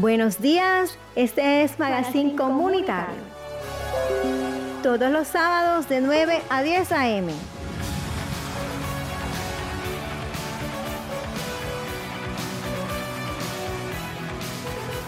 Buenos 0.00 0.40
días, 0.40 0.96
este 1.14 1.62
es 1.62 1.78
Magazine 1.78 2.34
Comunitario. 2.34 3.20
Todos 4.82 5.12
los 5.12 5.28
sábados 5.28 5.90
de 5.90 6.00
9 6.00 6.40
a 6.48 6.62
10 6.62 6.92
a.m. 6.92 7.34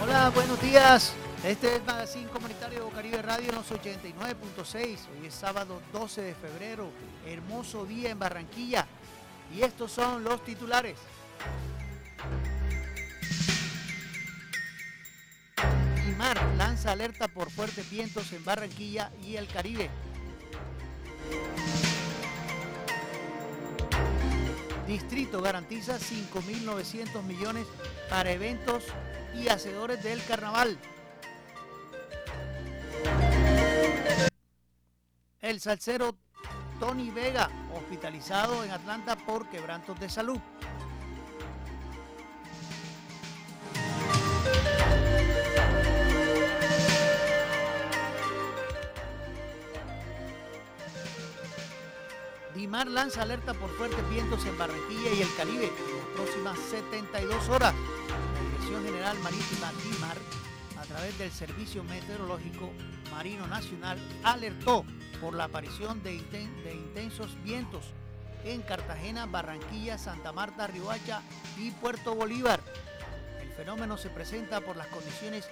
Hola, 0.02 0.30
buenos 0.34 0.61
días. 0.61 1.14
Este 1.43 1.77
es 1.77 1.84
Magazine 1.86 2.29
Comunitario 2.29 2.86
Caribe 2.90 3.22
Radio 3.22 3.48
en 3.48 3.54
los 3.54 3.72
89.6. 3.72 4.77
Hoy 4.77 5.27
es 5.27 5.32
sábado 5.32 5.80
12 5.95 6.20
de 6.20 6.34
febrero. 6.34 6.90
Hermoso 7.27 7.86
día 7.86 8.11
en 8.11 8.18
Barranquilla. 8.18 8.86
Y 9.56 9.62
estos 9.62 9.90
son 9.90 10.22
los 10.22 10.45
titulares. 10.45 10.99
Lanza 16.57 16.93
alerta 16.93 17.29
por 17.29 17.50
fuertes 17.50 17.89
vientos 17.90 18.32
en 18.32 18.44
Barranquilla 18.44 19.11
y 19.22 19.36
el 19.36 19.49
Caribe. 19.49 19.90
Distrito 24.86 25.40
garantiza 25.40 25.98
5.900 25.98 27.22
millones 27.22 27.67
para 28.08 28.31
eventos 28.31 28.85
y 29.35 29.48
hacedores 29.48 30.03
del 30.03 30.25
carnaval. 30.25 30.79
El 35.41 35.61
salsero 35.61 36.17
Tony 36.78 37.11
Vega, 37.11 37.48
hospitalizado 37.75 38.64
en 38.64 38.70
Atlanta 38.70 39.17
por 39.17 39.48
quebrantos 39.48 39.98
de 39.98 40.09
salud. 40.09 40.39
Dimar 52.73 52.89
lanza 52.89 53.20
alerta 53.20 53.53
por 53.53 53.69
fuertes 53.77 54.09
vientos 54.09 54.47
en 54.47 54.56
Barranquilla 54.56 55.12
y 55.12 55.20
el 55.20 55.37
Caribe 55.37 55.67
en 55.67 55.98
las 55.98 56.06
próximas 56.17 56.59
72 56.59 57.51
horas. 57.51 57.75
La 57.75 58.41
Dirección 58.48 58.83
General 58.83 59.19
Marítima 59.19 59.70
Dimar, 59.84 60.17
a 60.81 60.83
través 60.84 61.19
del 61.19 61.31
Servicio 61.31 61.84
Meteorológico 61.84 62.70
Marino 63.11 63.47
Nacional, 63.47 63.98
alertó 64.23 64.87
por 65.20 65.34
la 65.34 65.45
aparición 65.45 66.03
de, 66.03 66.15
intensos 66.15 67.37
vientos 67.45 67.84
en 68.43 68.62
Cartagena, 68.62 69.27
Barranquilla, 69.27 69.98
Santa 69.98 70.33
Marta, 70.33 70.67
Riohacha 70.67 71.20
y 71.59 71.73
Puerto 71.73 72.15
Bolívar. 72.15 72.61
El 73.43 73.50
fenómeno 73.50 73.98
se 73.98 74.09
presenta 74.09 74.62
por 74.62 74.78
las 74.78 74.87
condiciones 74.87 75.47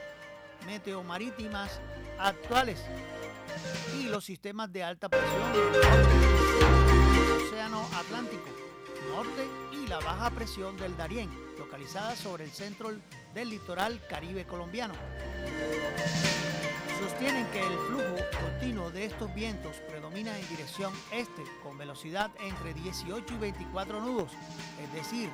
meteomarítimas 0.64 1.82
actuales 2.18 2.82
y 4.00 4.04
los 4.04 4.24
sistemas 4.24 4.72
de 4.72 4.84
alta 4.84 5.10
presión 5.10 6.79
baja 10.10 10.30
presión 10.30 10.76
del 10.76 10.96
Darién, 10.96 11.30
localizada 11.56 12.16
sobre 12.16 12.42
el 12.42 12.50
centro 12.50 12.90
del 13.32 13.48
litoral 13.48 14.00
caribe 14.08 14.44
colombiano. 14.44 14.92
Sostienen 16.98 17.46
que 17.52 17.60
el 17.60 17.78
flujo 17.86 18.16
continuo 18.42 18.90
de 18.90 19.04
estos 19.04 19.32
vientos 19.32 19.76
predomina 19.88 20.36
en 20.36 20.48
dirección 20.48 20.92
este 21.12 21.44
con 21.62 21.78
velocidad 21.78 22.32
entre 22.40 22.74
18 22.74 23.34
y 23.34 23.38
24 23.38 24.00
nudos, 24.00 24.32
es 24.82 24.92
decir, 24.92 25.30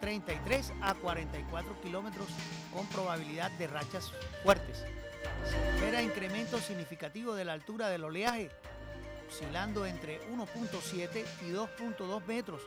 33 0.00 0.72
a 0.82 0.92
44 0.92 1.80
kilómetros 1.80 2.26
con 2.74 2.84
probabilidad 2.88 3.50
de 3.52 3.68
rachas 3.68 4.12
fuertes. 4.42 4.84
Se 5.48 5.74
espera 5.74 6.02
incremento 6.02 6.58
significativo 6.58 7.34
de 7.34 7.46
la 7.46 7.54
altura 7.54 7.88
del 7.88 8.04
oleaje, 8.04 8.50
oscilando 9.32 9.86
entre 9.86 10.20
1.7 10.30 11.24
y 11.46 11.52
2.2 11.52 12.26
metros 12.26 12.60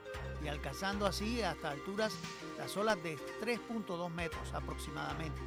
y 0.43 0.47
alcanzando 0.47 1.05
así 1.05 1.43
hasta 1.43 1.69
alturas 1.69 2.11
las 2.57 2.75
olas 2.75 3.01
de 3.03 3.17
3.2 3.41 4.09
metros 4.09 4.51
aproximadamente. 4.51 5.39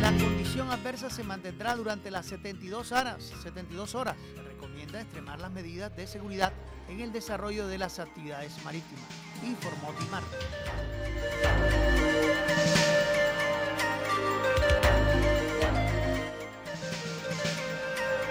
La 0.00 0.10
condición 0.18 0.70
adversa 0.70 1.08
se 1.08 1.22
mantendrá 1.22 1.76
durante 1.76 2.10
las 2.10 2.26
72 2.26 2.90
horas. 2.90 3.22
72 3.42 3.94
horas. 3.94 4.16
Se 4.34 4.42
recomienda 4.42 5.00
extremar 5.00 5.40
las 5.40 5.52
medidas 5.52 5.94
de 5.94 6.08
seguridad 6.08 6.52
en 6.88 7.00
el 7.00 7.12
desarrollo 7.12 7.68
de 7.68 7.78
las 7.78 8.00
actividades 8.00 8.52
marítimas, 8.64 9.04
informó 9.44 9.92
Timar. 9.92 10.24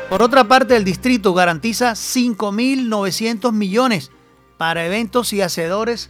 Por 0.09 0.24
otra 0.24 0.46
parte, 0.46 0.75
el 0.75 0.84
distrito 0.84 1.36
garantiza 1.36 1.92
5.900 1.92 3.52
millones 3.52 4.09
para 4.58 4.84
eventos 4.84 5.34
y 5.34 5.42
hacedores 5.42 6.09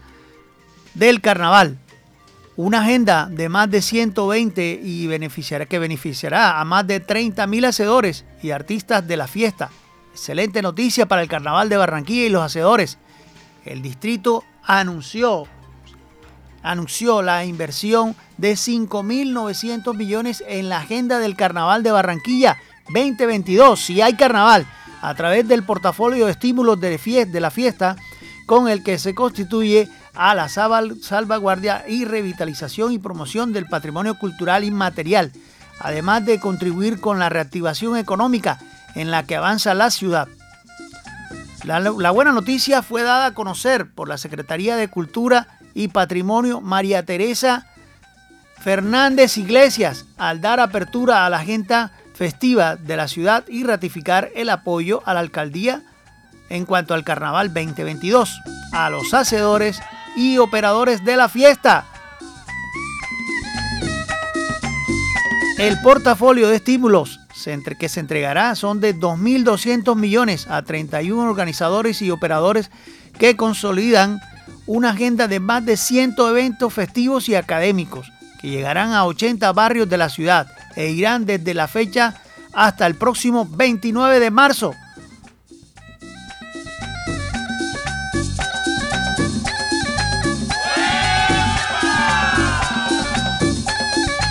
del 0.94 1.20
carnaval. 1.20 1.78
Una 2.56 2.80
agenda 2.80 3.28
de 3.30 3.50
más 3.50 3.70
de 3.70 3.82
120 3.82 4.80
y 4.82 5.06
beneficiará, 5.08 5.66
que 5.66 5.80
beneficiará 5.80 6.62
a 6.62 6.66
más 6.66 6.88
de 6.88 7.06
30.000 7.06 7.68
hacedores 7.68 8.24
y 8.42 8.52
artistas 8.52 9.06
de 9.06 9.18
la 9.18 9.28
fiesta. 9.28 9.70
Excelente 10.14 10.62
noticia 10.62 11.06
para 11.06 11.22
el 11.22 11.28
carnaval 11.28 11.68
de 11.68 11.76
Barranquilla 11.76 12.26
y 12.26 12.30
los 12.30 12.42
hacedores. 12.42 12.98
El 13.66 13.82
distrito 13.82 14.46
anunció, 14.64 15.44
anunció 16.64 17.22
la 17.22 17.44
inversión 17.44 18.16
de 18.38 18.54
5.900 18.54 19.94
millones 19.94 20.42
en 20.48 20.70
la 20.70 20.78
agenda 20.78 21.20
del 21.20 21.36
carnaval 21.36 21.84
de 21.84 21.92
Barranquilla 21.92 22.58
2022, 22.94 23.80
si 23.80 24.02
hay 24.02 24.14
carnaval, 24.14 24.66
a 25.02 25.14
través 25.16 25.48
del 25.48 25.64
portafolio 25.64 26.26
de 26.26 26.32
estímulos 26.32 26.80
de, 26.80 27.40
la 27.40 27.52
fiesta, 27.52 27.96
con 28.46 28.68
el 28.68 28.84
que 28.84 28.98
se 28.98 29.16
constituye 29.16 29.88
a 30.14 30.36
la 30.36 30.50
salvaguardia 30.50 31.86
y 31.88 32.06
revitalización 32.06 32.92
y 32.92 33.00
promoción 33.00 33.54
del 33.54 33.68
patrimonio 33.68 34.18
cultural 34.18 34.64
inmaterial, 34.64 35.32
además 35.80 36.26
de 36.26 36.40
contribuir 36.40 37.00
con 37.00 37.20
la 37.20 37.30
reactivación 37.30 37.96
económica 37.96 38.60
en 38.96 39.12
la 39.12 39.24
que 39.24 39.36
avanza 39.36 39.74
la 39.74 39.92
ciudad. 39.92 40.28
La, 41.64 41.80
la, 41.80 42.12
buena 42.12 42.32
noticia 42.32 42.82
fue 42.82 43.04
dada 43.04 43.28
a 43.28 43.34
conocer 43.34 43.92
por 43.92 44.08
la 44.08 44.18
Secretaría 44.18 44.76
de 44.76 44.88
Cultura 44.88 45.48
y 45.74 45.90
Patrimonio 45.90 46.62
María 46.62 47.06
Teresa 47.06 47.68
Fernández 48.60 49.38
Iglesias 49.38 50.06
al 50.18 50.42
dar 50.42 50.60
apertura 50.60 51.26
a 51.26 51.30
la 51.30 51.38
agenda 51.38 51.92
festiva 52.20 52.76
de 52.76 52.98
la 52.98 53.08
ciudad 53.08 53.46
y 53.48 53.64
ratificar 53.64 54.30
el 54.36 54.50
apoyo 54.50 55.02
a 55.06 55.14
la 55.14 55.22
alcaldía 55.22 55.84
en 56.50 56.66
cuanto 56.66 56.94
al 56.94 57.06
Carnaval 57.06 57.54
2022, 57.54 58.42
a 58.74 58.90
los 58.90 59.14
hacedores 59.14 59.80
y 60.18 60.38
operadores 60.38 61.06
de 61.06 61.16
la 61.16 61.30
fiesta. 61.30 61.86
El 65.58 65.80
portafolio 65.80 66.50
de 66.50 66.58
estímulos 66.58 67.22
que 67.80 67.88
se 67.88 68.02
entregará 68.02 68.54
son 68.56 68.82
de 68.82 68.94
2.200 68.94 69.96
millones 69.96 70.48
a 70.48 70.62
31 70.62 71.24
organizadores 71.24 72.02
y 72.02 72.12
operadores 72.12 72.70
que 73.18 73.38
consolidan 73.38 74.20
una 74.66 74.90
agenda 74.90 75.30
de 75.30 75.40
más 75.40 75.66
de 75.66 75.78
100 75.78 76.16
eventos 76.18 76.74
festivos 76.74 77.30
y 77.30 77.36
académicos 77.36 78.12
que 78.40 78.50
llegarán 78.50 78.94
a 78.94 79.06
80 79.06 79.52
barrios 79.54 79.90
de 79.90 79.98
la 79.98 80.10
ciudad 80.10 80.48
e 80.76 80.90
irán 80.90 81.26
desde 81.26 81.54
la 81.54 81.68
fecha 81.68 82.16
hasta 82.54 82.88
el 82.88 82.96
próximo 82.96 83.46
29 83.50 84.20
de 84.20 84.32
marzo. 84.32 84.74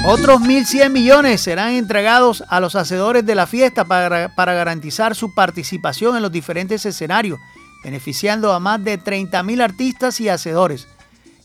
Otros 0.05 0.41
1.100 0.41 0.89
millones 0.89 1.43
serán 1.43 1.73
entregados 1.73 2.43
a 2.49 2.61
los 2.61 2.77
hacedores 2.77 3.27
de 3.27 3.35
la 3.35 3.47
fiesta 3.47 3.85
para, 3.85 4.35
para, 4.35 4.55
garantizar 4.55 5.15
su 5.15 5.35
participación 5.35 6.17
en 6.17 6.23
los 6.23 6.33
diferentes 6.33 6.87
escenarios, 6.87 7.39
beneficiando 7.85 8.55
a 8.55 8.59
más 8.59 8.83
de 8.83 8.99
30.000 8.99 9.63
artistas 9.63 10.19
y 10.23 10.31
hacedores 10.31 10.89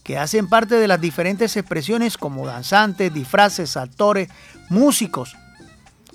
que 0.04 0.18
hacen 0.18 0.48
parte 0.48 0.76
de 0.76 0.88
las 0.88 1.02
diferentes 1.02 1.56
expresiones 1.56 2.18
como 2.18 2.46
danzantes, 2.46 3.14
disfraces, 3.14 3.78
actores, 3.78 4.30
músicos. 4.70 5.36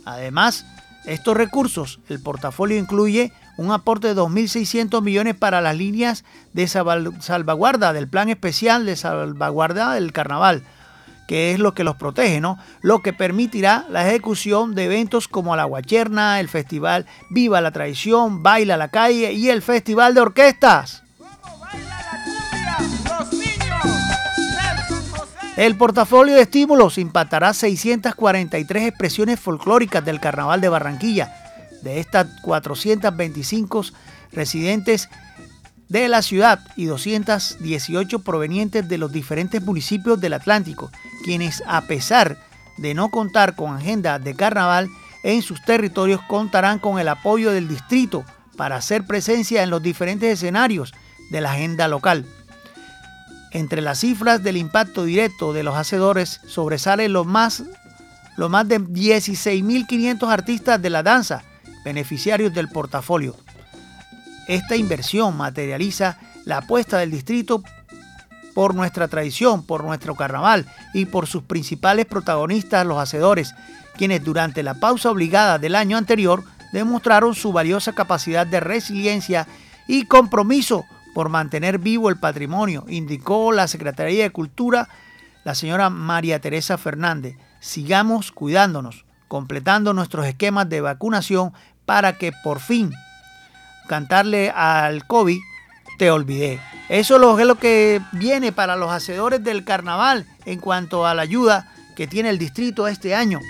Además, 0.04 0.66
estos 1.06 1.36
recursos, 1.36 2.00
el 2.08 2.20
portafolio 2.20 2.76
incluye 2.76 3.32
un 3.56 3.72
aporte 3.72 4.08
de 4.08 4.14
2.600 4.14 5.02
millones 5.02 5.34
para 5.34 5.60
las 5.60 5.76
líneas 5.76 6.24
de 6.52 6.68
salvaguarda 6.68 7.92
del 7.92 8.08
plan 8.08 8.28
especial 8.28 8.86
de 8.86 8.94
salvaguarda 8.94 9.94
del 9.94 10.12
carnaval, 10.12 10.64
que 11.26 11.52
es 11.52 11.58
lo 11.58 11.74
que 11.74 11.82
los 11.82 11.96
protege, 11.96 12.40
¿no? 12.40 12.58
Lo 12.82 13.02
que 13.02 13.12
permitirá 13.12 13.86
la 13.90 14.06
ejecución 14.06 14.74
de 14.74 14.84
eventos 14.84 15.28
como 15.28 15.56
la 15.56 15.64
Guacherna, 15.64 16.40
el 16.40 16.48
festival 16.48 17.06
Viva 17.30 17.60
la 17.60 17.72
Tradición, 17.72 18.42
Baila 18.42 18.76
la 18.76 18.88
Calle 18.88 19.32
y 19.32 19.48
el 19.48 19.62
Festival 19.62 20.14
de 20.14 20.20
Orquestas. 20.20 21.02
El 25.58 25.74
portafolio 25.74 26.36
de 26.36 26.42
estímulos 26.42 26.98
impactará 26.98 27.52
643 27.52 28.84
expresiones 28.84 29.40
folclóricas 29.40 30.04
del 30.04 30.20
Carnaval 30.20 30.60
de 30.60 30.68
Barranquilla. 30.68 31.34
De 31.82 31.98
estas 31.98 32.28
425 32.42 33.84
residentes 34.30 35.08
de 35.88 36.06
la 36.06 36.22
ciudad 36.22 36.60
y 36.76 36.84
218 36.84 38.20
provenientes 38.20 38.88
de 38.88 38.98
los 38.98 39.10
diferentes 39.10 39.60
municipios 39.60 40.20
del 40.20 40.34
Atlántico, 40.34 40.92
quienes 41.24 41.64
a 41.66 41.80
pesar 41.88 42.38
de 42.76 42.94
no 42.94 43.10
contar 43.10 43.56
con 43.56 43.74
agenda 43.74 44.20
de 44.20 44.36
carnaval 44.36 44.88
en 45.24 45.42
sus 45.42 45.60
territorios 45.64 46.20
contarán 46.28 46.78
con 46.78 47.00
el 47.00 47.08
apoyo 47.08 47.50
del 47.50 47.66
distrito 47.66 48.24
para 48.56 48.76
hacer 48.76 49.08
presencia 49.08 49.64
en 49.64 49.70
los 49.70 49.82
diferentes 49.82 50.32
escenarios 50.32 50.94
de 51.32 51.40
la 51.40 51.50
agenda 51.50 51.88
local. 51.88 52.26
Entre 53.50 53.80
las 53.80 54.00
cifras 54.00 54.42
del 54.42 54.56
impacto 54.56 55.04
directo 55.04 55.52
de 55.52 55.62
los 55.62 55.76
hacedores 55.76 56.40
sobresalen 56.46 57.12
los 57.12 57.26
más, 57.26 57.62
más 58.36 58.68
de 58.68 58.80
16.500 58.80 60.28
artistas 60.30 60.80
de 60.80 60.90
la 60.90 61.02
danza, 61.02 61.42
beneficiarios 61.84 62.52
del 62.52 62.68
portafolio. 62.68 63.36
Esta 64.46 64.76
inversión 64.76 65.36
materializa 65.36 66.18
la 66.44 66.58
apuesta 66.58 66.98
del 66.98 67.10
distrito 67.10 67.62
por 68.54 68.74
nuestra 68.74 69.08
tradición, 69.08 69.64
por 69.64 69.84
nuestro 69.84 70.14
carnaval 70.14 70.66
y 70.92 71.06
por 71.06 71.26
sus 71.26 71.42
principales 71.42 72.06
protagonistas, 72.06 72.86
los 72.86 72.98
hacedores, 72.98 73.54
quienes 73.96 74.24
durante 74.24 74.62
la 74.62 74.74
pausa 74.74 75.10
obligada 75.10 75.58
del 75.58 75.74
año 75.74 75.96
anterior 75.96 76.44
demostraron 76.72 77.34
su 77.34 77.52
valiosa 77.52 77.92
capacidad 77.92 78.46
de 78.46 78.60
resiliencia 78.60 79.46
y 79.86 80.04
compromiso 80.04 80.84
por 81.14 81.28
mantener 81.28 81.78
vivo 81.78 82.08
el 82.08 82.18
patrimonio, 82.18 82.84
indicó 82.88 83.52
la 83.52 83.68
Secretaría 83.68 84.22
de 84.22 84.30
Cultura, 84.30 84.88
la 85.44 85.54
señora 85.54 85.90
María 85.90 86.40
Teresa 86.40 86.78
Fernández. 86.78 87.36
Sigamos 87.60 88.32
cuidándonos, 88.32 89.04
completando 89.28 89.92
nuestros 89.94 90.26
esquemas 90.26 90.68
de 90.68 90.80
vacunación 90.80 91.52
para 91.86 92.18
que 92.18 92.32
por 92.44 92.60
fin 92.60 92.92
cantarle 93.88 94.50
al 94.50 95.06
COVID 95.06 95.40
te 95.98 96.10
olvidé. 96.10 96.60
Eso 96.88 97.16
es 97.38 97.46
lo 97.46 97.58
que 97.58 98.00
viene 98.12 98.52
para 98.52 98.76
los 98.76 98.90
hacedores 98.90 99.42
del 99.42 99.64
carnaval 99.64 100.26
en 100.44 100.60
cuanto 100.60 101.06
a 101.06 101.14
la 101.14 101.22
ayuda 101.22 101.72
que 101.96 102.06
tiene 102.06 102.30
el 102.30 102.38
distrito 102.38 102.86
este 102.86 103.14
año. 103.14 103.40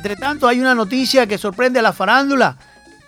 Entre 0.00 0.16
tanto, 0.16 0.48
hay 0.48 0.58
una 0.58 0.74
noticia 0.74 1.26
que 1.26 1.36
sorprende 1.36 1.78
a 1.78 1.82
la 1.82 1.92
farándula, 1.92 2.56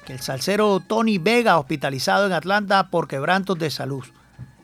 que 0.05 0.13
el 0.13 0.21
salsero 0.21 0.79
Tony 0.79 1.17
Vega 1.17 1.59
hospitalizado 1.59 2.27
en 2.27 2.33
Atlanta 2.33 2.91
por 2.91 3.09
quebrantos 3.09 3.59
de 3.59 3.71
salud. 3.71 4.05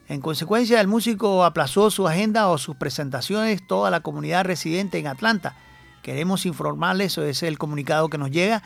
En 0.08 0.20
consecuencia, 0.20 0.78
el 0.82 0.88
músico 0.88 1.42
aplazó 1.42 1.90
su 1.90 2.06
agenda 2.06 2.48
o 2.48 2.58
sus 2.58 2.76
presentaciones 2.76 3.66
toda 3.66 3.90
la 3.90 4.00
comunidad 4.00 4.44
residente 4.44 4.98
en 4.98 5.06
Atlanta. 5.06 5.56
Queremos 6.02 6.44
informarles, 6.44 7.12
eso 7.12 7.22
es 7.22 7.42
el 7.42 7.56
comunicado 7.56 8.10
que 8.10 8.18
nos 8.18 8.30
llega, 8.30 8.62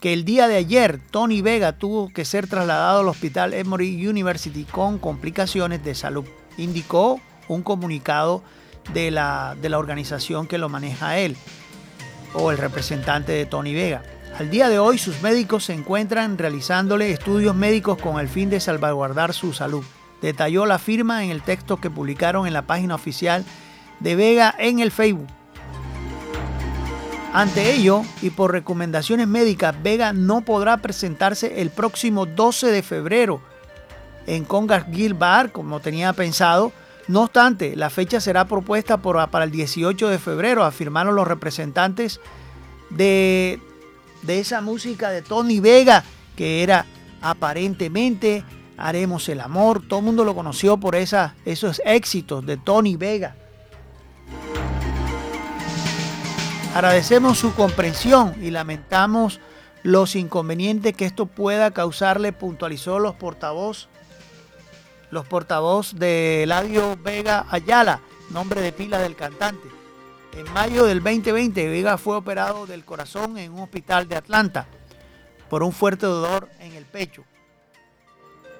que 0.00 0.14
el 0.14 0.24
día 0.24 0.48
de 0.48 0.56
ayer 0.56 0.98
Tony 1.10 1.42
Vega 1.42 1.72
tuvo 1.72 2.10
que 2.10 2.24
ser 2.24 2.46
trasladado 2.46 3.00
al 3.00 3.08
hospital 3.08 3.52
Emory 3.52 4.06
University 4.06 4.64
con 4.64 4.98
complicaciones 4.98 5.84
de 5.84 5.94
salud. 5.94 6.24
Indicó 6.56 7.20
un 7.48 7.62
comunicado 7.64 8.42
de 8.94 9.10
la, 9.10 9.56
de 9.60 9.68
la 9.68 9.78
organización 9.78 10.46
que 10.46 10.56
lo 10.56 10.70
maneja 10.70 11.18
él 11.18 11.36
o 12.34 12.50
el 12.50 12.58
representante 12.58 13.32
de 13.32 13.46
Tony 13.46 13.74
Vega. 13.74 14.02
Al 14.38 14.50
día 14.50 14.68
de 14.68 14.78
hoy 14.78 14.98
sus 14.98 15.22
médicos 15.22 15.64
se 15.64 15.72
encuentran 15.72 16.36
realizándole 16.36 17.10
estudios 17.10 17.54
médicos 17.54 17.98
con 17.98 18.18
el 18.20 18.28
fin 18.28 18.50
de 18.50 18.60
salvaguardar 18.60 19.32
su 19.32 19.52
salud. 19.52 19.84
Detalló 20.20 20.66
la 20.66 20.78
firma 20.78 21.24
en 21.24 21.30
el 21.30 21.42
texto 21.42 21.76
que 21.78 21.90
publicaron 21.90 22.46
en 22.46 22.52
la 22.52 22.62
página 22.62 22.94
oficial 22.94 23.44
de 24.00 24.16
Vega 24.16 24.54
en 24.58 24.80
el 24.80 24.90
Facebook. 24.90 25.28
Ante 27.32 27.72
ello, 27.72 28.02
y 28.22 28.30
por 28.30 28.52
recomendaciones 28.52 29.26
médicas, 29.26 29.74
Vega 29.82 30.12
no 30.12 30.42
podrá 30.42 30.76
presentarse 30.76 31.60
el 31.62 31.70
próximo 31.70 32.26
12 32.26 32.68
de 32.68 32.82
febrero 32.82 33.40
en 34.26 34.44
Congas 34.44 34.86
Bar, 35.18 35.52
como 35.52 35.80
tenía 35.80 36.12
pensado. 36.12 36.72
No 37.06 37.22
obstante, 37.22 37.76
la 37.76 37.90
fecha 37.90 38.20
será 38.20 38.46
propuesta 38.46 38.96
para 38.98 39.44
el 39.44 39.50
18 39.50 40.08
de 40.08 40.18
febrero, 40.18 40.64
afirmaron 40.64 41.14
los 41.14 41.28
representantes 41.28 42.20
de, 42.90 43.60
de 44.22 44.40
esa 44.40 44.60
música 44.62 45.10
de 45.10 45.20
Tony 45.20 45.60
Vega, 45.60 46.04
que 46.34 46.62
era 46.62 46.86
aparentemente 47.20 48.44
Haremos 48.76 49.28
el 49.28 49.40
Amor. 49.40 49.82
Todo 49.86 50.00
el 50.00 50.06
mundo 50.06 50.24
lo 50.24 50.34
conoció 50.34 50.78
por 50.78 50.96
esa, 50.96 51.34
esos 51.44 51.80
éxitos 51.84 52.44
de 52.46 52.56
Tony 52.56 52.96
Vega. 52.96 53.36
Agradecemos 56.74 57.38
su 57.38 57.54
comprensión 57.54 58.34
y 58.42 58.50
lamentamos 58.50 59.40
los 59.84 60.16
inconvenientes 60.16 60.94
que 60.96 61.04
esto 61.04 61.26
pueda 61.26 61.70
causarle, 61.70 62.32
puntualizó 62.32 62.98
los 62.98 63.14
portavoz, 63.14 63.88
los 65.14 65.26
portavoz 65.26 65.94
de 65.94 66.42
Eladio 66.42 66.98
Vega 67.00 67.46
Ayala, 67.48 68.00
nombre 68.30 68.60
de 68.60 68.72
pila 68.72 68.98
del 68.98 69.14
cantante. 69.14 69.68
En 70.36 70.52
mayo 70.52 70.86
del 70.86 71.04
2020, 71.04 71.68
Vega 71.68 71.96
fue 71.98 72.16
operado 72.16 72.66
del 72.66 72.84
corazón 72.84 73.38
en 73.38 73.52
un 73.52 73.60
hospital 73.60 74.08
de 74.08 74.16
Atlanta 74.16 74.66
por 75.48 75.62
un 75.62 75.70
fuerte 75.70 76.04
dolor 76.06 76.48
en 76.58 76.72
el 76.72 76.84
pecho. 76.84 77.22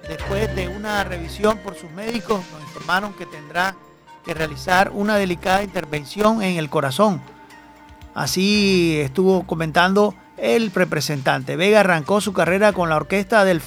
Después 0.07 0.55
de 0.55 0.69
una 0.69 1.03
revisión 1.03 1.57
por 1.57 1.75
sus 1.75 1.91
médicos, 1.91 2.41
nos 2.53 2.61
informaron 2.61 3.11
que 3.15 3.25
tendrá 3.25 3.75
que 4.23 4.33
realizar 4.33 4.91
una 4.93 5.17
delicada 5.17 5.61
intervención 5.61 6.41
en 6.41 6.55
el 6.55 6.69
corazón. 6.69 7.21
Así 8.13 8.97
estuvo 9.01 9.45
comentando 9.45 10.15
el 10.37 10.71
representante. 10.71 11.57
Vega 11.57 11.81
arrancó 11.81 12.21
su 12.21 12.31
carrera 12.31 12.71
con 12.71 12.87
la 12.87 12.95
orquesta 12.95 13.43
del, 13.43 13.61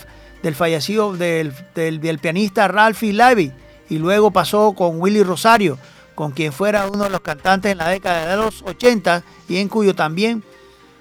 fallecido 0.54 1.16
del, 1.16 1.52
del, 1.74 2.18
pianista 2.18 2.68
Ralphie 2.68 3.12
Levy 3.12 3.52
y 3.88 3.98
luego 3.98 4.30
pasó 4.30 4.72
con 4.72 5.00
Willy 5.00 5.22
Rosario 5.22 5.78
con 6.14 6.32
quien 6.32 6.52
fuera 6.52 6.88
uno 6.88 7.04
de 7.04 7.10
los 7.10 7.20
cantantes 7.20 7.70
en 7.70 7.78
la 7.78 7.88
década 7.88 8.30
de 8.30 8.36
los 8.36 8.62
80 8.62 9.22
y 9.48 9.58
en 9.58 9.68
cuyo 9.68 9.94
también 9.94 10.42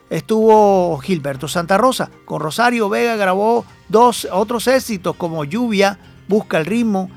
estuvo 0.10 0.98
Gilberto 1.00 1.48
Santa 1.48 1.77
Rosa. 1.77 2.12
Con 2.25 2.39
Rosario 2.39 2.88
Vega 2.88 3.15
grabó 3.15 3.65
dos 3.89 4.27
otros 4.32 4.67
éxitos 4.67 5.15
como 5.15 5.44
Lluvia, 5.44 5.98
Busca 6.27 6.58
el 6.58 6.65
ritmo 6.65 7.10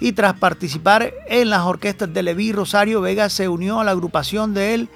y 0.00 0.12
tras 0.12 0.34
participar 0.34 1.12
en 1.26 1.50
las 1.50 1.62
orquestas 1.62 2.12
de 2.14 2.22
Leví 2.22 2.52
Rosario 2.52 3.00
Vega 3.00 3.28
se 3.28 3.48
unió 3.48 3.80
a 3.80 3.84
la 3.84 3.90
agrupación 3.90 4.54
del 4.54 4.88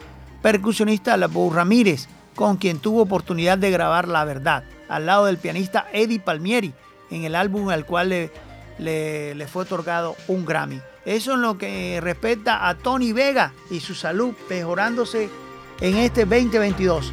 percusionista 0.42 1.16
Labo 1.16 1.52
Ramírez, 1.52 2.08
con 2.36 2.56
quien 2.56 2.78
tuvo 2.78 3.02
oportunidad 3.02 3.58
de 3.58 3.70
grabar 3.70 4.06
La 4.06 4.24
Verdad, 4.24 4.64
al 4.92 5.06
lado 5.06 5.24
del 5.24 5.38
pianista 5.38 5.86
Eddie 5.92 6.20
Palmieri, 6.20 6.74
en 7.10 7.24
el 7.24 7.34
álbum 7.34 7.70
al 7.70 7.86
cual 7.86 8.10
le, 8.10 8.30
le 9.34 9.46
fue 9.46 9.62
otorgado 9.62 10.16
un 10.28 10.44
Grammy. 10.44 10.80
Eso 11.04 11.34
en 11.34 11.42
lo 11.42 11.58
que 11.58 11.98
respecta 12.00 12.68
a 12.68 12.76
Tony 12.76 13.12
Vega 13.12 13.52
y 13.70 13.80
su 13.80 13.94
salud 13.94 14.34
mejorándose 14.48 15.30
en 15.80 15.96
este 15.96 16.24
2022. 16.26 17.12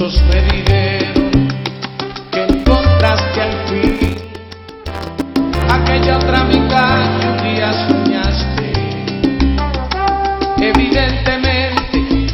Muchos 0.00 0.22
me 0.22 0.40
dijeron 0.40 1.48
que 2.30 2.42
encontraste 2.44 3.42
al 3.42 3.68
fin 3.68 4.16
aquella 5.68 6.16
otra 6.16 6.44
mitad 6.44 7.20
que 7.20 7.26
un 7.26 7.36
día 7.42 7.70
soñaste. 7.86 8.72
Evidentemente, 10.56 12.32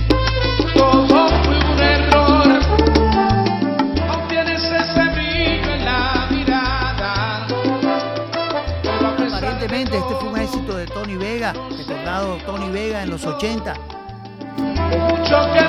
todo 0.75 1.29
fue 1.43 1.59
un 1.59 1.83
error. 1.83 2.61
Aún 4.11 4.29
tienes 4.29 4.63
ese 4.63 5.05
brillo 5.11 5.75
en 5.75 5.85
la 5.85 6.29
mirada. 6.31 7.47
Aparentemente 9.27 9.99
este 9.99 10.15
fue 10.15 10.29
un 10.29 10.39
éxito 10.39 10.77
de 10.77 10.87
Tony 10.87 11.17
Vega, 11.17 11.53
recordado 11.77 12.37
Tony 12.47 12.71
Vega 12.71 13.03
en 13.03 13.11
los 13.11 13.27
80. 13.27 13.75
Mucho 14.57 15.53
que 15.53 15.66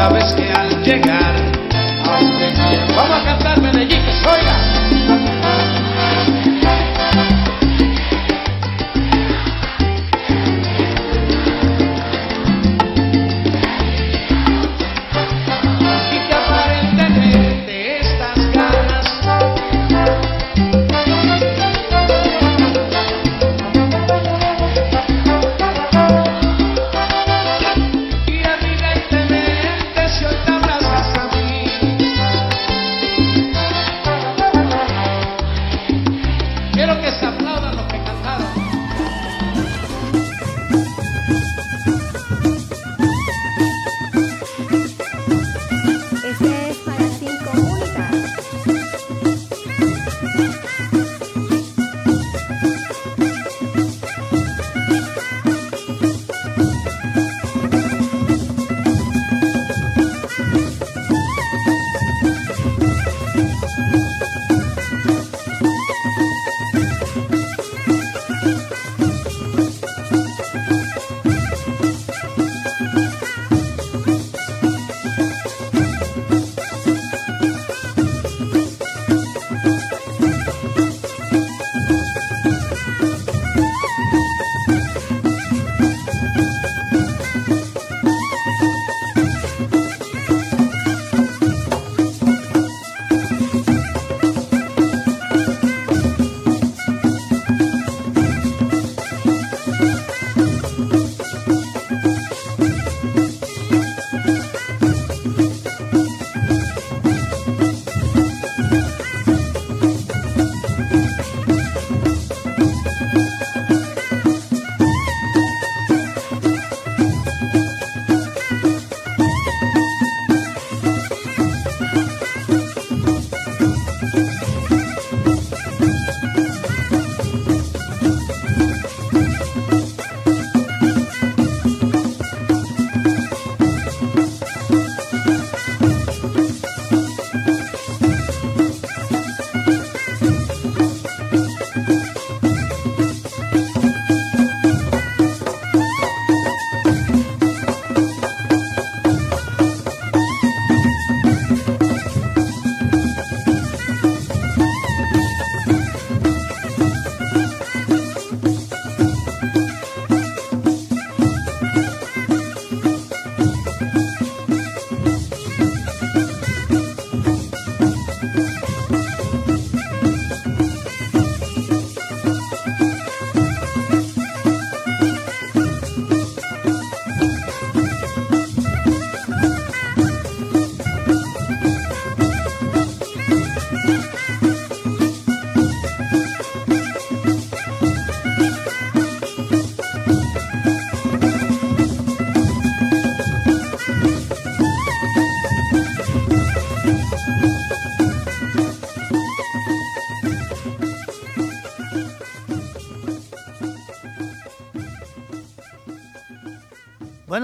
sabes 0.00 0.39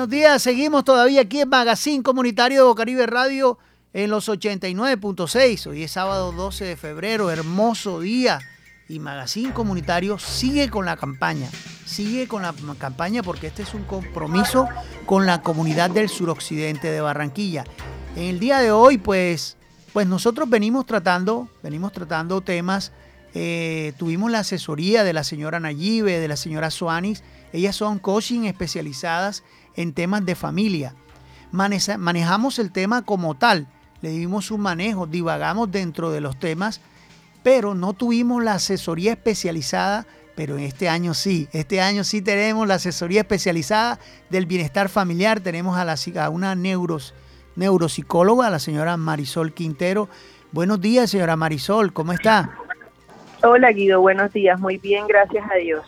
Días, 0.08 0.42
seguimos 0.42 0.84
todavía 0.84 1.22
aquí 1.22 1.40
en 1.40 1.48
Magazine 1.48 2.02
Comunitario 2.02 2.58
de 2.58 2.68
Bocaribe 2.68 3.06
Radio 3.06 3.58
en 3.92 4.08
los 4.10 4.28
89.6. 4.28 5.66
Hoy 5.66 5.82
es 5.82 5.90
sábado 5.92 6.30
12 6.30 6.64
de 6.64 6.76
febrero, 6.76 7.30
hermoso 7.30 8.00
día. 8.00 8.38
Y 8.88 9.00
Magazine 9.00 9.52
Comunitario 9.52 10.18
sigue 10.18 10.70
con 10.70 10.84
la 10.84 10.96
campaña, 10.96 11.48
sigue 11.84 12.28
con 12.28 12.42
la 12.42 12.54
campaña 12.78 13.24
porque 13.24 13.48
este 13.48 13.64
es 13.64 13.74
un 13.74 13.82
compromiso 13.82 14.68
con 15.06 15.26
la 15.26 15.42
comunidad 15.42 15.90
del 15.90 16.08
suroccidente 16.08 16.88
de 16.88 17.00
Barranquilla. 17.00 17.64
En 18.14 18.24
el 18.24 18.38
día 18.38 18.60
de 18.60 18.70
hoy, 18.70 18.98
pues, 18.98 19.56
pues 19.92 20.06
nosotros 20.06 20.48
venimos 20.48 20.86
tratando, 20.86 21.48
venimos 21.64 21.92
tratando 21.92 22.42
temas. 22.42 22.92
eh, 23.34 23.92
tuvimos 23.98 24.30
la 24.30 24.38
asesoría 24.38 25.02
de 25.02 25.12
la 25.12 25.24
señora 25.24 25.58
Nayibe, 25.58 26.20
de 26.20 26.28
la 26.28 26.36
señora 26.36 26.70
Suanis. 26.70 27.24
Ellas 27.52 27.74
son 27.74 27.98
coaching 27.98 28.44
especializadas 28.44 29.42
en 29.76 29.92
temas 29.92 30.24
de 30.26 30.34
familia. 30.34 30.94
Maneja- 31.52 31.98
manejamos 31.98 32.58
el 32.58 32.72
tema 32.72 33.02
como 33.02 33.34
tal, 33.36 33.68
le 34.02 34.10
dimos 34.10 34.50
un 34.50 34.60
manejo, 34.60 35.06
divagamos 35.06 35.70
dentro 35.70 36.10
de 36.10 36.20
los 36.20 36.38
temas, 36.38 36.80
pero 37.42 37.74
no 37.74 37.92
tuvimos 37.92 38.42
la 38.42 38.54
asesoría 38.54 39.12
especializada, 39.12 40.06
pero 40.34 40.58
en 40.58 40.64
este 40.64 40.88
año 40.88 41.14
sí, 41.14 41.48
este 41.52 41.80
año 41.80 42.04
sí 42.04 42.20
tenemos 42.20 42.66
la 42.66 42.74
asesoría 42.74 43.20
especializada 43.20 43.98
del 44.28 44.46
bienestar 44.46 44.88
familiar, 44.88 45.40
tenemos 45.40 45.78
a, 45.78 45.84
la, 45.84 45.96
una 46.30 46.54
neuros, 46.54 47.14
neuropsicóloga, 47.54 48.50
la 48.50 48.58
señora 48.58 48.96
Marisol 48.96 49.54
Quintero. 49.54 50.08
Buenos 50.52 50.80
días, 50.80 51.10
señora 51.10 51.36
Marisol, 51.36 51.92
¿cómo 51.92 52.12
está? 52.12 52.50
Hola 53.42 53.70
Guido, 53.70 54.00
buenos 54.00 54.32
días. 54.32 54.58
Muy 54.60 54.78
bien, 54.78 55.06
gracias 55.06 55.44
a 55.50 55.54
Dios. 55.56 55.86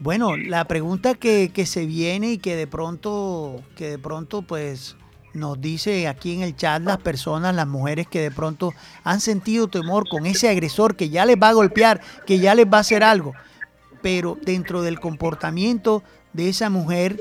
Bueno, 0.00 0.36
la 0.36 0.66
pregunta 0.66 1.14
que, 1.14 1.50
que 1.52 1.66
se 1.66 1.84
viene 1.84 2.32
y 2.32 2.38
que 2.38 2.54
de 2.54 2.68
pronto, 2.68 3.62
que 3.74 3.90
de 3.90 3.98
pronto 3.98 4.42
pues 4.42 4.96
nos 5.34 5.60
dice 5.60 6.06
aquí 6.06 6.34
en 6.34 6.42
el 6.42 6.56
chat 6.56 6.82
las 6.82 6.98
personas, 6.98 7.54
las 7.54 7.66
mujeres 7.66 8.06
que 8.06 8.20
de 8.20 8.30
pronto 8.30 8.72
han 9.02 9.20
sentido 9.20 9.68
temor 9.68 10.08
con 10.08 10.26
ese 10.26 10.48
agresor 10.48 10.94
que 10.94 11.10
ya 11.10 11.24
les 11.24 11.36
va 11.36 11.48
a 11.48 11.52
golpear, 11.52 12.00
que 12.26 12.38
ya 12.38 12.54
les 12.54 12.66
va 12.66 12.78
a 12.78 12.80
hacer 12.82 13.02
algo. 13.02 13.32
Pero 14.00 14.38
dentro 14.40 14.82
del 14.82 15.00
comportamiento 15.00 16.04
de 16.32 16.48
esa 16.48 16.70
mujer, 16.70 17.20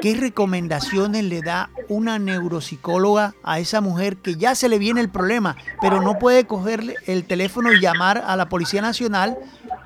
¿qué 0.00 0.14
recomendaciones 0.14 1.24
le 1.24 1.42
da 1.42 1.70
una 1.88 2.18
neuropsicóloga 2.18 3.34
a 3.42 3.58
esa 3.58 3.80
mujer 3.80 4.16
que 4.18 4.36
ya 4.36 4.54
se 4.54 4.68
le 4.68 4.78
viene 4.78 5.00
el 5.00 5.08
problema, 5.08 5.56
pero 5.80 6.00
no 6.00 6.18
puede 6.18 6.46
cogerle 6.46 6.94
el 7.06 7.24
teléfono 7.24 7.72
y 7.72 7.80
llamar 7.80 8.22
a 8.24 8.36
la 8.36 8.48
Policía 8.48 8.82
Nacional 8.82 9.36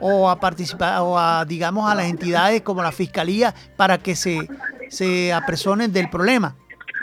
o 0.01 0.29
a 0.29 0.41
participar 0.41 1.01
o 1.01 1.19
a 1.19 1.45
digamos 1.45 1.91
a 1.91 1.95
las 1.95 2.07
entidades 2.07 2.63
como 2.63 2.83
la 2.83 2.93
Fiscalía 2.93 3.55
para 3.77 3.99
que 3.99 4.15
se, 4.15 4.49
se 4.89 5.33
apresonen 5.33 5.93
del 5.93 6.09
problema? 6.11 6.57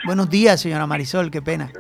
Buenos 0.06 0.30
días, 0.30 0.62
señora 0.62 0.86
Marisol, 0.86 1.32
qué 1.32 1.42
pena. 1.42 1.72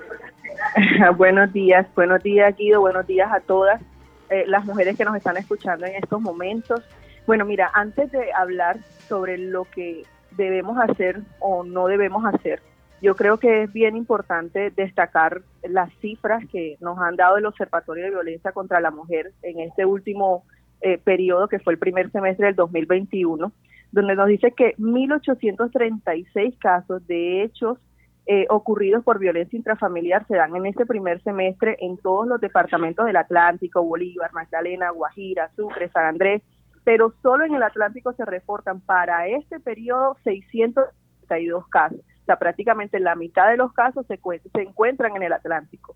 buenos 1.17 1.51
días, 1.53 1.85
buenos 1.95 2.23
días 2.23 2.55
Guido, 2.55 2.79
buenos 2.81 3.05
días 3.05 3.31
a 3.31 3.39
todas 3.41 3.81
eh, 4.29 4.45
las 4.47 4.65
mujeres 4.65 4.97
que 4.97 5.05
nos 5.05 5.15
están 5.15 5.37
escuchando 5.37 5.85
en 5.85 5.95
estos 5.95 6.21
momentos. 6.21 6.81
Bueno, 7.27 7.45
mira, 7.45 7.69
antes 7.73 8.11
de 8.11 8.33
hablar 8.33 8.77
sobre 9.07 9.37
lo 9.37 9.65
que 9.65 10.03
debemos 10.31 10.77
hacer 10.77 11.21
o 11.39 11.63
no 11.63 11.87
debemos 11.87 12.25
hacer, 12.25 12.61
yo 13.01 13.15
creo 13.15 13.37
que 13.37 13.63
es 13.63 13.73
bien 13.73 13.97
importante 13.97 14.71
destacar 14.71 15.41
las 15.61 15.91
cifras 15.99 16.43
que 16.49 16.77
nos 16.79 16.97
han 16.99 17.17
dado 17.17 17.37
el 17.37 17.45
Observatorio 17.45 18.05
de 18.05 18.11
Violencia 18.11 18.53
contra 18.53 18.79
la 18.79 18.91
Mujer 18.91 19.33
en 19.41 19.59
este 19.59 19.85
último 19.85 20.45
eh, 20.83 20.97
periodo, 20.97 21.47
que 21.47 21.59
fue 21.59 21.73
el 21.73 21.79
primer 21.79 22.11
semestre 22.11 22.47
del 22.47 22.55
2021, 22.55 23.51
donde 23.91 24.15
nos 24.15 24.27
dice 24.27 24.51
que 24.51 24.75
1.836 24.77 26.57
casos 26.59 27.07
de 27.07 27.43
hechos 27.43 27.77
eh, 28.25 28.45
ocurridos 28.49 29.03
por 29.03 29.19
violencia 29.19 29.57
intrafamiliar 29.57 30.25
se 30.27 30.35
dan 30.35 30.55
en 30.55 30.65
este 30.65 30.85
primer 30.85 31.21
semestre 31.23 31.77
en 31.79 31.97
todos 31.97 32.27
los 32.27 32.39
departamentos 32.39 33.05
del 33.05 33.17
Atlántico, 33.17 33.83
Bolívar, 33.83 34.31
Magdalena, 34.33 34.91
Guajira, 34.91 35.51
Sucre, 35.55 35.89
San 35.89 36.05
Andrés, 36.05 36.41
pero 36.83 37.13
solo 37.21 37.45
en 37.45 37.55
el 37.55 37.63
Atlántico 37.63 38.13
se 38.13 38.25
reportan 38.25 38.81
para 38.81 39.27
este 39.27 39.59
periodo 39.59 40.17
632 40.23 41.67
casos. 41.67 41.99
O 41.99 42.25
sea, 42.25 42.37
prácticamente 42.37 42.99
la 42.99 43.15
mitad 43.15 43.49
de 43.49 43.57
los 43.57 43.73
casos 43.73 44.05
se, 44.07 44.17
se 44.53 44.61
encuentran 44.61 45.15
en 45.15 45.23
el 45.23 45.33
Atlántico. 45.33 45.95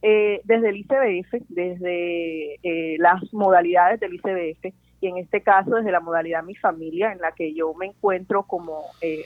Eh, 0.00 0.40
desde 0.44 0.68
el 0.68 0.76
ICBF, 0.76 1.42
desde 1.48 2.54
eh, 2.62 2.96
las 2.98 3.32
modalidades 3.32 3.98
del 4.00 4.14
ICBF, 4.14 4.74
y 5.00 5.06
en 5.06 5.18
este 5.18 5.42
caso 5.42 5.76
desde 5.76 5.92
la 5.92 6.00
modalidad 6.00 6.42
Mi 6.44 6.54
Familia, 6.54 7.12
en 7.12 7.18
la 7.18 7.32
que 7.32 7.54
yo 7.54 7.74
me 7.74 7.86
encuentro 7.86 8.44
como 8.44 8.82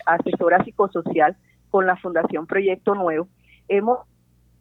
asesora 0.06 0.62
psicosocial, 0.64 1.36
con 1.70 1.86
la 1.86 1.96
Fundación 1.96 2.46
Proyecto 2.46 2.94
Nuevo, 2.94 3.28
hemos 3.68 4.00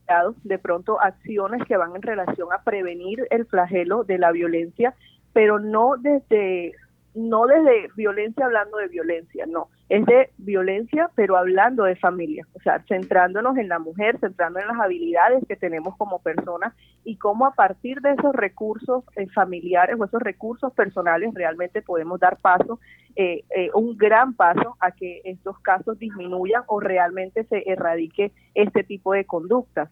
dado 0.08 0.36
de 0.44 0.58
pronto 0.58 1.00
acciones 1.02 1.64
que 1.66 1.78
van 1.78 1.96
en 1.96 2.02
relación 2.02 2.48
a 2.54 2.64
prevenir 2.64 3.28
el 3.30 3.46
flagelo 3.46 4.04
de 4.04 4.18
la 4.18 4.32
violencia, 4.32 4.96
pero 5.34 5.60
no 5.60 5.98
desde 5.98 6.74
no 7.14 7.46
desde 7.46 7.90
violencia 7.96 8.46
hablando 8.46 8.78
de 8.78 8.88
violencia, 8.88 9.46
no, 9.46 9.70
es 9.92 10.06
de 10.06 10.30
violencia 10.38 11.10
pero 11.16 11.36
hablando 11.36 11.84
de 11.84 11.98
familia, 11.98 12.48
o 12.54 12.62
sea, 12.62 12.82
centrándonos 12.88 13.58
en 13.58 13.68
la 13.68 13.78
mujer, 13.78 14.18
centrándonos 14.20 14.70
en 14.70 14.78
las 14.78 14.86
habilidades 14.86 15.44
que 15.50 15.58
tenemos 15.58 15.98
como 15.98 16.20
personas 16.20 16.74
y 17.04 17.18
cómo 17.18 17.46
a 17.46 17.56
partir 17.56 18.00
de 18.00 18.14
esos 18.14 18.34
recursos 18.34 19.04
eh, 19.18 19.28
familiares 19.36 19.98
o 20.00 20.06
esos 20.06 20.22
recursos 20.22 20.72
personales 20.72 21.34
realmente 21.34 21.82
podemos 21.82 22.22
dar 22.22 22.38
paso, 22.38 22.80
eh, 23.18 23.44
eh, 23.54 23.70
un 23.74 23.98
gran 23.98 24.34
paso 24.34 24.78
a 24.80 24.92
que 24.92 25.20
estos 25.26 25.60
casos 25.60 26.00
disminuyan 26.00 26.64
o 26.68 26.80
realmente 26.80 27.44
se 27.44 27.70
erradique 27.70 28.32
este 28.56 28.86
tipo 28.86 29.12
de 29.12 29.26
conductas. 29.26 29.90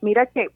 Mira 0.00 0.24
que 0.24 0.48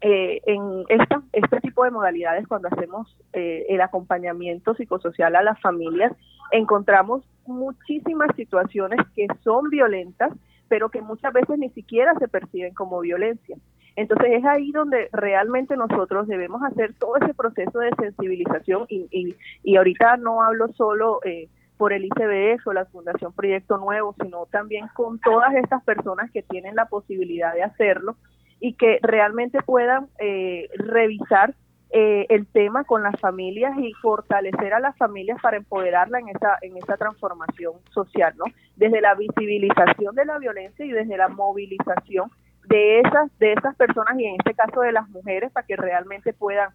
eh, 0.00 0.40
en 0.46 0.84
esta, 0.88 1.22
este 1.32 1.60
tipo 1.60 1.84
de 1.84 1.90
modalidades, 1.90 2.46
cuando 2.48 2.68
hacemos 2.68 3.16
eh, 3.32 3.66
el 3.68 3.80
acompañamiento 3.80 4.74
psicosocial 4.74 5.36
a 5.36 5.42
las 5.42 5.60
familias, 5.60 6.12
encontramos 6.52 7.22
muchísimas 7.46 8.34
situaciones 8.36 8.98
que 9.14 9.26
son 9.44 9.68
violentas, 9.68 10.32
pero 10.68 10.88
que 10.88 11.02
muchas 11.02 11.32
veces 11.32 11.58
ni 11.58 11.70
siquiera 11.70 12.14
se 12.18 12.28
perciben 12.28 12.74
como 12.74 13.00
violencia. 13.00 13.56
Entonces 13.96 14.28
es 14.32 14.44
ahí 14.44 14.70
donde 14.72 15.08
realmente 15.12 15.76
nosotros 15.76 16.26
debemos 16.28 16.62
hacer 16.62 16.94
todo 16.94 17.16
ese 17.16 17.34
proceso 17.34 17.80
de 17.80 17.90
sensibilización 17.98 18.86
y, 18.88 19.06
y, 19.10 19.36
y 19.62 19.76
ahorita 19.76 20.16
no 20.16 20.42
hablo 20.42 20.68
solo 20.74 21.20
eh, 21.24 21.48
por 21.76 21.92
el 21.92 22.04
ICBF 22.04 22.66
o 22.66 22.72
la 22.72 22.84
Fundación 22.86 23.32
Proyecto 23.32 23.78
Nuevo, 23.78 24.14
sino 24.22 24.46
también 24.46 24.86
con 24.94 25.18
todas 25.18 25.54
estas 25.54 25.82
personas 25.82 26.30
que 26.30 26.42
tienen 26.42 26.74
la 26.76 26.86
posibilidad 26.86 27.52
de 27.54 27.62
hacerlo, 27.62 28.16
y 28.60 28.74
que 28.74 28.98
realmente 29.02 29.62
puedan 29.62 30.08
eh, 30.18 30.68
revisar 30.76 31.54
eh, 31.92 32.26
el 32.28 32.46
tema 32.46 32.84
con 32.84 33.02
las 33.02 33.18
familias 33.18 33.76
y 33.78 33.92
fortalecer 33.94 34.74
a 34.74 34.80
las 34.80 34.96
familias 34.96 35.40
para 35.42 35.56
empoderarla 35.56 36.20
en 36.20 36.28
esa 36.28 36.56
en 36.62 36.76
esa 36.76 36.96
transformación 36.96 37.72
social, 37.92 38.32
¿no? 38.36 38.44
Desde 38.76 39.00
la 39.00 39.14
visibilización 39.14 40.14
de 40.14 40.24
la 40.24 40.38
violencia 40.38 40.84
y 40.84 40.92
desde 40.92 41.16
la 41.16 41.28
movilización 41.28 42.30
de 42.68 43.00
esas 43.00 43.36
de 43.40 43.54
esas 43.54 43.74
personas 43.74 44.16
y 44.20 44.26
en 44.26 44.36
este 44.36 44.54
caso 44.54 44.82
de 44.82 44.92
las 44.92 45.08
mujeres 45.08 45.50
para 45.50 45.66
que 45.66 45.74
realmente 45.74 46.32
puedan 46.32 46.70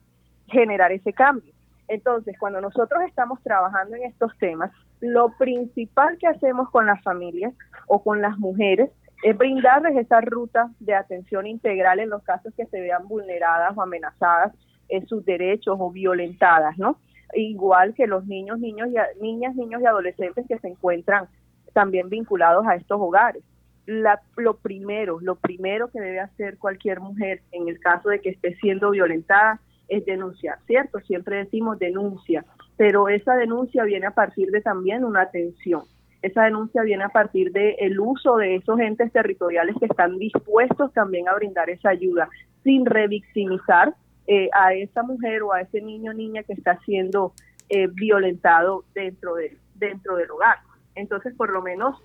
generar 0.48 0.92
ese 0.92 1.14
cambio. 1.14 1.54
Entonces, 1.88 2.36
cuando 2.38 2.60
nosotros 2.60 3.02
estamos 3.08 3.42
trabajando 3.42 3.96
en 3.96 4.04
estos 4.04 4.38
temas, 4.38 4.72
lo 5.00 5.30
principal 5.38 6.18
que 6.18 6.28
hacemos 6.28 6.70
con 6.72 6.88
las 6.88 7.02
familias 7.04 7.54
o 7.88 8.04
con 8.04 8.22
las 8.22 8.38
mujeres 8.38 8.90
es 9.24 9.38
brindarles 9.38 9.96
esa 9.98 10.22
ruta 10.22 10.70
de 10.80 10.94
atención 10.94 11.48
integral 11.48 12.00
en 12.00 12.10
los 12.10 12.24
casos 12.24 12.54
que 12.56 12.66
se 12.68 12.82
vean 12.82 13.08
vulneradas 13.08 13.76
o 13.76 13.82
amenazadas 13.82 14.54
en 14.90 15.08
sus 15.08 15.26
derechos 15.26 15.78
o 15.80 15.92
violentadas, 15.92 16.78
¿no? 16.78 17.00
Igual 17.34 17.94
que 17.96 18.08
los 18.08 18.26
niños, 18.28 18.60
niños 18.60 18.90
y 18.90 19.22
niñas, 19.22 19.56
niños 19.56 19.82
y 19.82 19.86
adolescentes 19.86 20.46
que 20.48 20.60
se 20.60 20.68
encuentran 20.68 21.28
también 21.74 22.10
vinculados 22.10 22.66
a 22.68 22.76
estos 22.76 23.00
hogares. 23.02 23.44
La, 23.86 24.22
lo 24.38 24.58
primero, 24.58 25.20
lo 25.20 25.36
primero 25.36 25.90
que 25.90 26.00
debe 26.00 26.20
hacer 26.20 26.58
cualquier 26.58 27.00
mujer 27.00 27.42
en 27.52 27.68
el 27.68 27.80
caso 27.80 28.10
de 28.10 28.20
que 28.20 28.30
esté 28.30 28.56
siendo 28.56 28.92
violentada 28.92 29.60
es 29.88 30.06
denunciar, 30.06 30.60
¿cierto? 30.66 31.00
Siempre 31.02 31.38
decimos 31.38 31.78
denuncia, 31.78 32.46
pero 32.78 33.10
esa 33.10 33.36
denuncia 33.36 33.84
viene 33.84 34.08
a 34.08 34.12
partir 34.12 34.50
de 34.50 34.62
también 34.62 35.04
una 35.04 35.22
atención 35.22 35.84
esa 36.26 36.44
denuncia 36.44 36.82
viene 36.82 37.04
a 37.04 37.10
partir 37.10 37.52
del 37.52 37.76
el 37.78 38.00
uso 38.00 38.38
de 38.38 38.56
esos 38.56 38.80
entes 38.80 39.12
territoriales 39.12 39.76
que 39.80 39.86
están 39.86 40.18
dispuestos 40.18 40.92
también 40.94 41.30
a 41.30 41.36
brindar 41.36 41.70
esa 41.70 41.90
ayuda, 41.90 42.30
sin 42.64 42.86
revictimizar 42.86 43.94
eh, 44.28 44.50
a 44.54 44.74
esa 44.74 45.04
mujer 45.04 45.44
o 45.44 45.54
a 45.54 45.62
ese 45.62 45.82
niño 45.82 46.12
o 46.12 46.14
niña 46.16 46.42
que 46.44 46.54
está 46.54 46.80
siendo 46.80 47.34
eh, 47.70 47.88
violentado 47.88 48.86
dentro, 48.96 49.36
de, 49.36 49.56
dentro 49.76 50.16
del 50.16 50.32
hogar. 50.32 50.58
Entonces, 50.96 51.36
por 51.36 51.52
lo 51.52 51.62
menos 51.62 52.02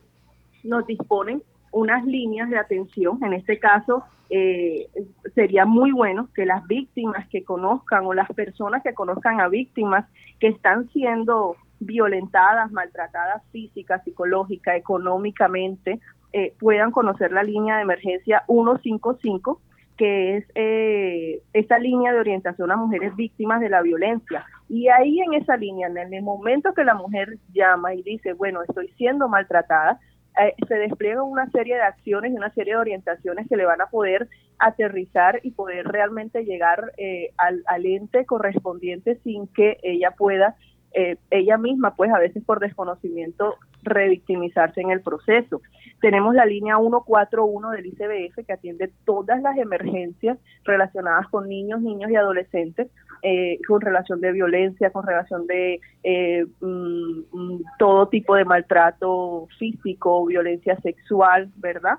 nos 0.65 0.87
disponen 0.87 1.43
unas 1.73 2.05
líneas 2.05 2.51
de 2.51 2.59
atención. 2.59 3.25
En 3.25 3.33
este 3.33 3.59
caso, 3.59 4.05
eh, 4.29 4.89
sería 5.35 5.65
muy 5.65 5.93
bueno 5.93 6.29
que 6.35 6.45
las 6.45 6.67
víctimas 6.67 7.27
que 7.29 7.43
conozcan 7.43 8.05
o 8.05 8.13
las 8.13 8.29
personas 8.29 8.83
que 8.83 8.93
conozcan 8.93 9.41
a 9.41 9.49
víctimas 9.49 10.07
que 10.39 10.49
están 10.49 10.91
siendo 10.91 11.57
violentadas, 11.81 12.71
maltratadas 12.71 13.43
física, 13.51 14.03
psicológica, 14.05 14.77
económicamente, 14.77 15.99
eh, 16.33 16.55
puedan 16.61 16.93
conocer 16.93 17.33
la 17.33 17.43
línea 17.43 17.77
de 17.77 17.83
emergencia 17.83 18.45
155, 18.47 19.61
que 19.97 20.37
es 20.37 20.45
eh, 20.55 21.43
esta 21.53 21.79
línea 21.79 22.13
de 22.13 22.21
orientación 22.21 22.71
a 22.71 22.77
mujeres 22.77 23.17
víctimas 23.17 23.61
de 23.61 23.69
la 23.69 23.83
violencia. 23.83 24.45
Y 24.69 24.89
ahí 24.89 25.21
en 25.21 25.35
esa 25.35 25.57
línea, 25.57 25.89
en 25.89 26.15
el 26.15 26.23
momento 26.23 26.73
que 26.73 26.85
la 26.85 26.95
mujer 26.95 27.39
llama 27.53 27.95
y 27.95 28.03
dice, 28.03 28.35
bueno, 28.35 28.63
estoy 28.63 28.89
siendo 28.97 29.29
maltratada, 29.29 29.99
eh, 30.41 30.55
se 30.69 30.75
despliegan 30.77 31.25
una 31.25 31.51
serie 31.51 31.75
de 31.75 31.83
acciones 31.83 32.33
y 32.33 32.37
una 32.37 32.55
serie 32.55 32.75
de 32.75 32.81
orientaciones 32.81 33.49
que 33.49 33.57
le 33.57 33.65
van 33.65 33.81
a 33.81 33.87
poder 33.87 34.29
aterrizar 34.61 35.41
y 35.43 35.51
poder 35.51 35.89
realmente 35.89 36.45
llegar 36.45 36.93
al, 37.39 37.63
al 37.67 37.87
ente 37.87 38.25
correspondiente 38.25 39.19
sin 39.25 39.49
que 39.49 39.79
ella 39.83 40.13
pueda 40.13 40.55
eh, 40.93 41.17
ella 41.31 41.57
misma, 41.57 41.95
pues 41.95 42.13
a 42.13 42.19
veces 42.19 42.43
por 42.45 42.59
desconocimiento, 42.59 43.57
revictimizarse 43.83 44.81
en 44.81 44.91
el 44.91 45.01
proceso. 45.01 45.63
Tenemos 46.01 46.35
la 46.35 46.45
línea 46.45 46.79
141 46.79 47.71
del 47.71 47.87
ICBF 47.87 48.47
que 48.47 48.53
atiende 48.53 48.91
todas 49.05 49.41
las 49.41 49.57
emergencias 49.57 50.39
relacionadas 50.65 51.29
con 51.29 51.49
niños, 51.49 51.81
niños 51.81 52.11
y 52.11 52.17
adolescentes, 52.17 52.89
eh, 53.23 53.59
con 53.67 53.81
relación 53.81 54.21
de 54.21 54.33
violencia, 54.33 54.91
con 54.91 55.07
relación 55.07 55.47
de 55.47 55.81
eh, 56.03 56.45
mm, 56.61 57.21
mm, 57.33 57.63
todo 57.79 58.09
tipo 58.09 58.35
de 58.35 58.45
maltrato 58.45 59.47
físico, 59.59 60.27
violencia 60.27 60.77
sexual, 60.81 61.51
¿verdad? 61.57 61.99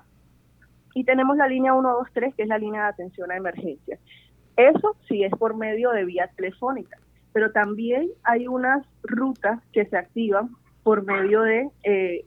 Y 0.94 1.04
tenemos 1.04 1.36
la 1.36 1.48
línea 1.48 1.72
123, 1.72 2.34
que 2.34 2.42
es 2.42 2.48
la 2.48 2.58
línea 2.58 2.82
de 2.82 2.88
atención 2.88 3.30
a 3.30 3.36
emergencias. 3.36 3.98
Eso 4.56 4.96
sí 5.08 5.24
es 5.24 5.32
por 5.32 5.56
medio 5.56 5.90
de 5.92 6.04
vía 6.04 6.28
telefónica 6.36 6.98
pero 7.32 7.52
también 7.52 8.10
hay 8.24 8.46
unas 8.46 8.86
rutas 9.02 9.60
que 9.72 9.86
se 9.86 9.96
activan 9.96 10.50
por 10.82 11.04
medio 11.04 11.42
de 11.42 11.68
eh, 11.84 12.24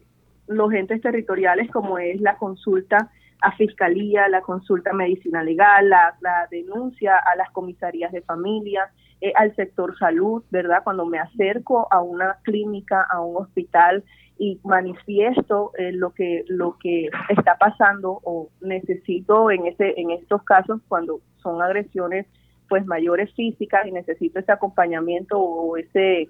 los 0.48 0.72
entes 0.74 1.02
territoriales, 1.02 1.70
como 1.72 1.98
es 1.98 2.20
la 2.22 2.38
consulta 2.38 3.12
a 3.42 3.52
fiscalía, 3.58 4.28
la 4.28 4.42
consulta 4.42 4.94
medicina 4.94 5.44
legal, 5.44 5.90
la, 5.90 6.48
denuncia 6.50 7.16
a 7.18 7.36
las 7.36 7.52
comisarías 7.52 8.12
de 8.12 8.22
familia, 8.22 8.90
eh, 9.22 9.34
al 9.36 9.56
sector 9.56 9.98
salud, 9.98 10.44
¿verdad? 10.52 10.84
Cuando 10.84 11.06
me 11.06 11.20
acerco 11.20 11.88
a 11.92 12.02
una 12.02 12.38
clínica, 12.44 13.06
a 13.12 13.22
un 13.22 13.44
hospital 13.44 14.04
y 14.38 14.60
manifiesto 14.64 15.72
eh, 15.78 15.92
lo 15.94 16.12
que 16.12 16.44
lo 16.48 16.78
que 16.78 17.10
está 17.30 17.58
pasando 17.58 18.20
o 18.24 18.50
necesito 18.60 19.50
en 19.50 19.66
ese 19.68 19.94
en 19.98 20.12
estos 20.12 20.44
casos 20.44 20.82
cuando 20.90 21.22
son 21.38 21.62
agresiones 21.62 22.26
pues 22.68 22.86
mayores 22.86 23.34
físicas 23.34 23.86
y 23.88 23.92
necesito 23.92 24.40
ese 24.40 24.52
acompañamiento 24.52 25.40
o 25.40 25.78
ese 25.78 26.30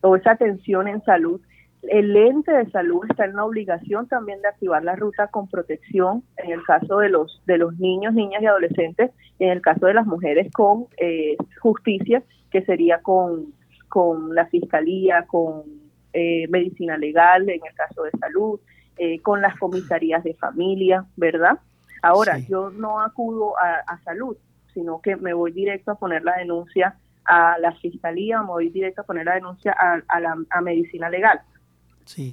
o 0.00 0.16
esa 0.16 0.32
atención 0.32 0.88
en 0.88 1.02
salud 1.02 1.40
el 1.82 2.16
ente 2.16 2.52
de 2.52 2.70
salud 2.70 3.04
está 3.08 3.24
en 3.24 3.36
la 3.36 3.44
obligación 3.44 4.08
también 4.08 4.42
de 4.42 4.48
activar 4.48 4.82
la 4.82 4.96
ruta 4.96 5.28
con 5.28 5.48
protección 5.48 6.24
en 6.36 6.50
el 6.52 6.62
caso 6.64 6.98
de 6.98 7.08
los 7.08 7.40
de 7.46 7.58
los 7.58 7.78
niños, 7.78 8.14
niñas 8.14 8.42
y 8.42 8.46
adolescentes, 8.46 9.12
y 9.38 9.44
en 9.44 9.50
el 9.50 9.60
caso 9.60 9.86
de 9.86 9.94
las 9.94 10.06
mujeres 10.06 10.50
con 10.52 10.86
eh, 10.96 11.36
justicia, 11.60 12.22
que 12.50 12.62
sería 12.62 13.00
con, 13.00 13.54
con 13.88 14.34
la 14.34 14.46
fiscalía, 14.46 15.24
con 15.26 15.62
eh, 16.12 16.48
medicina 16.48 16.96
legal, 16.98 17.48
en 17.48 17.60
el 17.64 17.74
caso 17.74 18.02
de 18.02 18.10
salud, 18.18 18.58
eh, 18.96 19.20
con 19.20 19.40
las 19.40 19.56
comisarías 19.58 20.24
de 20.24 20.34
familia, 20.34 21.04
¿verdad? 21.16 21.58
Ahora, 22.02 22.38
yo 22.38 22.70
no 22.70 23.00
acudo 23.00 23.54
a, 23.58 23.98
salud, 24.04 24.36
sino 24.74 25.00
que 25.00 25.16
me 25.16 25.32
voy 25.34 25.52
directo 25.52 25.92
a 25.92 25.98
poner 25.98 26.22
la 26.24 26.36
denuncia 26.36 26.96
a 27.24 27.58
la 27.58 27.72
fiscalía, 27.72 28.40
me 28.40 28.48
voy 28.48 28.70
directo 28.70 29.02
a 29.02 29.04
poner 29.04 29.26
la 29.26 29.34
denuncia 29.34 29.72
a, 29.72 30.20
la, 30.20 30.36
a 30.50 30.60
medicina 30.60 31.10
legal. 31.10 31.40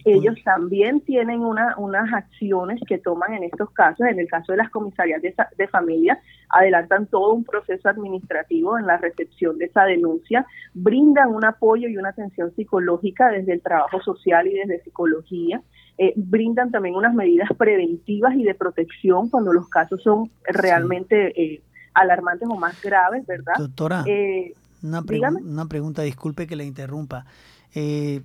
Ellos 0.05 0.35
también 0.45 1.01
tienen 1.01 1.41
una, 1.41 1.75
unas 1.77 2.11
acciones 2.13 2.79
que 2.87 2.97
toman 2.97 3.33
en 3.33 3.43
estos 3.43 3.69
casos, 3.71 4.07
en 4.07 4.19
el 4.19 4.27
caso 4.27 4.53
de 4.53 4.59
las 4.59 4.69
comisarías 4.69 5.21
de, 5.21 5.35
de, 5.57 5.67
familia, 5.67 6.19
adelantan 6.49 7.07
todo 7.07 7.33
un 7.33 7.43
proceso 7.43 7.89
administrativo 7.89 8.77
en 8.77 8.87
la 8.87 8.97
recepción 8.97 9.57
de 9.57 9.65
esa 9.65 9.83
denuncia, 9.83 10.45
brindan 10.73 11.29
un 11.29 11.43
apoyo 11.43 11.89
y 11.89 11.97
una 11.97 12.09
atención 12.09 12.55
psicológica 12.55 13.29
desde 13.29 13.53
el 13.53 13.61
trabajo 13.61 14.01
social 14.01 14.47
y 14.47 14.53
desde 14.53 14.81
psicología, 14.81 15.61
eh, 15.97 16.13
brindan 16.15 16.71
también 16.71 16.95
unas 16.95 17.13
medidas 17.13 17.49
preventivas 17.57 18.35
y 18.35 18.43
de 18.43 18.55
protección 18.55 19.29
cuando 19.29 19.51
los 19.51 19.67
casos 19.67 20.01
son 20.01 20.29
realmente 20.45 21.33
eh, 21.41 21.61
alarmantes 21.95 22.47
o 22.49 22.55
más 22.55 22.79
graves, 22.81 23.25
¿verdad? 23.25 23.53
Doctora, 23.58 24.03
eh, 24.05 24.53
una, 24.84 25.01
una 25.41 25.65
pregunta, 25.65 26.03
disculpe 26.03 26.45
que 26.45 26.55
le 26.55 26.65
interrumpa. 26.65 27.25
Eh, 27.73 28.21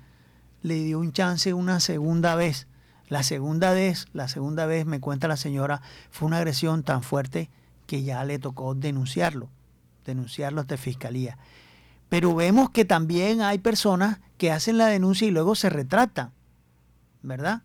le 0.62 0.74
dio 0.76 1.00
un 1.00 1.12
chance 1.12 1.52
una 1.52 1.80
segunda 1.80 2.36
vez. 2.36 2.68
La 3.08 3.22
segunda 3.22 3.72
vez, 3.72 4.06
la 4.12 4.28
segunda 4.28 4.66
vez, 4.66 4.86
me 4.86 5.00
cuenta 5.00 5.26
la 5.26 5.36
señora, 5.36 5.80
fue 6.10 6.26
una 6.26 6.38
agresión 6.38 6.82
tan 6.82 7.02
fuerte 7.02 7.50
que 7.86 8.02
ya 8.02 8.24
le 8.24 8.38
tocó 8.38 8.74
denunciarlo 8.74 9.48
denunciarlos 10.06 10.66
de 10.66 10.76
fiscalía. 10.78 11.36
Pero 12.08 12.34
vemos 12.34 12.70
que 12.70 12.84
también 12.84 13.40
hay 13.40 13.58
personas 13.58 14.20
que 14.38 14.52
hacen 14.52 14.78
la 14.78 14.86
denuncia 14.86 15.26
y 15.26 15.30
luego 15.30 15.54
se 15.54 15.70
retratan, 15.70 16.32
¿verdad? 17.22 17.62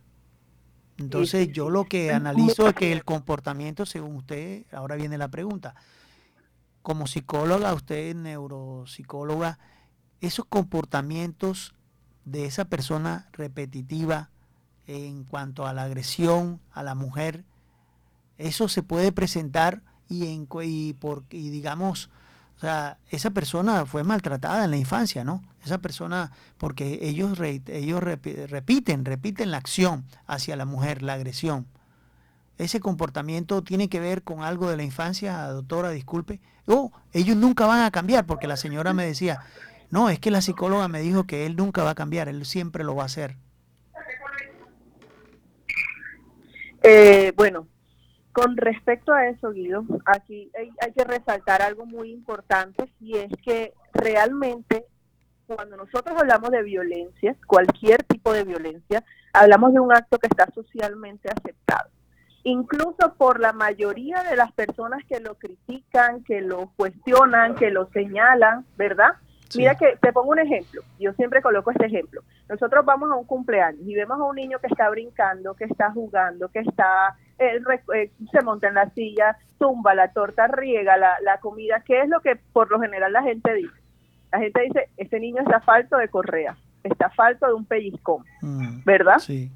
Entonces 0.98 1.52
yo 1.52 1.70
lo 1.70 1.84
que 1.84 2.12
analizo 2.12 2.68
es 2.68 2.74
que 2.74 2.92
el 2.92 3.04
comportamiento, 3.04 3.86
según 3.86 4.16
usted, 4.16 4.64
ahora 4.72 4.96
viene 4.96 5.18
la 5.18 5.28
pregunta, 5.28 5.74
como 6.82 7.06
psicóloga, 7.06 7.72
usted 7.74 8.14
neuropsicóloga, 8.14 9.58
esos 10.20 10.44
comportamientos 10.44 11.74
de 12.24 12.46
esa 12.46 12.66
persona 12.66 13.28
repetitiva 13.32 14.30
en 14.86 15.24
cuanto 15.24 15.66
a 15.66 15.72
la 15.72 15.84
agresión 15.84 16.60
a 16.70 16.82
la 16.82 16.94
mujer, 16.94 17.44
eso 18.38 18.68
se 18.68 18.82
puede 18.82 19.12
presentar 19.12 19.82
y, 20.08 20.26
en, 20.26 20.48
y, 20.62 20.92
por, 20.94 21.24
y 21.30 21.50
digamos, 21.50 22.10
o 22.62 22.64
sea, 22.64 22.96
esa 23.10 23.30
persona 23.30 23.86
fue 23.86 24.04
maltratada 24.04 24.64
en 24.64 24.70
la 24.70 24.76
infancia, 24.76 25.24
¿no? 25.24 25.42
Esa 25.64 25.78
persona, 25.78 26.30
porque 26.58 27.00
ellos, 27.02 27.36
ellos 27.40 28.00
repiten, 28.00 29.04
repiten 29.04 29.50
la 29.50 29.56
acción 29.56 30.04
hacia 30.28 30.54
la 30.54 30.64
mujer, 30.64 31.02
la 31.02 31.14
agresión. 31.14 31.66
Ese 32.58 32.78
comportamiento 32.78 33.64
tiene 33.64 33.88
que 33.88 33.98
ver 33.98 34.22
con 34.22 34.44
algo 34.44 34.70
de 34.70 34.76
la 34.76 34.84
infancia, 34.84 35.44
doctora, 35.48 35.90
disculpe. 35.90 36.38
Oh, 36.66 36.92
ellos 37.12 37.36
nunca 37.36 37.66
van 37.66 37.82
a 37.82 37.90
cambiar, 37.90 38.26
porque 38.26 38.46
la 38.46 38.56
señora 38.56 38.92
me 38.92 39.06
decía, 39.06 39.40
no, 39.90 40.08
es 40.08 40.20
que 40.20 40.30
la 40.30 40.40
psicóloga 40.40 40.86
me 40.86 41.00
dijo 41.00 41.24
que 41.24 41.46
él 41.46 41.56
nunca 41.56 41.82
va 41.82 41.90
a 41.90 41.94
cambiar, 41.96 42.28
él 42.28 42.46
siempre 42.46 42.84
lo 42.84 42.94
va 42.94 43.02
a 43.02 43.06
hacer. 43.06 43.38
Eh, 46.84 47.32
bueno, 47.36 47.66
con 48.32 48.56
respecto 48.56 49.12
a 49.12 49.28
eso, 49.28 49.52
Guido, 49.52 49.84
aquí 50.06 50.50
hay, 50.58 50.92
que 50.92 51.04
resaltar 51.04 51.62
algo 51.62 51.84
muy 51.86 52.10
importante 52.10 52.90
y 53.00 53.18
es 53.18 53.30
que 53.44 53.74
realmente 53.92 54.86
cuando 55.46 55.76
nosotros 55.76 56.16
hablamos 56.18 56.50
de 56.50 56.62
violencia, 56.62 57.36
cualquier 57.46 58.02
tipo 58.04 58.32
de 58.32 58.44
violencia, 58.44 59.04
hablamos 59.34 59.74
de 59.74 59.80
un 59.80 59.92
acto 59.92 60.18
que 60.18 60.28
está 60.28 60.46
socialmente 60.54 61.28
aceptado. 61.28 61.90
Incluso 62.44 63.14
por 63.18 63.38
la 63.38 63.52
mayoría 63.52 64.22
de 64.22 64.34
las 64.34 64.50
personas 64.52 65.04
que 65.06 65.20
lo 65.20 65.34
critican, 65.34 66.24
que 66.24 66.40
lo 66.40 66.72
cuestionan, 66.74 67.54
que 67.54 67.70
lo 67.70 67.88
señalan, 67.90 68.64
¿verdad? 68.76 69.12
Mira 69.54 69.74
que 69.74 69.98
te 70.00 70.12
pongo 70.12 70.30
un 70.30 70.38
ejemplo, 70.38 70.82
yo 70.98 71.12
siempre 71.12 71.42
coloco 71.42 71.70
este 71.70 71.86
ejemplo. 71.86 72.22
Nosotros 72.48 72.84
vamos 72.86 73.10
a 73.10 73.14
un 73.14 73.26
cumpleaños 73.26 73.82
y 73.86 73.94
vemos 73.94 74.18
a 74.18 74.24
un 74.24 74.36
niño 74.36 74.58
que 74.58 74.68
está 74.68 74.88
brincando, 74.88 75.54
que 75.54 75.64
está 75.64 75.92
jugando, 75.92 76.48
que 76.48 76.60
está 76.60 77.16
eh, 77.46 77.80
eh, 77.94 78.10
se 78.30 78.42
monta 78.42 78.68
en 78.68 78.74
la 78.74 78.88
silla, 78.90 79.36
tumba 79.58 79.94
la 79.94 80.12
torta, 80.12 80.46
riega 80.46 80.96
la, 80.96 81.16
la 81.22 81.38
comida, 81.38 81.82
¿qué 81.84 82.02
es 82.02 82.08
lo 82.08 82.20
que 82.20 82.36
por 82.52 82.70
lo 82.70 82.80
general 82.80 83.12
la 83.12 83.22
gente 83.22 83.54
dice? 83.54 83.74
La 84.32 84.38
gente 84.38 84.62
dice, 84.62 84.88
este 84.96 85.20
niño 85.20 85.42
está 85.42 85.60
falto 85.60 85.96
de 85.96 86.08
correa, 86.08 86.56
está 86.82 87.10
falto 87.10 87.46
de 87.46 87.54
un 87.54 87.64
pellizcón, 87.64 88.24
mm, 88.40 88.84
¿verdad? 88.84 89.18
Sí. 89.18 89.50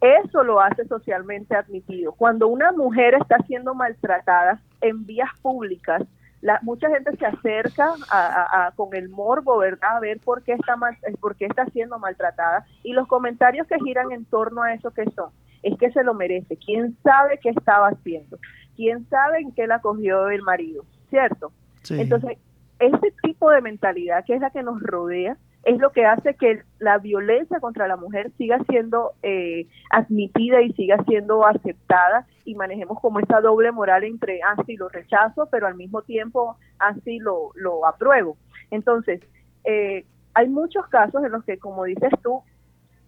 Eso 0.00 0.42
lo 0.42 0.60
hace 0.60 0.84
socialmente 0.86 1.54
admitido. 1.54 2.12
Cuando 2.12 2.48
una 2.48 2.72
mujer 2.72 3.14
está 3.14 3.38
siendo 3.46 3.72
maltratada 3.72 4.60
en 4.80 5.06
vías 5.06 5.30
públicas, 5.40 6.02
la, 6.42 6.58
mucha 6.62 6.90
gente 6.90 7.16
se 7.16 7.24
acerca 7.24 7.94
a, 8.10 8.72
con 8.74 8.94
el 8.94 9.08
morbo, 9.08 9.58
¿verdad? 9.58 9.96
A 9.96 10.00
ver 10.00 10.18
por 10.18 10.42
qué, 10.42 10.54
está 10.54 10.74
mal, 10.74 10.98
por 11.20 11.36
qué 11.36 11.46
está 11.46 11.66
siendo 11.66 12.00
maltratada. 12.00 12.66
Y 12.82 12.92
los 12.94 13.06
comentarios 13.06 13.66
que 13.68 13.78
giran 13.78 14.10
en 14.10 14.24
torno 14.24 14.62
a 14.62 14.74
eso 14.74 14.90
que 14.90 15.04
son, 15.12 15.30
es 15.62 15.78
que 15.78 15.90
se 15.92 16.02
lo 16.02 16.14
merece. 16.14 16.56
¿Quién 16.56 16.96
sabe 17.02 17.38
qué 17.42 17.50
estaba 17.50 17.88
haciendo? 17.88 18.38
¿Quién 18.76 19.08
sabe 19.08 19.40
en 19.40 19.52
qué 19.52 19.66
la 19.66 19.80
cogió 19.80 20.28
el 20.28 20.42
marido? 20.42 20.84
¿Cierto? 21.10 21.52
Entonces, 21.90 22.38
ese 22.78 23.12
tipo 23.22 23.50
de 23.50 23.60
mentalidad 23.60 24.24
que 24.24 24.34
es 24.34 24.40
la 24.40 24.50
que 24.50 24.62
nos 24.62 24.80
rodea 24.82 25.36
es 25.64 25.78
lo 25.78 25.92
que 25.92 26.04
hace 26.04 26.34
que 26.34 26.62
la 26.80 26.98
violencia 26.98 27.60
contra 27.60 27.86
la 27.86 27.96
mujer 27.96 28.32
siga 28.36 28.58
siendo 28.68 29.12
eh, 29.22 29.68
admitida 29.90 30.60
y 30.60 30.72
siga 30.72 31.02
siendo 31.04 31.46
aceptada 31.46 32.26
y 32.44 32.56
manejemos 32.56 32.98
como 33.00 33.20
esa 33.20 33.40
doble 33.40 33.70
moral 33.70 34.02
entre 34.02 34.40
así 34.42 34.74
ah, 34.74 34.78
lo 34.78 34.88
rechazo, 34.88 35.48
pero 35.50 35.68
al 35.68 35.76
mismo 35.76 36.02
tiempo 36.02 36.56
así 36.78 37.18
ah, 37.20 37.22
lo, 37.22 37.50
lo 37.54 37.86
apruebo. 37.86 38.36
Entonces, 38.72 39.20
eh, 39.64 40.04
hay 40.34 40.48
muchos 40.48 40.86
casos 40.88 41.22
en 41.24 41.30
los 41.30 41.44
que, 41.44 41.58
como 41.58 41.84
dices 41.84 42.10
tú, 42.22 42.42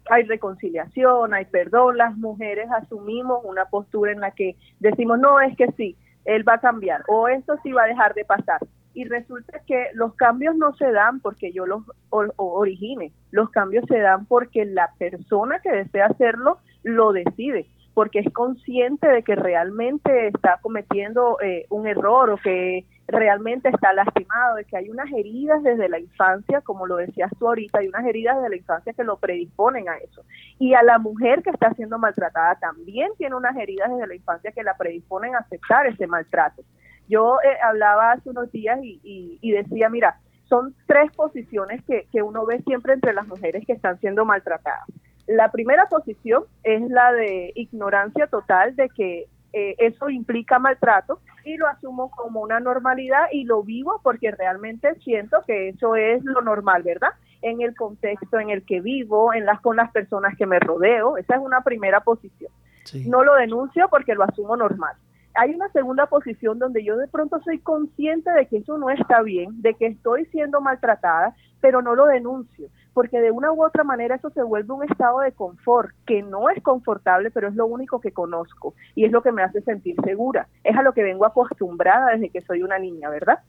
hay 0.09 0.23
reconciliación, 0.23 1.33
hay 1.33 1.45
perdón, 1.45 1.97
las 1.97 2.15
mujeres 2.17 2.67
asumimos 2.71 3.43
una 3.43 3.65
postura 3.65 4.11
en 4.11 4.19
la 4.19 4.31
que 4.31 4.55
decimos, 4.79 5.19
no, 5.19 5.39
es 5.39 5.55
que 5.57 5.71
sí, 5.73 5.97
él 6.25 6.47
va 6.47 6.55
a 6.55 6.61
cambiar 6.61 7.03
o 7.07 7.27
esto 7.27 7.55
sí 7.63 7.71
va 7.71 7.83
a 7.83 7.87
dejar 7.87 8.13
de 8.13 8.25
pasar. 8.25 8.59
Y 8.93 9.03
resulta 9.03 9.59
que 9.67 9.87
los 9.93 10.15
cambios 10.15 10.55
no 10.55 10.73
se 10.75 10.89
dan 10.91 11.19
porque 11.19 11.51
yo 11.51 11.65
los 11.65 11.83
origine, 12.09 13.11
los 13.31 13.49
cambios 13.49 13.83
se 13.89 13.99
dan 13.99 14.25
porque 14.25 14.63
la 14.63 14.91
persona 14.97 15.59
que 15.59 15.71
desea 15.71 16.05
hacerlo 16.05 16.59
lo 16.83 17.11
decide 17.11 17.67
porque 17.95 18.19
es 18.19 18.31
consciente 18.33 19.07
de 19.07 19.23
que 19.23 19.35
realmente 19.35 20.27
está 20.27 20.59
cometiendo 20.61 21.39
eh, 21.41 21.65
un 21.69 21.87
error 21.87 22.29
o 22.29 22.37
que 22.37 22.85
realmente 23.07 23.69
está 23.69 23.93
lastimado, 23.93 24.55
de 24.55 24.65
que 24.65 24.77
hay 24.77 24.89
unas 24.89 25.11
heridas 25.11 25.61
desde 25.63 25.89
la 25.89 25.99
infancia, 25.99 26.61
como 26.61 26.87
lo 26.87 26.95
decías 26.97 27.31
tú 27.37 27.47
ahorita, 27.47 27.79
hay 27.79 27.87
unas 27.87 28.05
heridas 28.05 28.37
desde 28.37 28.49
la 28.49 28.55
infancia 28.55 28.93
que 28.93 29.03
lo 29.03 29.17
predisponen 29.17 29.87
a 29.89 29.97
eso. 29.97 30.23
Y 30.59 30.73
a 30.73 30.83
la 30.83 30.97
mujer 30.97 31.43
que 31.43 31.51
está 31.51 31.73
siendo 31.73 31.99
maltratada 31.99 32.55
también 32.55 33.11
tiene 33.17 33.35
unas 33.35 33.55
heridas 33.57 33.91
desde 33.91 34.07
la 34.07 34.15
infancia 34.15 34.51
que 34.51 34.63
la 34.63 34.75
predisponen 34.75 35.35
a 35.35 35.39
aceptar 35.39 35.85
ese 35.87 36.07
maltrato. 36.07 36.63
Yo 37.07 37.37
eh, 37.43 37.57
hablaba 37.63 38.13
hace 38.13 38.29
unos 38.31 38.51
días 38.51 38.79
y, 38.81 39.39
y, 39.39 39.51
decía, 39.51 39.89
mira, 39.89 40.19
son 40.45 40.75
tres 40.87 41.11
posiciones 41.15 41.83
que, 41.85 42.07
que 42.11 42.23
uno 42.23 42.45
ve 42.45 42.61
siempre 42.63 42.93
entre 42.93 43.13
las 43.13 43.27
mujeres 43.27 43.63
que 43.67 43.73
están 43.73 43.99
siendo 43.99 44.25
maltratadas. 44.25 44.87
La 45.27 45.51
primera 45.51 45.85
posición 45.85 46.43
es 46.63 46.81
la 46.89 47.11
de 47.11 47.51
ignorancia 47.55 48.27
total 48.27 48.75
de 48.75 48.89
que 48.89 49.25
eh, 49.57 49.73
eso 49.77 50.09
implica 50.09 50.59
maltrato 50.59 51.21
y 51.45 51.55
lo 51.55 51.65
asumo 51.67 52.11
como 52.11 52.41
una 52.41 52.59
normalidad 52.59 53.27
y 53.31 53.45
lo 53.45 53.63
vivo 53.63 54.01
porque 54.03 54.31
realmente 54.31 54.95
siento 54.95 55.37
que 55.47 55.69
eso 55.69 55.95
es 55.95 56.21
lo 56.25 56.41
normal, 56.41 56.83
¿verdad? 56.83 57.11
En 57.41 57.61
el 57.61 57.73
contexto 57.73 58.37
en 58.37 58.49
el 58.49 58.65
que 58.65 58.81
vivo, 58.81 59.33
en 59.33 59.45
las 59.45 59.61
con 59.61 59.77
las 59.77 59.91
personas 59.91 60.35
que 60.37 60.45
me 60.45 60.59
rodeo, 60.59 61.15
esa 61.15 61.35
es 61.35 61.41
una 61.41 61.61
primera 61.61 62.01
posición. 62.01 62.51
No 63.05 63.23
lo 63.23 63.35
denuncio 63.35 63.87
porque 63.89 64.13
lo 64.13 64.25
asumo 64.25 64.57
normal. 64.57 64.97
Hay 65.35 65.55
una 65.55 65.69
segunda 65.69 66.07
posición 66.07 66.59
donde 66.59 66.83
yo 66.83 66.97
de 66.97 67.07
pronto 67.07 67.39
soy 67.39 67.59
consciente 67.59 68.31
de 68.31 68.47
que 68.47 68.57
eso 68.57 68.77
no 68.77 68.89
está 68.89 69.21
bien, 69.21 69.61
de 69.61 69.73
que 69.75 69.85
estoy 69.85 70.25
siendo 70.25 70.59
maltratada, 70.59 71.33
pero 71.61 71.81
no 71.81 71.95
lo 71.95 72.07
denuncio 72.07 72.67
porque 72.95 73.19
de 73.19 73.29
una 73.29 73.51
u 73.51 73.61
otra 73.61 73.83
manera 73.83 74.15
eso 74.15 74.29
se 74.29 74.41
vuelve 74.41 74.73
un 74.73 74.89
estado 74.89 75.19
de 75.19 75.33
confort 75.33 75.91
que 76.07 76.23
no 76.23 76.49
es 76.49 76.63
confortable, 76.63 77.29
pero 77.29 77.49
es 77.49 77.55
lo 77.55 77.65
único 77.65 77.99
que 77.99 78.13
conozco 78.13 78.73
y 78.95 79.03
es 79.03 79.11
lo 79.11 79.21
que 79.21 79.33
me 79.33 79.43
hace 79.43 79.61
sentir 79.61 79.97
segura. 80.05 80.47
Es 80.63 80.77
a 80.77 80.81
lo 80.81 80.93
que 80.93 81.03
vengo 81.03 81.25
acostumbrada 81.25 82.13
desde 82.13 82.29
que 82.29 82.39
soy 82.39 82.63
una 82.63 82.79
niña, 82.79 83.09
¿verdad? 83.09 83.39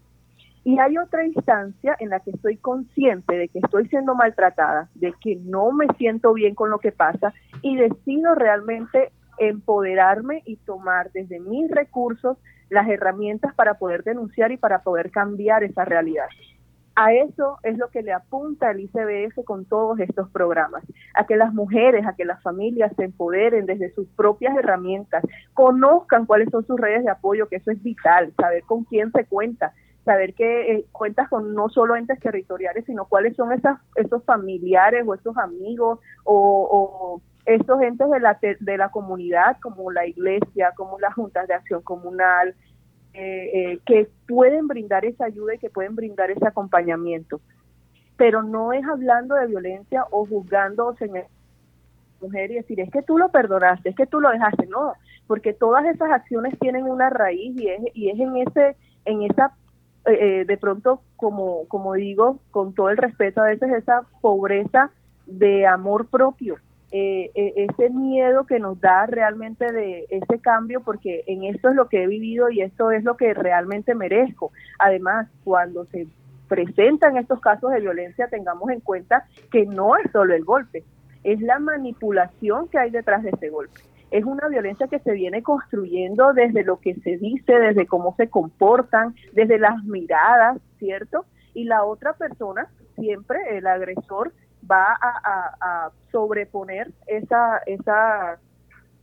Y 0.65 0.81
hay 0.81 0.99
otra 0.99 1.25
instancia 1.25 1.95
en 2.01 2.09
la 2.09 2.19
que 2.19 2.33
estoy 2.33 2.57
consciente 2.57 3.39
de 3.39 3.47
que 3.47 3.61
estoy 3.61 3.87
siendo 3.87 4.17
maltratada, 4.17 4.89
de 4.97 5.15
que 5.21 5.37
no 5.37 5.71
me 5.71 5.87
siento 5.97 6.33
bien 6.33 6.57
con 6.57 6.69
lo 6.69 6.81
que 6.81 6.91
pasa 6.91 7.33
y 7.63 7.77
decido 7.77 8.35
realmente 8.35 9.13
empoderarme 9.39 10.43
y 10.45 10.57
tomar 10.57 11.13
desde 11.13 11.39
mis 11.39 11.71
recursos 11.71 12.37
las 12.69 12.89
herramientas 12.89 13.55
para 13.55 13.75
poder 13.75 14.03
denunciar 14.03 14.51
y 14.51 14.57
para 14.57 14.81
poder 14.81 15.13
cambiar 15.13 15.63
esa 15.63 15.85
realidad. 15.85 16.27
A 16.99 17.13
eso 17.13 17.59
es 17.63 17.77
lo 17.77 17.91
que 17.91 18.03
le 18.03 18.15
apunta 18.15 18.71
el 18.71 18.81
ICBF 18.81 19.45
con 19.45 19.67
todos 19.67 20.01
estos 20.01 20.31
programas, 20.31 20.83
a 21.15 21.27
que 21.27 21.37
las 21.37 21.53
mujeres, 21.53 22.07
a 22.07 22.17
que 22.17 22.25
las 22.25 22.43
familias 22.43 22.91
se 22.97 23.05
empoderen 23.05 23.67
desde 23.67 23.93
sus 23.93 24.09
propias 24.17 24.57
herramientas, 24.57 25.23
conozcan 25.53 26.25
cuáles 26.25 26.49
son 26.49 26.67
sus 26.67 26.81
redes 26.81 27.05
de 27.05 27.11
apoyo, 27.11 27.49
que 27.49 27.57
eso 27.57 27.71
es 27.71 27.83
vital, 27.83 28.33
saber 28.41 28.63
con 28.63 28.85
quién 28.85 29.13
se 29.13 29.27
cuenta, 29.27 29.75
saber 30.07 30.33
que 30.33 30.73
eh, 30.73 30.87
cuentas 30.91 31.29
con 31.29 31.55
no 31.55 31.69
solo 31.69 31.97
entes 31.97 32.19
territoriales, 32.19 32.87
sino 32.87 33.05
cuáles 33.05 33.37
son 33.37 33.53
esas, 33.53 33.79
esos 33.97 34.25
familiares 34.25 35.05
o 35.07 35.13
esos 35.13 35.37
amigos 35.37 35.99
o, 36.25 36.69
o 36.71 37.23
estos 37.45 37.81
entes 37.83 38.09
de 38.11 38.21
la, 38.21 38.39
de 38.41 38.77
la 38.79 38.89
comunidad, 38.89 39.59
como 39.61 39.93
la 39.93 40.07
iglesia, 40.07 40.73
como 40.75 40.99
las 40.99 41.13
juntas 41.13 41.47
de 41.47 41.55
acción 41.55 41.83
comunal, 41.83 42.55
eh, 43.19 43.51
eh, 43.55 43.79
que 43.87 44.09
pueden 44.29 44.69
brindar 44.69 45.05
esa 45.07 45.25
ayuda 45.25 45.55
y 45.55 45.59
que 45.59 45.71
pueden 45.71 45.97
brindar 45.97 46.31
ese 46.31 46.47
acompañamiento. 46.47 47.41
Pero 48.17 48.43
no 48.43 48.73
es 48.73 48.85
hablando 48.85 49.35
de 49.35 49.47
violencia 49.47 50.05
o 50.11 50.27
juzgando 50.27 50.87
o 50.87 50.97
señalando 50.97 51.31
mujer 52.21 52.51
y 52.51 52.55
decir, 52.55 52.81
es 52.81 52.91
que 52.91 53.03
tú 53.03 53.19
lo 53.19 53.31
perdonaste, 53.31 53.91
es 53.91 53.97
que 53.97 54.07
tú 54.07 54.21
lo 54.21 54.31
dejaste, 54.31 54.67
no, 54.67 54.95
porque 55.27 55.53
todas 55.53 55.85
esas 55.87 56.11
acciones 56.11 56.59
tienen 56.59 56.85
una 56.85 57.11
raíz 57.11 57.57
y 57.59 57.69
es, 57.69 57.81
y 57.95 58.11
es 58.11 58.19
en 58.19 58.37
ese, 58.37 58.77
en 59.05 59.23
esa, 59.23 59.55
eh, 60.07 60.45
de 60.47 60.57
pronto, 60.57 61.03
como, 61.17 61.67
como 61.69 61.95
digo, 61.95 62.39
con 62.51 62.75
todo 62.75 62.91
el 62.91 62.97
respeto, 62.97 63.41
a 63.43 63.47
veces 63.47 63.73
esa 63.73 64.03
pobreza 64.21 64.91
de 65.27 65.67
amor 65.67 66.07
propio, 66.07 66.57
eh, 66.93 67.31
eh, 67.35 67.67
ese 67.69 67.91
miedo 67.91 68.47
que 68.47 68.61
nos 68.61 68.81
da 68.81 69.07
realmente 69.07 69.73
de 69.73 70.07
ese 70.09 70.39
cambio, 70.41 70.83
porque 70.83 71.25
en 71.27 71.45
esto 71.45 71.71
es 71.71 71.75
lo 71.75 71.89
que 71.89 72.05
he 72.05 72.07
vivido 72.07 72.49
y 72.49 72.63
esto 72.63 72.93
es 72.93 73.03
lo 73.03 73.17
que 73.17 73.35
realmente 73.35 73.95
merezco. 73.95 74.53
Además, 74.79 75.29
cuando 75.43 75.85
se 75.87 76.07
presentan 76.49 77.17
estos 77.17 77.41
casos 77.41 77.73
de 77.73 77.81
violencia, 77.81 78.29
tengamos 78.29 78.71
en 78.71 78.81
cuenta 78.81 79.27
que 79.51 79.67
no 79.67 79.97
es 79.97 80.11
solo 80.13 80.35
el 80.35 80.45
golpe, 80.45 80.85
es 81.25 81.41
la 81.41 81.59
manipulación 81.59 82.69
que 82.69 82.79
hay 82.79 82.91
detrás 82.91 83.25
de 83.25 83.31
ese 83.31 83.49
golpe. 83.49 83.81
Es 84.13 84.25
una 84.25 84.47
violencia 84.47 84.87
que 84.87 85.01
se 85.01 85.13
viene 85.13 85.43
construyendo 85.43 86.33
desde 86.33 86.63
lo 86.63 86.79
que 86.79 86.95
se 86.95 87.17
dice, 87.17 87.59
desde 87.59 87.87
cómo 87.87 88.15
se 88.17 88.29
comportan, 88.31 89.17
desde 89.33 89.59
las 89.59 89.83
miradas, 89.83 90.59
¿cierto? 90.79 91.27
Y 91.53 91.65
la 91.65 91.83
otra 91.85 92.13
persona, 92.13 92.69
siempre 92.95 93.39
el 93.59 93.67
agresor, 93.67 94.33
va 94.71 94.97
a, 95.01 95.91
sobreponer 96.11 96.91
esa, 97.07 97.59
esa, 97.67 98.39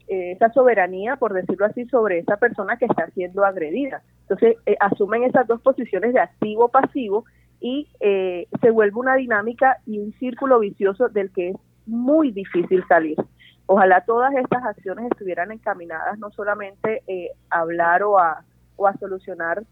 eh, 0.08 0.32
esa 0.32 0.52
soberanía, 0.52 1.16
por 1.16 1.32
decirlo 1.32 1.66
así, 1.66 1.84
sobre 1.86 2.18
esa 2.18 2.36
persona 2.36 2.76
que 2.76 2.86
está 2.86 3.08
siendo 3.10 3.44
agredida. 3.44 4.02
Entonces, 4.22 4.56
eh, 4.66 4.76
asumen 4.80 5.24
esas 5.24 5.46
dos 5.46 5.60
posiciones 5.60 6.12
de 6.12 6.20
activo-pasivo 6.20 7.24
y 7.60 7.88
eh, 8.00 8.48
se 8.60 8.70
vuelve 8.70 8.98
una 8.98 9.14
dinámica 9.14 9.78
y 9.86 9.98
un 9.98 10.12
círculo 10.14 10.58
vicioso 10.58 11.08
del 11.08 11.30
que 11.32 11.50
es 11.50 11.56
muy 11.86 12.32
difícil 12.32 12.84
salir. 12.88 13.16
Ojalá 13.66 14.04
todas 14.04 14.34
estas 14.34 14.64
acciones 14.64 15.06
estuvieran 15.10 15.52
encaminadas 15.52 16.18
no 16.18 16.30
solamente 16.32 17.02
a 17.50 17.60
hablar 17.60 18.02
o 18.02 18.18
a, 18.18 18.44
o 18.76 18.86
a 18.86 18.96
solucionar 18.98 19.62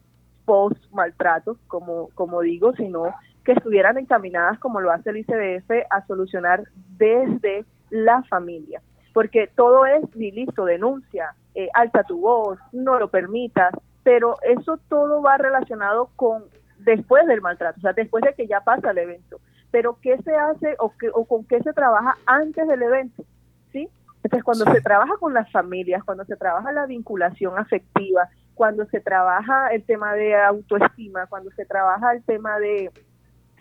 post 0.44 0.83
maltratos, 0.92 1.59
como, 1.66 2.09
como 2.14 2.40
digo, 2.40 2.72
sino 2.74 3.14
que 3.44 3.52
estuvieran 3.52 3.98
encaminadas, 3.98 4.59
como 4.59 4.81
lo 4.81 4.90
hace 4.90 5.11
el 5.11 5.18
ICBF, 5.18 5.70
a 5.90 6.07
solucionar 6.07 6.64
desde 6.96 7.64
la 7.90 8.22
familia. 8.24 8.81
Porque 9.12 9.48
todo 9.55 9.85
es, 9.87 10.02
ni 10.16 10.31
listo, 10.31 10.64
denuncia, 10.64 11.35
eh, 11.55 11.68
alza 11.74 12.05
tu 12.05 12.20
voz, 12.20 12.59
no 12.72 12.98
lo 12.98 13.09
permitas, 13.09 13.74
pero 14.02 14.37
eso 14.42 14.78
todo 14.88 15.22
va 15.22 15.37
relacionado 15.37 16.11
con 16.16 16.44
después 16.78 17.26
del 17.26 17.40
maltrato, 17.40 17.78
o 17.78 17.83
sea, 17.83 17.92
después 17.92 18.24
de 18.24 18.35
que 18.35 18.46
ya 18.46 18.61
pasa 18.61 18.90
el 18.90 18.98
evento. 18.98 19.40
Pero 19.70 19.98
¿qué 20.02 20.18
se 20.22 20.35
hace 20.35 20.74
o, 20.78 20.92
qué, 20.98 21.09
o 21.12 21.24
con 21.24 21.44
qué 21.44 21.61
se 21.62 21.72
trabaja 21.72 22.16
antes 22.26 22.66
del 22.66 22.83
evento? 22.83 23.24
¿Sí? 23.72 23.88
Entonces, 24.22 24.44
cuando 24.44 24.64
se 24.72 24.81
trabaja 24.81 25.14
con 25.18 25.35
las 25.35 25.50
familias, 25.50 26.05
cuando 26.05 26.24
se 26.24 26.37
trabaja 26.37 26.72
la 26.72 26.87
vinculación 26.87 27.59
afectiva, 27.59 28.28
cuando 28.55 28.85
se 28.87 29.00
trabaja 29.00 29.68
el 29.68 29.83
tema 29.85 30.14
de 30.14 30.37
autoestima, 30.37 31.26
cuando 31.26 31.50
se 31.52 31.64
trabaja 31.64 32.12
el 32.12 32.22
tema 32.22 32.59
de 32.59 32.90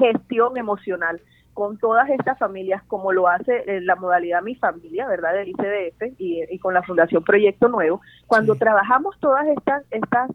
gestión 0.01 0.57
emocional 0.57 1.21
con 1.53 1.77
todas 1.77 2.09
estas 2.09 2.39
familias, 2.39 2.81
como 2.87 3.11
lo 3.11 3.27
hace 3.27 3.63
eh, 3.67 3.81
la 3.81 3.95
modalidad 3.95 4.41
Mi 4.41 4.55
Familia, 4.55 5.07
¿verdad? 5.07 5.33
Del 5.33 5.49
ICDF 5.49 6.13
y, 6.17 6.57
con 6.59 6.73
la 6.73 6.81
Fundación 6.83 7.23
Proyecto 7.23 7.67
Nuevo, 7.67 8.01
cuando 8.27 8.55
trabajamos 8.55 9.19
todas 9.19 9.45
estas, 9.47 9.83
estas, 9.91 10.31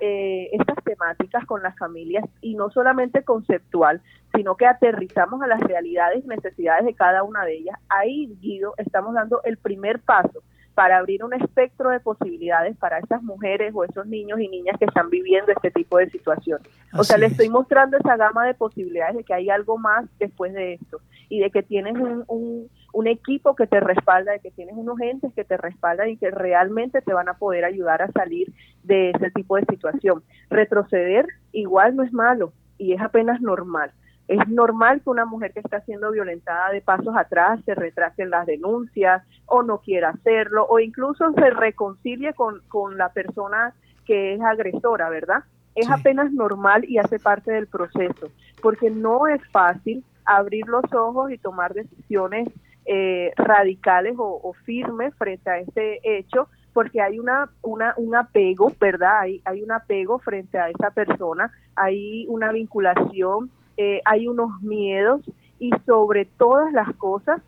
eh, 0.00 0.50
estas 0.52 0.76
temáticas 0.84 1.44
con 1.46 1.62
las 1.62 1.76
familias 1.78 2.24
y 2.42 2.54
no 2.54 2.70
solamente 2.70 3.22
conceptual, 3.24 4.02
sino 4.34 4.56
que 4.56 4.66
aterrizamos 4.66 5.42
a 5.42 5.46
las 5.46 5.60
realidades 5.60 6.24
y 6.24 6.28
necesidades 6.28 6.84
de 6.84 6.94
cada 6.94 7.22
una 7.22 7.44
de 7.44 7.56
ellas, 7.56 7.76
ahí, 7.88 8.36
Guido, 8.40 8.74
estamos 8.76 9.14
dando 9.14 9.40
el 9.44 9.56
primer 9.56 10.00
paso 10.00 10.42
para 10.78 10.98
abrir 10.98 11.24
un 11.24 11.34
espectro 11.34 11.90
de 11.90 11.98
posibilidades 11.98 12.76
para 12.76 13.00
esas 13.00 13.20
mujeres 13.24 13.72
o 13.74 13.82
esos 13.82 14.06
niños 14.06 14.38
y 14.38 14.46
niñas 14.46 14.76
que 14.78 14.84
están 14.84 15.10
viviendo 15.10 15.50
este 15.50 15.72
tipo 15.72 15.98
de 15.98 16.08
situación. 16.08 16.60
o 16.96 17.02
sea, 17.02 17.18
le 17.18 17.26
estoy 17.26 17.48
mostrando 17.48 17.96
esa 17.96 18.16
gama 18.16 18.46
de 18.46 18.54
posibilidades 18.54 19.16
de 19.16 19.24
que 19.24 19.34
hay 19.34 19.50
algo 19.50 19.76
más 19.76 20.06
después 20.20 20.52
de 20.52 20.74
esto 20.74 21.00
y 21.28 21.40
de 21.40 21.50
que 21.50 21.64
tienes 21.64 21.94
un, 21.94 22.22
un, 22.28 22.68
un 22.92 23.06
equipo 23.08 23.56
que 23.56 23.66
te 23.66 23.80
respalda, 23.80 24.30
de 24.30 24.38
que 24.38 24.52
tienes 24.52 24.76
unos 24.76 25.00
entes 25.00 25.34
que 25.34 25.42
te 25.42 25.56
respaldan 25.56 26.10
y 26.10 26.16
que 26.16 26.30
realmente 26.30 27.02
te 27.02 27.12
van 27.12 27.28
a 27.28 27.34
poder 27.34 27.64
ayudar 27.64 28.00
a 28.00 28.12
salir 28.12 28.52
de 28.84 29.10
ese 29.10 29.32
tipo 29.32 29.56
de 29.56 29.66
situación. 29.68 30.22
Retroceder 30.48 31.26
igual 31.50 31.96
no 31.96 32.04
es 32.04 32.12
malo 32.12 32.52
y 32.78 32.92
es 32.92 33.00
apenas 33.00 33.40
normal 33.40 33.90
es 34.28 34.46
normal 34.48 35.00
que 35.02 35.10
una 35.10 35.24
mujer 35.24 35.52
que 35.52 35.60
está 35.60 35.80
siendo 35.80 36.12
violentada 36.12 36.70
de 36.70 36.82
pasos 36.82 37.16
atrás 37.16 37.60
se 37.64 37.74
retrase 37.74 38.22
en 38.22 38.30
las 38.30 38.46
denuncias 38.46 39.22
o 39.46 39.62
no 39.62 39.78
quiera 39.78 40.10
hacerlo 40.10 40.66
o 40.68 40.78
incluso 40.78 41.32
se 41.32 41.50
reconcilie 41.50 42.34
con, 42.34 42.60
con 42.68 42.98
la 42.98 43.08
persona 43.08 43.72
que 44.04 44.34
es 44.34 44.40
agresora, 44.42 45.08
¿verdad? 45.08 45.44
Es 45.74 45.90
apenas 45.90 46.30
normal 46.32 46.84
y 46.84 46.98
hace 46.98 47.18
parte 47.18 47.52
del 47.52 47.68
proceso, 47.68 48.30
porque 48.62 48.90
no 48.90 49.26
es 49.28 49.40
fácil 49.50 50.04
abrir 50.24 50.66
los 50.66 50.84
ojos 50.92 51.30
y 51.30 51.38
tomar 51.38 51.72
decisiones 51.72 52.48
eh, 52.84 53.32
radicales 53.36 54.14
o, 54.18 54.40
o 54.42 54.52
firmes 54.64 55.14
frente 55.14 55.50
a 55.50 55.58
este 55.58 56.00
hecho, 56.02 56.48
porque 56.72 57.00
hay 57.00 57.18
una, 57.18 57.50
una, 57.62 57.94
un 57.96 58.14
apego, 58.14 58.72
¿verdad? 58.78 59.20
Hay, 59.20 59.42
hay 59.44 59.62
un 59.62 59.72
apego 59.72 60.18
frente 60.18 60.58
a 60.58 60.68
esa 60.68 60.90
persona, 60.90 61.52
hay 61.76 62.26
una 62.28 62.52
vinculación, 62.52 63.50
eh, 63.78 64.02
hay 64.04 64.28
unos 64.28 64.60
miedos 64.60 65.22
y 65.58 65.70
sobre 65.86 66.26
todas 66.26 66.72
las 66.72 66.94
cosas 66.96 67.40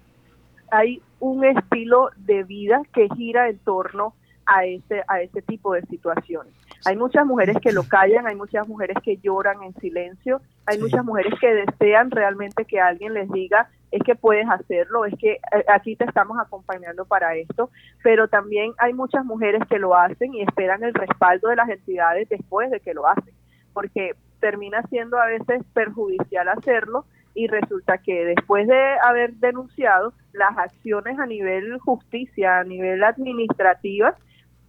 hay 0.71 1.03
un 1.19 1.45
estilo 1.45 2.11
de 2.17 2.45
vida 2.45 2.83
que 2.95 3.09
gira 3.17 3.49
en 3.49 3.59
torno 3.59 4.15
a 4.47 4.65
ese, 4.65 5.03
a 5.07 5.21
ese 5.21 5.43
tipo 5.43 5.75
de 5.75 5.83
situaciones. 5.83 6.55
Hay 6.87 6.97
muchas 6.97 7.27
mujeres 7.27 7.57
que 7.61 7.73
lo 7.73 7.83
callan, 7.83 8.27
hay 8.27 8.35
muchas 8.35 8.67
mujeres 8.67 8.97
que 9.03 9.19
lloran 9.19 9.63
en 9.63 9.75
silencio, 9.75 10.41
hay 10.67 10.79
muchas 10.79 11.05
mujeres 11.05 11.35
que 11.39 11.53
desean 11.53 12.11
realmente 12.11 12.65
que 12.65 12.81
alguien 12.81 13.13
les 13.13 13.31
diga 13.31 13.69
es 13.91 14.03
que 14.05 14.15
puedes 14.15 14.49
hacerlo, 14.49 15.05
es 15.05 15.15
que 15.19 15.33
eh, 15.33 15.65
aquí 15.69 15.97
te 15.97 16.05
estamos 16.05 16.39
acompañando 16.39 17.05
para 17.05 17.35
esto, 17.35 17.71
pero 18.03 18.29
también 18.29 18.73
hay 18.79 18.93
muchas 18.93 19.25
mujeres 19.25 19.63
que 19.69 19.79
lo 19.79 19.97
hacen 19.97 20.33
y 20.35 20.43
esperan 20.43 20.85
el 20.85 20.95
respaldo 20.95 21.49
de 21.49 21.57
las 21.57 21.69
entidades 21.69 22.29
después 22.29 22.71
de 22.71 22.81
que 22.81 22.95
lo 22.95 23.07
hacen, 23.09 23.35
porque 23.73 24.15
termina 24.41 24.83
siendo 24.89 25.19
a 25.19 25.27
veces 25.27 25.63
perjudicial 25.73 26.49
hacerlo 26.49 27.05
y 27.35 27.47
resulta 27.47 27.99
que 27.99 28.25
después 28.25 28.67
de 28.67 28.99
haber 29.05 29.35
denunciado 29.35 30.13
las 30.33 30.57
acciones 30.59 31.19
a 31.19 31.27
nivel 31.27 31.79
justicia, 31.79 32.59
a 32.59 32.65
nivel 32.65 33.05
administrativa, 33.05 34.17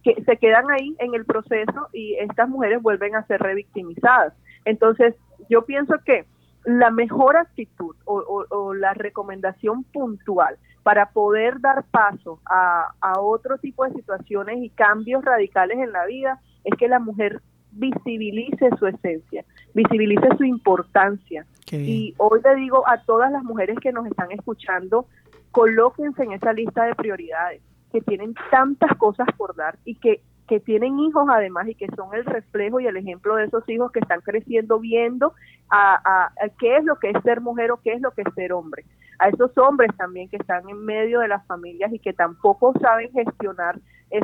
que 0.02 0.22
se 0.24 0.36
quedan 0.36 0.70
ahí 0.70 0.94
en 0.98 1.14
el 1.14 1.24
proceso 1.24 1.88
y 1.92 2.14
estas 2.14 2.48
mujeres 2.48 2.82
vuelven 2.82 3.16
a 3.16 3.26
ser 3.26 3.40
revictimizadas. 3.40 4.34
Entonces, 4.64 5.14
yo 5.48 5.64
pienso 5.64 5.94
que 6.04 6.24
la 6.64 6.90
mejor 6.90 7.36
actitud 7.36 7.96
o, 8.04 8.74
la 8.74 8.94
recomendación 8.94 9.84
puntual 9.84 10.56
para 10.82 11.10
poder 11.10 11.60
dar 11.60 11.84
paso 11.90 12.40
a, 12.46 12.92
a 13.00 13.20
otro 13.20 13.58
tipo 13.58 13.84
de 13.84 13.92
situaciones 13.92 14.58
y 14.62 14.70
cambios 14.70 15.24
radicales 15.24 15.78
en 15.78 15.92
la 15.92 16.06
vida 16.06 16.40
es 16.64 16.76
que 16.76 16.88
la 16.88 16.98
mujer 16.98 17.40
visibilice 17.72 18.70
su 18.78 18.86
esencia, 18.86 19.44
visibilice 19.74 20.28
su 20.36 20.44
importancia. 20.44 21.46
Y 21.70 22.14
hoy 22.18 22.40
le 22.44 22.54
digo 22.56 22.86
a 22.86 23.02
todas 23.02 23.32
las 23.32 23.42
mujeres 23.44 23.78
que 23.80 23.92
nos 23.92 24.06
están 24.06 24.30
escuchando, 24.30 25.06
colóquense 25.50 26.22
en 26.22 26.32
esa 26.32 26.52
lista 26.52 26.84
de 26.84 26.94
prioridades, 26.94 27.62
que 27.90 28.02
tienen 28.02 28.34
tantas 28.50 28.94
cosas 28.98 29.26
por 29.38 29.56
dar 29.56 29.78
y 29.84 29.94
que 29.94 30.20
que 30.52 30.60
tienen 30.60 30.98
hijos 30.98 31.26
además 31.30 31.66
y 31.68 31.74
que 31.74 31.86
son 31.96 32.14
el 32.14 32.26
reflejo 32.26 32.78
y 32.78 32.86
el 32.86 32.98
ejemplo 32.98 33.36
de 33.36 33.44
esos 33.44 33.66
hijos 33.70 33.90
que 33.90 34.00
están 34.00 34.20
creciendo 34.20 34.78
viendo 34.80 35.32
a, 35.70 36.30
qué 36.58 36.76
es 36.76 36.84
lo 36.84 36.96
que 36.96 37.08
es 37.08 37.22
ser 37.22 37.40
mujer 37.40 37.70
o 37.70 37.78
qué 37.78 37.94
es 37.94 38.02
lo 38.02 38.10
que 38.10 38.20
es 38.20 38.34
ser 38.34 38.52
hombre. 38.52 38.84
A 39.18 39.28
esos 39.28 39.56
hombres 39.56 39.90
también 39.96 40.28
que 40.28 40.36
están 40.36 40.68
en 40.68 40.84
medio 40.84 41.20
de 41.20 41.28
las 41.28 41.46
familias 41.46 41.90
y 41.92 41.98
que 41.98 42.12
tampoco 42.12 42.74
saben 42.80 43.10
gestionar 43.12 43.78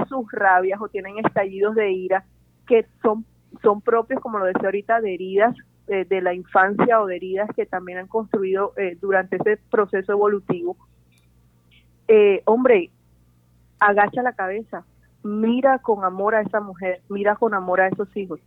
sus 0.08 0.30
rabias 0.30 0.78
o 0.82 0.88
tienen 0.88 1.18
estallidos 1.24 1.74
de 1.74 1.92
ira 1.92 2.24
que 2.66 2.84
son, 3.00 3.24
son 3.62 3.80
propios, 3.80 4.20
como 4.20 4.38
lo 4.38 4.46
decía 4.46 4.66
ahorita, 4.66 5.00
de 5.00 5.14
heridas 5.14 5.54
eh, 5.88 6.04
de 6.04 6.20
la 6.20 6.34
infancia 6.34 7.00
o 7.00 7.06
de 7.06 7.16
heridas 7.16 7.48
que 7.56 7.64
también 7.64 7.96
han 7.96 8.08
construido 8.08 8.74
eh, 8.76 8.98
durante 9.00 9.36
ese 9.36 9.58
proceso 9.70 10.12
evolutivo. 10.12 10.76
Eh, 12.08 12.42
hombre, 12.44 12.90
agacha 13.80 14.22
la 14.22 14.34
cabeza, 14.34 14.84
mira 15.22 15.78
con 15.78 16.04
amor 16.04 16.34
a 16.34 16.42
esa 16.42 16.60
mujer, 16.60 17.00
mira 17.08 17.36
con 17.36 17.54
amor 17.54 17.80
a 17.80 17.88
esos 17.88 18.14
hijos. 18.16 18.38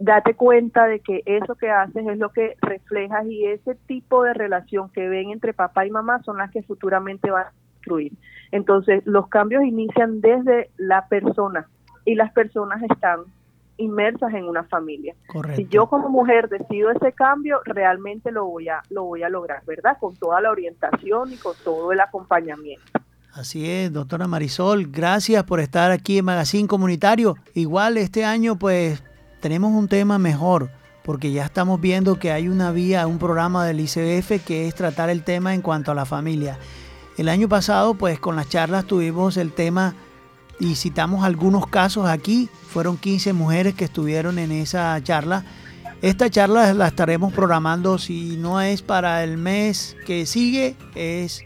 Date 0.00 0.34
cuenta 0.34 0.86
de 0.86 0.98
que 0.98 1.22
eso 1.24 1.54
que 1.54 1.70
haces 1.70 2.04
es 2.04 2.18
lo 2.18 2.30
que 2.30 2.56
reflejas 2.62 3.26
y 3.26 3.46
ese 3.46 3.76
tipo 3.86 4.24
de 4.24 4.34
relación 4.34 4.90
que 4.90 5.08
ven 5.08 5.30
entre 5.30 5.52
papá 5.52 5.86
y 5.86 5.90
mamá 5.90 6.20
son 6.24 6.38
las 6.38 6.50
que 6.50 6.64
futuramente 6.64 7.30
van 7.30 7.46
a 7.46 7.52
construir. 7.74 8.12
Entonces, 8.50 9.06
los 9.06 9.28
cambios 9.28 9.62
inician 9.64 10.20
desde 10.20 10.70
la 10.76 11.06
persona 11.06 11.68
y 12.04 12.16
las 12.16 12.32
personas 12.32 12.82
están 12.82 13.20
inmersas 13.78 14.34
en 14.34 14.44
una 14.44 14.64
familia. 14.64 15.14
Si 15.56 15.66
yo 15.68 15.86
como 15.86 16.08
mujer 16.08 16.48
decido 16.48 16.90
ese 16.90 17.12
cambio, 17.12 17.60
realmente 17.64 18.30
lo 18.30 18.44
voy 18.44 18.68
a 18.68 18.82
lo 18.90 19.04
voy 19.04 19.22
a 19.22 19.28
lograr, 19.28 19.64
¿verdad? 19.64 19.96
Con 19.98 20.14
toda 20.16 20.40
la 20.40 20.50
orientación 20.50 21.32
y 21.32 21.36
con 21.36 21.54
todo 21.64 21.92
el 21.92 22.00
acompañamiento. 22.00 22.84
Así 23.32 23.70
es, 23.70 23.92
doctora 23.92 24.26
Marisol, 24.26 24.88
gracias 24.88 25.44
por 25.44 25.60
estar 25.60 25.92
aquí 25.92 26.18
en 26.18 26.24
Magazine 26.24 26.66
Comunitario. 26.66 27.36
Igual 27.54 27.96
este 27.96 28.24
año 28.24 28.58
pues 28.58 29.02
tenemos 29.40 29.72
un 29.72 29.86
tema 29.86 30.18
mejor, 30.18 30.70
porque 31.04 31.30
ya 31.30 31.44
estamos 31.44 31.80
viendo 31.80 32.18
que 32.18 32.32
hay 32.32 32.48
una 32.48 32.72
vía, 32.72 33.06
un 33.06 33.18
programa 33.18 33.64
del 33.64 33.80
ICF 33.80 34.44
que 34.44 34.66
es 34.66 34.74
tratar 34.74 35.08
el 35.08 35.22
tema 35.22 35.54
en 35.54 35.62
cuanto 35.62 35.92
a 35.92 35.94
la 35.94 36.04
familia. 36.04 36.58
El 37.16 37.28
año 37.28 37.48
pasado 37.48 37.94
pues 37.94 38.18
con 38.18 38.34
las 38.34 38.48
charlas 38.48 38.86
tuvimos 38.86 39.36
el 39.36 39.52
tema 39.52 39.94
y 40.58 40.74
citamos 40.74 41.24
algunos 41.24 41.66
casos 41.66 42.08
aquí, 42.08 42.48
fueron 42.78 42.96
15 42.96 43.32
mujeres 43.32 43.74
que 43.74 43.86
estuvieron 43.86 44.38
en 44.38 44.52
esa 44.52 45.02
charla. 45.02 45.42
Esta 46.00 46.30
charla 46.30 46.72
la 46.74 46.86
estaremos 46.86 47.32
programando, 47.32 47.98
si 47.98 48.36
no 48.36 48.60
es 48.60 48.82
para 48.82 49.24
el 49.24 49.36
mes 49.36 49.96
que 50.06 50.26
sigue, 50.26 50.76
es 50.94 51.42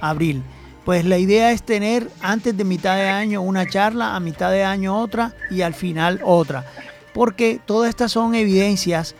abril. 0.00 0.42
Pues 0.86 1.04
la 1.04 1.18
idea 1.18 1.52
es 1.52 1.64
tener 1.64 2.10
antes 2.22 2.56
de 2.56 2.64
mitad 2.64 2.96
de 2.96 3.10
año 3.10 3.42
una 3.42 3.68
charla, 3.68 4.16
a 4.16 4.20
mitad 4.20 4.50
de 4.50 4.64
año 4.64 4.98
otra 4.98 5.34
y 5.50 5.60
al 5.60 5.74
final 5.74 6.18
otra. 6.24 6.64
Porque 7.12 7.60
todas 7.66 7.90
estas 7.90 8.12
son 8.12 8.34
evidencias 8.34 9.14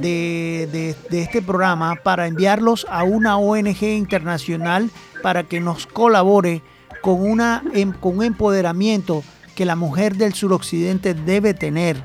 de, 0.00 0.96
este 1.12 1.42
programa 1.42 1.94
para 2.02 2.26
enviarlos 2.26 2.88
a 2.90 3.04
una 3.04 3.36
ONG 3.36 3.84
internacional 3.84 4.90
para 5.22 5.44
que 5.44 5.60
nos 5.60 5.86
colabore 5.86 6.60
con, 7.02 7.22
una, 7.22 7.62
em, 7.72 7.92
con 7.92 8.18
un 8.18 8.24
empoderamiento 8.24 9.22
que 9.58 9.64
la 9.64 9.74
mujer 9.74 10.14
del 10.14 10.34
suroccidente 10.34 11.14
debe 11.14 11.52
tener. 11.52 11.96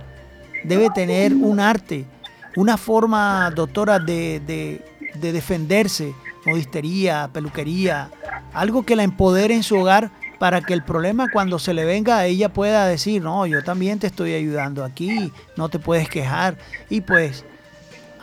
Debe 0.64 0.90
tener 0.90 1.36
un 1.36 1.60
arte, 1.60 2.04
una 2.56 2.78
forma, 2.78 3.52
doctora, 3.52 4.00
de, 4.00 4.40
de 4.40 5.32
defenderse, 5.32 6.16
modistería, 6.48 7.30
peluquería, 7.32 8.10
algo 8.56 8.82
que 8.82 8.96
la 8.96 9.04
empodere 9.04 9.54
en 9.54 9.62
su 9.62 9.78
hogar 9.78 10.10
para 10.40 10.62
que 10.62 10.74
el 10.74 10.84
problema 10.84 11.28
cuando 11.32 11.60
se 11.60 11.76
le 11.76 11.86
venga 11.86 12.26
ella 12.26 12.52
pueda 12.52 12.88
decir, 12.88 13.22
no, 13.22 13.46
yo 13.46 13.64
también 13.64 14.00
te 14.00 14.08
estoy 14.08 14.34
ayudando 14.34 14.84
aquí, 14.84 15.32
no 15.56 15.70
te 15.70 15.78
puedes 15.78 16.10
quejar. 16.10 16.58
Y 16.90 17.02
pues 17.02 17.46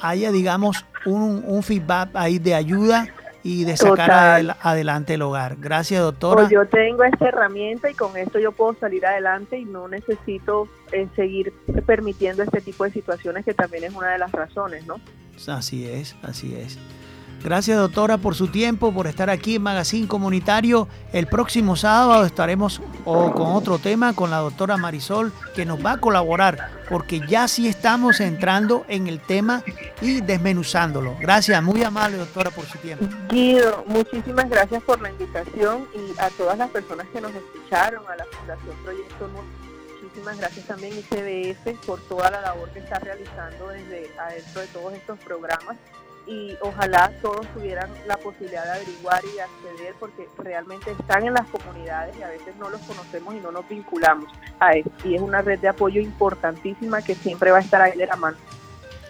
haya, 0.03 0.33
digamos, 0.33 0.85
un, 1.07 1.45
un 1.47 1.63
feedback 1.63 2.11
ahí 2.15 2.41
de 2.41 2.57
ayuda 2.57 3.07
y 3.43 3.65
de 3.65 3.77
sacar 3.77 4.57
adelante 4.61 5.15
el 5.15 5.23
hogar. 5.23 5.57
Gracias, 5.59 6.01
doctora. 6.03 6.43
Pues 6.43 6.51
yo 6.51 6.67
tengo 6.67 7.05
esta 7.05 7.29
herramienta 7.29 7.91
y 7.91 7.95
con 7.95 8.17
esto 8.17 8.39
yo 8.39 8.53
puedo 8.53 8.75
salir 8.75 9.07
adelante 9.07 9.59
y 9.59 9.65
no 9.65 9.89
necesito 9.89 10.69
eh, 10.93 11.09
seguir 11.17 11.53
permitiendo 11.87 12.43
este 12.43 12.61
tipo 12.61 12.85
de 12.85 12.93
situaciones 12.93 13.45
que 13.45 13.55
también 13.55 13.85
es 13.85 13.95
una 13.95 14.11
de 14.11 14.19
las 14.19 14.33
razones, 14.33 14.87
¿no? 14.87 15.01
Así 15.49 15.89
es, 15.89 16.17
así 16.23 16.55
es. 16.55 16.79
Gracias 17.43 17.79
doctora 17.79 18.19
por 18.19 18.35
su 18.35 18.49
tiempo, 18.49 18.93
por 18.93 19.07
estar 19.07 19.31
aquí 19.31 19.57
en 19.57 19.63
Magazine 19.63 20.07
Comunitario. 20.07 20.89
El 21.13 21.27
próximo 21.27 21.75
sábado 21.75 22.25
estaremos 22.25 22.83
con 23.05 23.53
otro 23.53 23.79
tema 23.79 24.15
con 24.15 24.31
la 24.31 24.39
doctora 24.39 24.77
Marisol 24.77 25.33
que 25.55 25.65
nos 25.65 25.85
va 25.85 25.93
a 25.93 25.97
colaborar 25.99 26.71
porque 26.91 27.21
ya 27.27 27.49
sí 27.49 27.67
estamos 27.67 28.21
entrando 28.21 28.85
en 28.89 29.07
el 29.07 29.21
tema 29.21 29.65
y 30.03 30.21
desmenuzándolo. 30.21 31.17
Gracias, 31.19 31.63
muy 31.63 31.83
amable 31.83 32.19
doctora 32.19 32.51
por 32.51 32.67
su 32.67 32.77
tiempo. 32.79 33.07
Guido, 33.31 33.85
muchísimas 33.87 34.51
gracias 34.51 34.83
por 34.83 35.01
la 35.01 35.11
invitación 35.11 35.87
y 35.95 36.21
a 36.21 36.29
todas 36.31 36.59
las 36.59 36.69
personas 36.71 37.07
que 37.13 37.21
nos 37.21 37.33
escucharon, 37.33 38.05
a 38.07 38.17
la 38.17 38.25
Fundación 38.25 38.77
Proyecto 38.83 39.31
Muchísimas 40.03 40.39
gracias 40.39 40.67
también 40.67 40.93
ICBF 40.99 41.87
por 41.87 42.01
toda 42.01 42.31
la 42.31 42.41
labor 42.41 42.69
que 42.71 42.81
está 42.81 42.99
realizando 42.99 43.69
desde 43.69 44.11
adentro 44.19 44.61
de 44.61 44.67
todos 44.69 44.95
estos 44.95 45.19
programas 45.21 45.77
y 46.27 46.57
ojalá 46.61 47.13
todos 47.23 47.47
tuvieran 47.55 47.91
la 48.07 48.17
posibilidad 48.17 48.65
de 48.65 48.71
averiguar 48.71 49.23
y 49.25 49.39
acceder 49.39 49.95
porque 49.99 50.29
realmente 50.39 50.93
están 50.93 51.27
en 51.27 51.35
las 51.35 51.47
comunidades 51.49 52.17
y 52.19 52.23
a 52.23 52.29
veces 52.29 52.55
no 52.57 52.71
los 52.71 52.81
conocemos 52.83 53.35
y 53.35 53.39
no 53.39 53.51
nos 53.53 53.69
vinculamos 53.69 54.31
a 54.59 54.73
eso. 54.75 54.91
Y 55.05 55.15
es 55.17 55.21
una 55.23 55.43
red 55.43 55.59
de 55.59 55.69
apoyo 55.69 56.01
importantísima 56.01 57.03
que 57.03 57.15
siempre 57.15 57.51
va 57.51 57.59
a 57.59 57.63
estar 57.63 57.83
ahí 57.83 57.97
de 57.97 58.07
la 58.07 58.17
mano. 58.17 58.37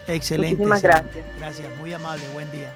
Excelente. 0.07 0.55
Muchísimas 0.55 0.81
gracias. 0.81 1.25
Gracias, 1.37 1.77
muy 1.77 1.93
amable, 1.93 2.23
buen 2.33 2.51
día. 2.51 2.73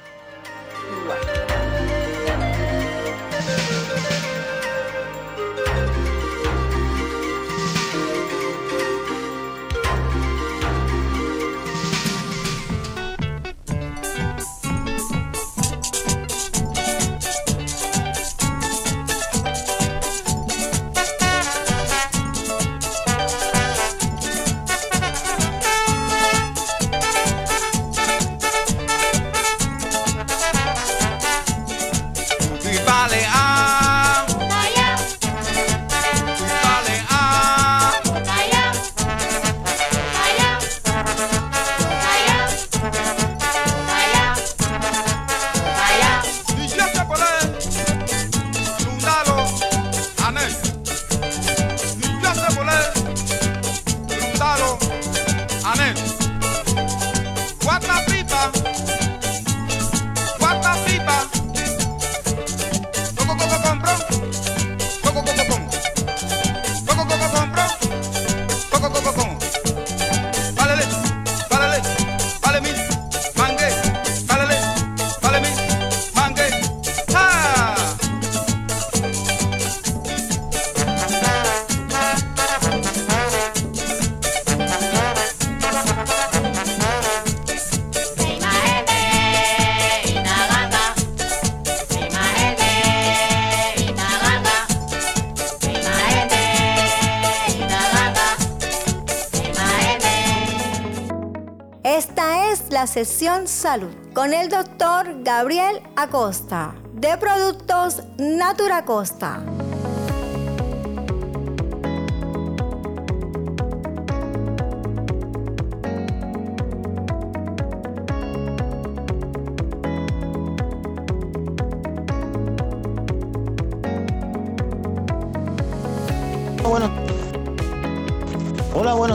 Sesión 102.95 103.45
salud 103.49 103.93
con 104.13 104.33
el 104.33 104.47
doctor 104.47 105.21
Gabriel 105.21 105.81
Acosta 105.97 106.75
de 106.93 107.17
Productos 107.17 108.01
Natura 108.17 108.85
Costa. 108.85 109.43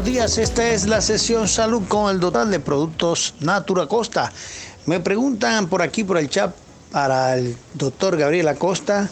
Buenos 0.00 0.14
días. 0.14 0.38
Esta 0.38 0.66
es 0.70 0.86
la 0.86 1.02
sesión 1.02 1.46
salud 1.46 1.82
con 1.86 2.10
el 2.10 2.20
total 2.20 2.50
de 2.50 2.58
productos 2.58 3.34
Natura 3.40 3.86
Costa. 3.86 4.32
Me 4.86 4.98
preguntan 4.98 5.68
por 5.68 5.82
aquí, 5.82 6.04
por 6.04 6.16
el 6.16 6.30
chat, 6.30 6.54
para 6.90 7.36
el 7.36 7.54
doctor 7.74 8.16
Gabriel 8.16 8.48
Acosta, 8.48 9.10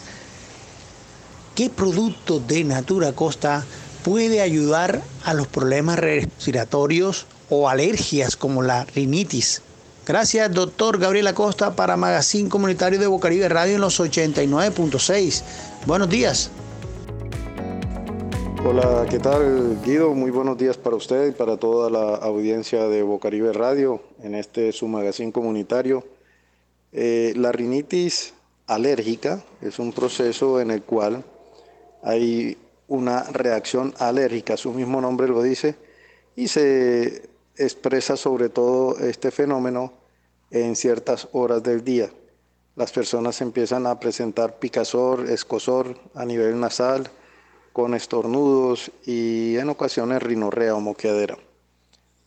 ¿qué 1.53 1.69
producto 1.69 2.39
de 2.39 2.63
Natura 2.63 3.11
Costa 3.11 3.63
puede 4.03 4.41
ayudar 4.41 5.03
a 5.25 5.35
los 5.35 5.45
problemas 5.45 5.99
respiratorios 5.99 7.27
o 7.51 7.69
alergias 7.69 8.35
como 8.35 8.63
la 8.63 8.85
rinitis? 8.85 9.61
Gracias, 10.07 10.51
doctor 10.51 10.97
Gabriel 10.97 11.27
Acosta, 11.27 11.75
para 11.75 11.97
Magazine 11.97 12.49
Comunitario 12.49 12.97
de 12.97 13.05
Bocaribe 13.05 13.47
Radio 13.47 13.75
en 13.75 13.81
los 13.81 13.99
89.6. 13.99 15.43
Buenos 15.85 16.09
días. 16.09 16.49
Hola, 18.65 19.05
¿qué 19.09 19.19
tal 19.19 19.79
Guido? 19.85 20.13
Muy 20.13 20.31
buenos 20.31 20.57
días 20.57 20.77
para 20.77 20.97
usted 20.97 21.29
y 21.29 21.31
para 21.31 21.55
toda 21.55 21.89
la 21.89 22.15
audiencia 22.15 22.89
de 22.89 23.03
Bocaribe 23.03 23.53
Radio 23.53 24.01
en 24.21 24.35
este 24.35 24.73
su 24.73 24.85
magazine 24.89 25.31
comunitario. 25.31 26.03
Eh, 26.91 27.33
la 27.37 27.53
rinitis 27.53 28.33
alérgica 28.67 29.41
es 29.61 29.79
un 29.79 29.93
proceso 29.93 30.59
en 30.59 30.71
el 30.71 30.83
cual 30.83 31.23
hay 32.03 32.57
una 32.89 33.23
reacción 33.23 33.93
alérgica, 33.97 34.57
su 34.57 34.73
mismo 34.73 34.99
nombre 34.99 35.29
lo 35.29 35.41
dice, 35.41 35.75
y 36.35 36.49
se 36.49 37.29
expresa 37.55 38.17
sobre 38.17 38.49
todo 38.49 38.97
este 38.99 39.31
fenómeno 39.31 39.93
en 40.51 40.75
ciertas 40.75 41.29
horas 41.31 41.63
del 41.63 41.85
día. 41.85 42.09
Las 42.75 42.91
personas 42.91 43.39
empiezan 43.39 43.87
a 43.87 44.01
presentar 44.01 44.59
picazor, 44.59 45.29
escosor 45.29 45.97
a 46.13 46.25
nivel 46.25 46.59
nasal, 46.59 47.09
con 47.73 47.93
estornudos 47.93 48.91
y 49.05 49.57
en 49.57 49.69
ocasiones 49.69 50.21
rinorrea 50.21 50.75
o 50.75 50.79
moqueadera. 50.79 51.37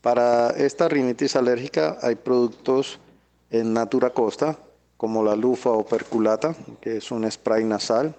Para 0.01 0.51
esta 0.51 0.89
rinitis 0.89 1.37
alérgica 1.37 1.99
hay 2.03 2.17
productos 2.17 2.99
en 3.51 3.73
Natura 3.73 4.11
Costa, 4.11 4.59
como 4.97 5.23
la 5.23 5.37
lufa 5.37 5.71
o 5.71 5.85
perculata, 5.85 6.55
que 6.81 6.97
es 6.97 7.11
un 7.11 7.31
spray 7.31 7.65
nasal 7.65 8.15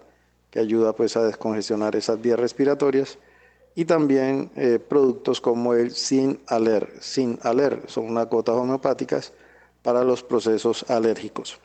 que 0.51 0.59
ayuda 0.59 0.93
pues 0.93 1.17
a 1.17 1.23
descongestionar 1.23 1.95
esas 1.95 2.21
vías 2.21 2.39
respiratorias, 2.39 3.17
y 3.75 3.85
también 3.85 4.51
eh, 4.55 4.79
productos 4.79 5.41
como 5.41 5.73
el 5.73 5.91
Sin 5.91 6.39
Aler. 6.47 6.93
Sin 7.01 7.39
Aler 7.41 7.81
son 7.87 8.05
unas 8.05 8.29
gotas 8.29 8.55
homeopáticas 8.55 9.33
para 9.81 10.03
los 10.03 10.23
procesos 10.23 10.85
alérgicos. 10.89 11.59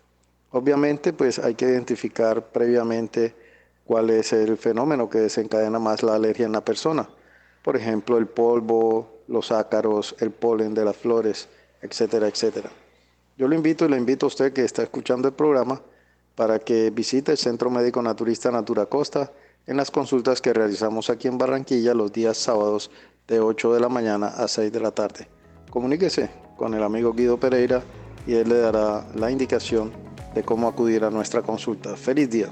Obviamente 0.51 1.13
pues 1.13 1.39
hay 1.39 1.55
que 1.55 1.67
identificar 1.67 2.47
previamente 2.47 3.35
cuál 3.89 4.11
es 4.11 4.35
el 4.35 4.59
fenómeno 4.59 5.09
que 5.09 5.19
desencadena 5.19 5.79
más 5.79 6.03
la 6.03 6.15
alergia 6.15 6.45
en 6.45 6.53
la 6.53 6.63
persona. 6.63 7.09
Por 7.63 7.75
ejemplo, 7.75 8.19
el 8.19 8.27
polvo, 8.27 9.23
los 9.29 9.51
ácaros, 9.51 10.15
el 10.21 10.31
polen 10.31 10.75
de 10.75 10.85
las 10.85 10.95
flores, 10.95 11.49
etcétera, 11.81 12.29
etcétera. 12.29 12.69
Yo 13.39 13.49
lo 13.49 13.55
invito 13.55 13.87
y 13.87 13.89
le 13.89 13.97
invito 13.97 14.27
a 14.27 14.29
usted 14.29 14.53
que 14.53 14.63
está 14.63 14.83
escuchando 14.83 15.27
el 15.27 15.33
programa 15.33 15.81
para 16.35 16.59
que 16.59 16.91
visite 16.91 17.33
el 17.33 17.39
Centro 17.39 17.71
Médico 17.71 18.03
Naturista 18.03 18.51
Natura 18.51 18.85
Costa 18.85 19.33
en 19.67 19.79
las 19.79 19.91
consultas 19.91 20.43
que 20.43 20.53
realizamos 20.53 21.09
aquí 21.09 21.27
en 21.27 21.39
Barranquilla 21.39 21.95
los 21.95 22.13
días 22.13 22.37
sábados 22.37 22.91
de 23.27 23.41
8 23.41 23.73
de 23.73 23.81
la 23.81 23.89
mañana 23.89 24.27
a 24.27 24.49
6 24.49 24.71
de 24.71 24.81
la 24.81 24.91
tarde. 24.91 25.29
Comuníquese 25.71 26.29
con 26.59 26.75
el 26.75 26.83
amigo 26.83 27.15
Guido 27.15 27.41
Pereira 27.41 27.83
y 28.27 28.35
él 28.35 28.51
le 28.51 28.59
dará 28.59 29.07
la 29.15 29.31
indicación 29.31 29.93
de 30.35 30.43
cómo 30.43 30.69
acudir 30.69 31.05
a 31.05 31.11
nuestra 31.11 31.41
consulta. 31.41 31.97
Feliz 31.97 32.29
día. 32.29 32.51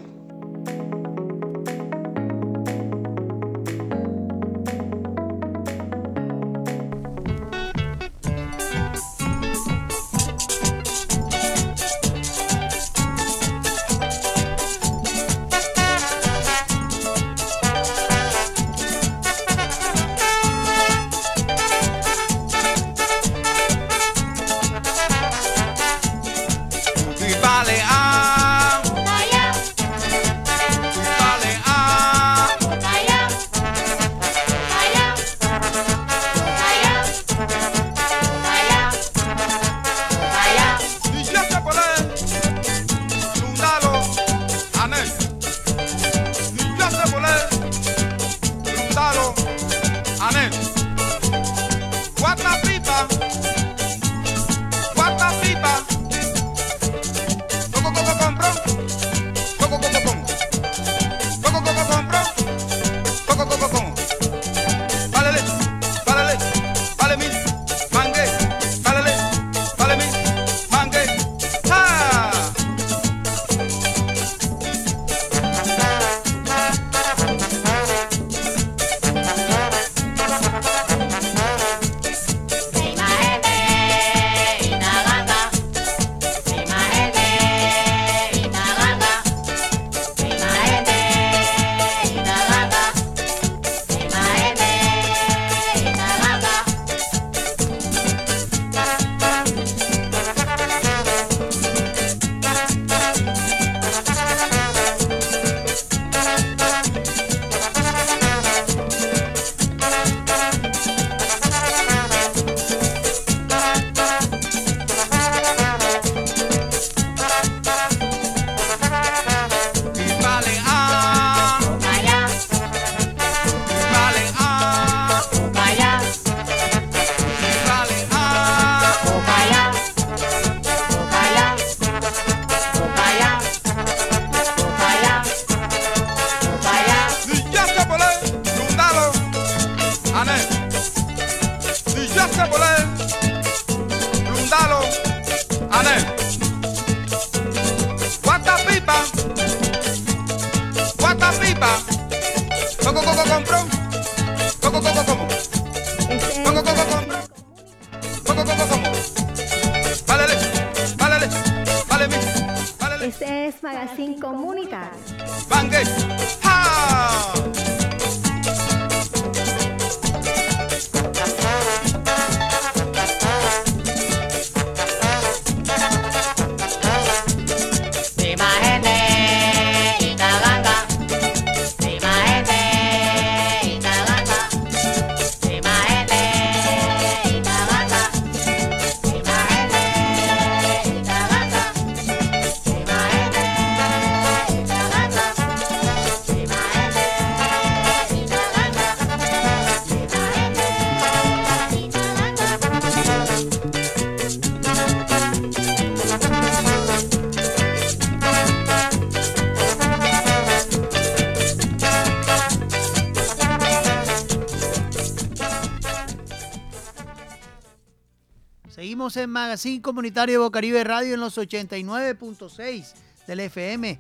En 219.17 219.31
Magazine 219.31 219.81
Comunitario 219.81 220.35
de 220.35 220.39
Bocaribe 220.39 220.83
Radio 220.85 221.15
en 221.15 221.21
los 221.21 221.39
89.6 221.39 222.93
del 223.27 223.41
FM. 223.41 223.99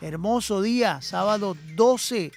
Hermoso 0.00 0.62
día, 0.62 1.02
sábado 1.02 1.56
12, 1.74 2.30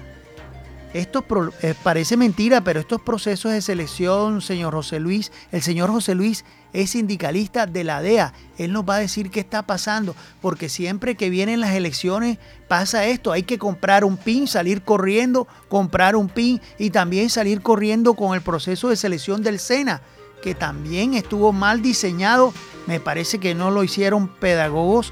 Esto 0.93 1.25
eh, 1.63 1.73
parece 1.81 2.17
mentira, 2.17 2.61
pero 2.63 2.79
estos 2.79 3.01
procesos 3.01 3.51
de 3.51 3.61
selección, 3.61 4.41
señor 4.41 4.73
José 4.75 4.99
Luis, 4.99 5.31
el 5.51 5.63
señor 5.63 5.89
José 5.89 6.13
Luis 6.13 6.45
es 6.71 6.91
sindicalista 6.91 7.65
de 7.65 7.83
la 7.83 7.99
DEA. 7.99 8.31
Él 8.59 8.71
nos 8.73 8.87
va 8.87 8.97
a 8.97 8.99
decir 8.99 9.31
qué 9.31 9.39
está 9.39 9.63
pasando, 9.63 10.15
porque 10.39 10.69
siempre 10.69 11.15
que 11.15 11.31
vienen 11.31 11.61
las 11.61 11.73
elecciones 11.73 12.37
pasa 12.67 13.07
esto. 13.07 13.31
Hay 13.31 13.41
que 13.41 13.57
comprar 13.57 14.05
un 14.05 14.17
PIN, 14.17 14.47
salir 14.47 14.83
corriendo, 14.83 15.47
comprar 15.67 16.15
un 16.15 16.29
PIN 16.29 16.61
y 16.77 16.91
también 16.91 17.31
salir 17.31 17.61
corriendo 17.61 18.13
con 18.13 18.35
el 18.35 18.41
proceso 18.41 18.89
de 18.89 18.95
selección 18.95 19.41
del 19.41 19.57
SENA, 19.57 20.03
que 20.43 20.53
también 20.53 21.15
estuvo 21.15 21.51
mal 21.53 21.81
diseñado. 21.81 22.53
Me 22.85 22.99
parece 22.99 23.39
que 23.39 23.55
no 23.55 23.71
lo 23.71 23.83
hicieron 23.83 24.27
pedagogos 24.27 25.11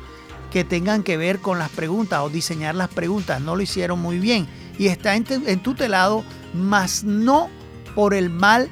que 0.52 0.64
tengan 0.64 1.02
que 1.02 1.18
ver 1.18 1.40
con 1.40 1.58
las 1.58 1.70
preguntas 1.70 2.20
o 2.20 2.30
diseñar 2.30 2.76
las 2.76 2.90
preguntas. 2.90 3.42
No 3.42 3.56
lo 3.56 3.64
hicieron 3.64 4.00
muy 4.00 4.20
bien 4.20 4.48
y 4.78 4.88
está 4.88 5.16
entutelado, 5.16 6.24
mas 6.54 7.04
no 7.04 7.50
por 7.96 8.14
el 8.14 8.30
mal, 8.30 8.70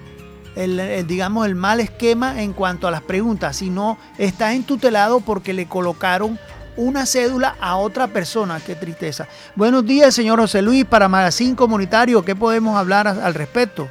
el, 0.55 1.05
digamos, 1.07 1.45
el 1.47 1.55
mal 1.55 1.79
esquema 1.79 2.41
en 2.41 2.53
cuanto 2.53 2.87
a 2.87 2.91
las 2.91 3.01
preguntas, 3.01 3.57
sino 3.57 3.97
está 4.17 4.53
entutelado 4.53 5.19
porque 5.19 5.53
le 5.53 5.67
colocaron 5.67 6.39
una 6.77 7.05
cédula 7.05 7.55
a 7.59 7.77
otra 7.77 8.07
persona. 8.07 8.59
Qué 8.65 8.75
tristeza. 8.75 9.27
Buenos 9.55 9.85
días, 9.85 10.13
señor 10.13 10.39
José 10.39 10.61
Luis, 10.61 10.85
para 10.85 11.07
Magazine 11.07 11.55
Comunitario. 11.55 12.23
¿Qué 12.23 12.35
podemos 12.35 12.77
hablar 12.77 13.07
al 13.07 13.33
respecto? 13.33 13.87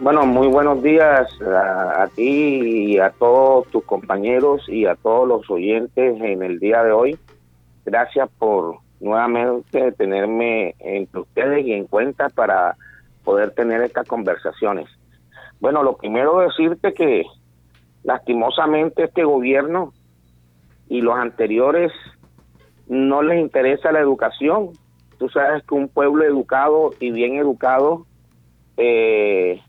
Bueno, 0.00 0.26
muy 0.26 0.46
buenos 0.46 0.82
días 0.82 1.28
a, 1.42 2.02
a, 2.02 2.08
ti 2.08 2.92
y 2.92 2.98
a 2.98 3.10
todos 3.10 3.66
tus 3.68 3.82
compañeros 3.84 4.68
y 4.68 4.86
a 4.86 4.94
todos 4.94 5.26
los 5.26 5.50
oyentes 5.50 6.20
en 6.20 6.42
el 6.42 6.60
día 6.60 6.84
de 6.84 6.92
hoy. 6.92 7.18
Gracias 7.84 8.28
por 8.38 8.78
nuevamente 9.00 9.92
tenerme 9.92 10.74
entre 10.78 11.20
ustedes 11.20 11.66
y 11.66 11.72
en 11.72 11.86
cuenta 11.86 12.28
para 12.28 12.76
poder 13.24 13.52
tener 13.52 13.82
estas 13.82 14.06
conversaciones. 14.06 14.88
Bueno, 15.60 15.82
lo 15.82 15.96
primero 15.96 16.38
decirte 16.38 16.94
que 16.94 17.24
lastimosamente 18.02 19.04
este 19.04 19.24
gobierno 19.24 19.92
y 20.88 21.00
los 21.00 21.16
anteriores 21.16 21.92
no 22.86 23.22
les 23.22 23.40
interesa 23.40 23.92
la 23.92 24.00
educación. 24.00 24.70
Tú 25.18 25.28
sabes 25.28 25.62
que 25.64 25.74
un 25.74 25.88
pueblo 25.88 26.24
educado 26.24 26.90
y 27.00 27.10
bien 27.10 27.36
educado 27.36 28.06
eh, 28.76 29.60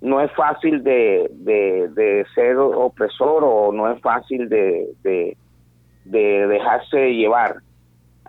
no 0.00 0.20
es 0.20 0.30
fácil 0.32 0.82
de, 0.84 1.28
de, 1.32 2.24
ser 2.34 2.56
opresor 2.56 3.42
o 3.44 3.72
no 3.72 3.90
es 3.90 4.00
fácil 4.00 4.48
de, 4.48 4.88
de, 5.02 5.36
de 6.04 6.46
dejarse 6.46 7.14
llevar 7.14 7.56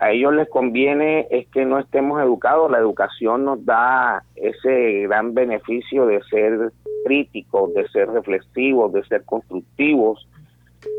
a 0.00 0.12
ellos 0.12 0.32
les 0.32 0.48
conviene 0.48 1.28
es 1.30 1.46
que 1.48 1.66
no 1.66 1.78
estemos 1.78 2.22
educados, 2.22 2.70
la 2.70 2.78
educación 2.78 3.44
nos 3.44 3.62
da 3.66 4.24
ese 4.34 5.02
gran 5.02 5.34
beneficio 5.34 6.06
de 6.06 6.22
ser 6.22 6.72
críticos, 7.04 7.74
de 7.74 7.86
ser 7.88 8.08
reflexivos, 8.08 8.94
de 8.94 9.04
ser 9.04 9.26
constructivos. 9.26 10.26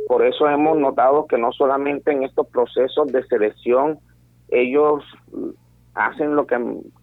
Por 0.08 0.24
eso 0.24 0.48
hemos 0.48 0.78
notado 0.78 1.26
que 1.26 1.40
no 1.40 1.52
solamente 1.52 2.12
en 2.12 2.22
estos 2.22 2.48
procesos 2.50 3.12
de 3.12 3.24
selección 3.24 3.98
ellos 4.50 5.04
hacen 5.96 6.36
lo 6.36 6.46
que 6.46 6.60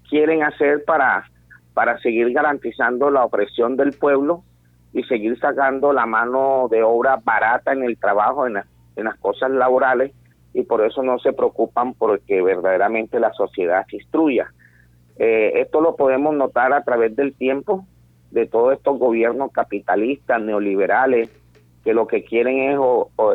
quieren 0.09 0.45
hacer 0.45 0.85
para, 0.85 1.29
para 1.75 1.99
seguir 1.99 2.33
garantizando 2.33 3.11
la 3.11 3.25
opresión 3.25 3.77
del 3.77 3.93
pueblo 3.93 4.45
y 4.93 5.03
seguir 5.03 5.37
sacando 5.41 5.93
la 5.93 6.07
mano 6.07 6.69
de 6.71 6.81
obra 6.85 7.19
barata 7.25 7.73
en 7.73 7.83
el 7.83 7.99
trabajo, 7.99 8.47
en, 8.47 8.57
en 8.95 9.05
las 9.05 9.17
cosas 9.17 9.51
laborales, 9.51 10.13
y 10.55 10.63
por 10.63 10.85
eso 10.85 11.03
no 11.03 11.19
se 11.19 11.33
preocupan 11.33 11.95
porque 11.95 12.43
verdaderamente 12.43 13.21
la 13.21 13.33
sociedad 13.33 13.87
se 13.89 13.97
instruya. 13.97 14.53
Eh, 15.19 15.53
esto 15.57 15.81
lo 15.81 15.97
podemos 15.97 16.35
notar 16.35 16.73
a 16.73 16.85
través 16.85 17.15
del 17.17 17.35
tiempo 17.35 17.85
de 18.31 18.47
todos 18.47 18.75
estos 18.75 18.99
gobiernos 18.99 19.53
capitalistas, 19.53 20.41
neoliberales, 20.41 21.31
que 21.85 21.95
lo 21.95 22.07
que 22.07 22.25
quieren 22.25 22.59
es 22.59 22.79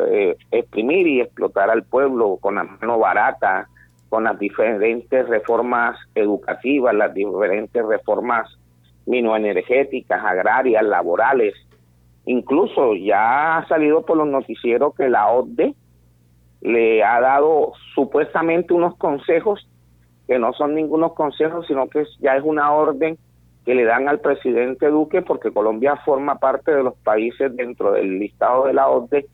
eh, 0.08 0.36
exprimir 0.50 1.06
y 1.06 1.20
explotar 1.20 1.70
al 1.70 1.82
pueblo 1.82 2.38
con 2.40 2.56
la 2.56 2.64
mano 2.64 2.98
barata, 2.98 3.68
con 4.08 4.24
las 4.24 4.38
diferentes 4.38 5.28
reformas 5.28 5.98
educativas, 6.14 6.94
las 6.94 7.12
diferentes 7.14 7.84
reformas 7.84 8.48
minoenergéticas, 9.06 10.24
agrarias, 10.24 10.84
laborales. 10.84 11.54
Incluso 12.26 12.94
ya 12.94 13.58
ha 13.58 13.68
salido 13.68 14.04
por 14.06 14.16
los 14.16 14.28
noticieros 14.28 14.94
que 14.94 15.08
la 15.08 15.28
OCDE 15.28 15.74
le 16.64 17.04
ha 17.04 17.20
dado 17.20 17.74
supuestamente 17.94 18.72
unos 18.72 18.96
consejos 18.96 19.68
que 20.26 20.38
no 20.38 20.54
son 20.54 20.74
ningunos 20.74 21.12
consejos, 21.12 21.66
sino 21.66 21.88
que 21.88 22.04
ya 22.20 22.36
es 22.36 22.42
una 22.42 22.72
orden 22.72 23.18
que 23.66 23.74
le 23.74 23.84
dan 23.84 24.08
al 24.08 24.20
presidente 24.20 24.88
Duque 24.88 25.20
porque 25.20 25.52
Colombia 25.52 25.96
forma 26.04 26.38
parte 26.38 26.74
de 26.74 26.82
los 26.82 26.94
países 26.96 27.54
dentro 27.54 27.92
del 27.92 28.18
listado 28.18 28.64
de 28.64 28.72
la 28.72 28.88
OCDE 28.88 29.26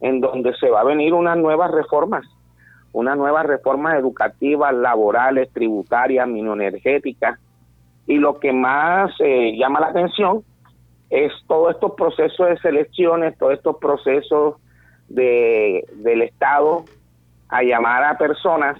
en 0.00 0.20
donde 0.20 0.54
se 0.54 0.70
va 0.70 0.80
a 0.80 0.84
venir 0.84 1.12
unas 1.12 1.36
nuevas 1.36 1.72
reformas, 1.72 2.24
unas 2.92 3.16
nuevas 3.16 3.46
reformas 3.46 3.98
educativas, 3.98 4.72
laborales, 4.72 5.50
tributarias, 5.52 6.28
minoenergéticas. 6.28 7.40
Y 8.06 8.18
lo 8.18 8.38
que 8.38 8.52
más 8.52 9.10
eh, 9.18 9.56
llama 9.56 9.80
la 9.80 9.88
atención 9.88 10.44
es 11.10 11.32
todos 11.48 11.74
estos 11.74 11.92
procesos 11.92 12.48
de 12.48 12.58
selecciones, 12.58 13.36
todos 13.38 13.54
estos 13.54 13.76
procesos 13.78 14.56
de, 15.08 15.84
del 15.94 16.22
Estado 16.22 16.84
a 17.48 17.62
llamar 17.62 18.04
a 18.04 18.18
personas 18.18 18.76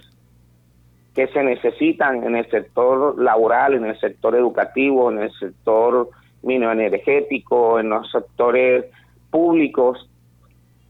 que 1.15 1.27
se 1.27 1.43
necesitan 1.43 2.23
en 2.23 2.35
el 2.35 2.49
sector 2.49 3.19
laboral, 3.19 3.73
en 3.73 3.85
el 3.85 3.99
sector 3.99 4.35
educativo, 4.35 5.11
en 5.11 5.19
el 5.19 5.31
sector 5.31 6.09
minoenergético, 6.43 7.79
en 7.79 7.89
los 7.89 8.11
sectores 8.11 8.85
públicos, 9.31 10.09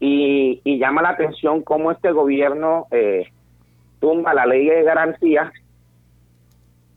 y, 0.00 0.60
llama 0.78 1.02
la 1.02 1.10
atención 1.10 1.62
cómo 1.62 1.90
este 1.90 2.12
gobierno 2.12 2.86
eh, 2.90 3.26
tumba 4.00 4.34
la 4.34 4.46
ley 4.46 4.66
de 4.66 4.82
garantías 4.84 5.50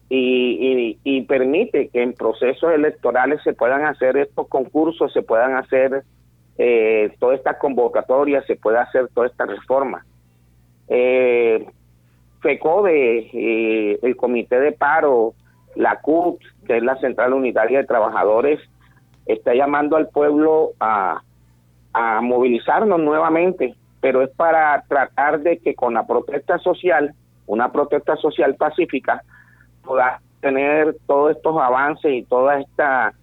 y, 0.09 0.99
y, 1.03 1.21
permite 1.21 1.87
que 1.87 2.03
en 2.03 2.13
procesos 2.13 2.73
electorales 2.73 3.41
se 3.43 3.53
puedan 3.53 3.85
hacer 3.85 4.17
estos 4.17 4.47
concursos, 4.49 5.13
se 5.13 5.21
puedan 5.21 5.55
hacer 5.55 6.03
eh, 6.63 7.15
todas 7.17 7.39
estas 7.39 7.57
convocatorias, 7.57 8.45
se 8.45 8.55
pueda 8.55 8.83
hacer 8.83 9.07
toda 9.15 9.25
esta 9.25 9.47
reforma. 9.47 10.05
Eh, 10.87 11.65
FECODE, 12.39 13.31
eh, 13.33 13.99
el 14.03 14.15
Comité 14.15 14.59
de 14.59 14.71
Paro, 14.71 15.33
la 15.73 15.99
CUT, 16.01 16.39
que 16.67 16.77
es 16.77 16.83
la 16.83 16.97
Central 16.97 17.33
Unitaria 17.33 17.79
de 17.79 17.87
Trabajadores, 17.87 18.59
está 19.25 19.55
llamando 19.55 19.97
al 19.97 20.09
pueblo 20.09 20.73
a, 20.79 21.23
a 21.93 22.21
movilizarnos 22.21 22.99
nuevamente, 22.99 23.73
pero 23.99 24.21
es 24.21 24.29
para 24.29 24.83
tratar 24.87 25.39
de 25.39 25.57
que 25.57 25.73
con 25.73 25.95
la 25.95 26.05
protesta 26.05 26.59
social, 26.59 27.15
una 27.47 27.71
protesta 27.71 28.15
social 28.17 28.53
pacífica, 28.53 29.23
pueda 29.83 30.21
tener 30.41 30.95
todos 31.07 31.35
estos 31.35 31.59
avances 31.59 32.13
y 32.13 32.21
toda 32.21 32.59
esta 32.59 33.15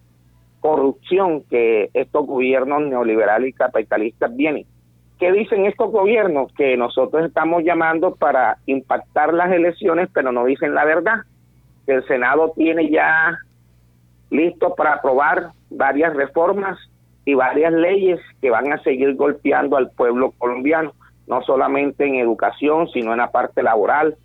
corrupción 0.61 1.43
que 1.45 1.91
estos 1.95 2.27
gobiernos 2.27 2.83
neoliberales 2.83 3.51
y 3.51 3.53
capitalistas 3.53 4.35
vienen. 4.35 4.67
¿Qué 5.19 5.33
dicen 5.33 5.67
estos 5.67 5.91
gobiernos? 5.91 6.53
Que 6.53 6.77
nosotros 6.77 7.27
estamos 7.27 7.65
llamando 7.65 8.15
para 8.15 8.59
impactar 8.67 9.35
las 9.35 9.51
elecciones, 9.51 10.09
pero 10.13 10.31
no 10.31 10.45
dicen 10.45 10.75
la 10.75 10.85
verdad. 10.85 11.23
Que 11.87 11.95
el 11.95 12.07
Senado 12.07 12.53
tiene 12.55 12.89
ya 12.91 13.39
listo 14.31 14.75
para 14.75 14.95
aprobar 14.95 15.51
varias 15.71 16.15
reformas 16.15 16.79
y 17.25 17.35
varias 17.35 17.73
leyes 17.73 18.21
que 18.41 18.51
van 18.51 18.73
a 18.73 18.83
seguir 18.83 19.15
golpeando 19.15 19.77
al 19.77 19.91
pueblo 19.91 20.33
colombiano, 20.39 20.93
no 21.27 21.43
solamente 21.43 22.07
en 22.07 22.15
educación, 22.15 22.89
sino 22.89 23.13
en 23.13 23.19
la 23.19 23.31
parte 23.31 23.63
laboral, 23.63 24.17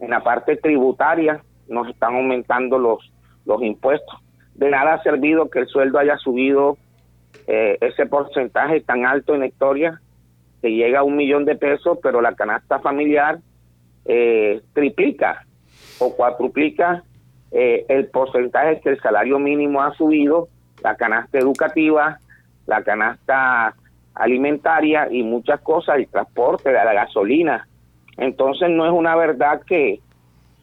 en 0.00 0.10
la 0.10 0.22
parte 0.22 0.56
tributaria, 0.56 1.42
nos 1.68 1.88
están 1.88 2.14
aumentando 2.16 2.78
los, 2.78 3.12
los 3.44 3.62
impuestos. 3.62 4.18
De 4.60 4.68
nada 4.68 4.92
ha 4.92 5.02
servido 5.02 5.48
que 5.48 5.60
el 5.60 5.68
sueldo 5.68 5.98
haya 5.98 6.18
subido 6.18 6.76
eh, 7.46 7.78
ese 7.80 8.04
porcentaje 8.04 8.82
tan 8.82 9.06
alto 9.06 9.34
en 9.34 9.44
historia, 9.44 10.02
que 10.60 10.70
llega 10.70 10.98
a 10.98 11.02
un 11.02 11.16
millón 11.16 11.46
de 11.46 11.56
pesos, 11.56 11.98
pero 12.02 12.20
la 12.20 12.34
canasta 12.34 12.78
familiar 12.80 13.38
eh, 14.04 14.60
triplica 14.74 15.46
o 15.98 16.14
cuatruplica 16.14 17.02
eh, 17.52 17.86
el 17.88 18.08
porcentaje 18.08 18.80
que 18.80 18.90
el 18.90 19.00
salario 19.00 19.38
mínimo 19.38 19.82
ha 19.82 19.94
subido, 19.94 20.48
la 20.84 20.94
canasta 20.94 21.38
educativa, 21.38 22.18
la 22.66 22.82
canasta 22.82 23.74
alimentaria 24.12 25.08
y 25.10 25.22
muchas 25.22 25.62
cosas, 25.62 25.96
el 25.96 26.06
transporte, 26.08 26.70
la 26.70 26.92
gasolina. 26.92 27.66
Entonces 28.18 28.68
no 28.68 28.84
es 28.84 28.92
una 28.92 29.16
verdad 29.16 29.62
que, 29.66 30.00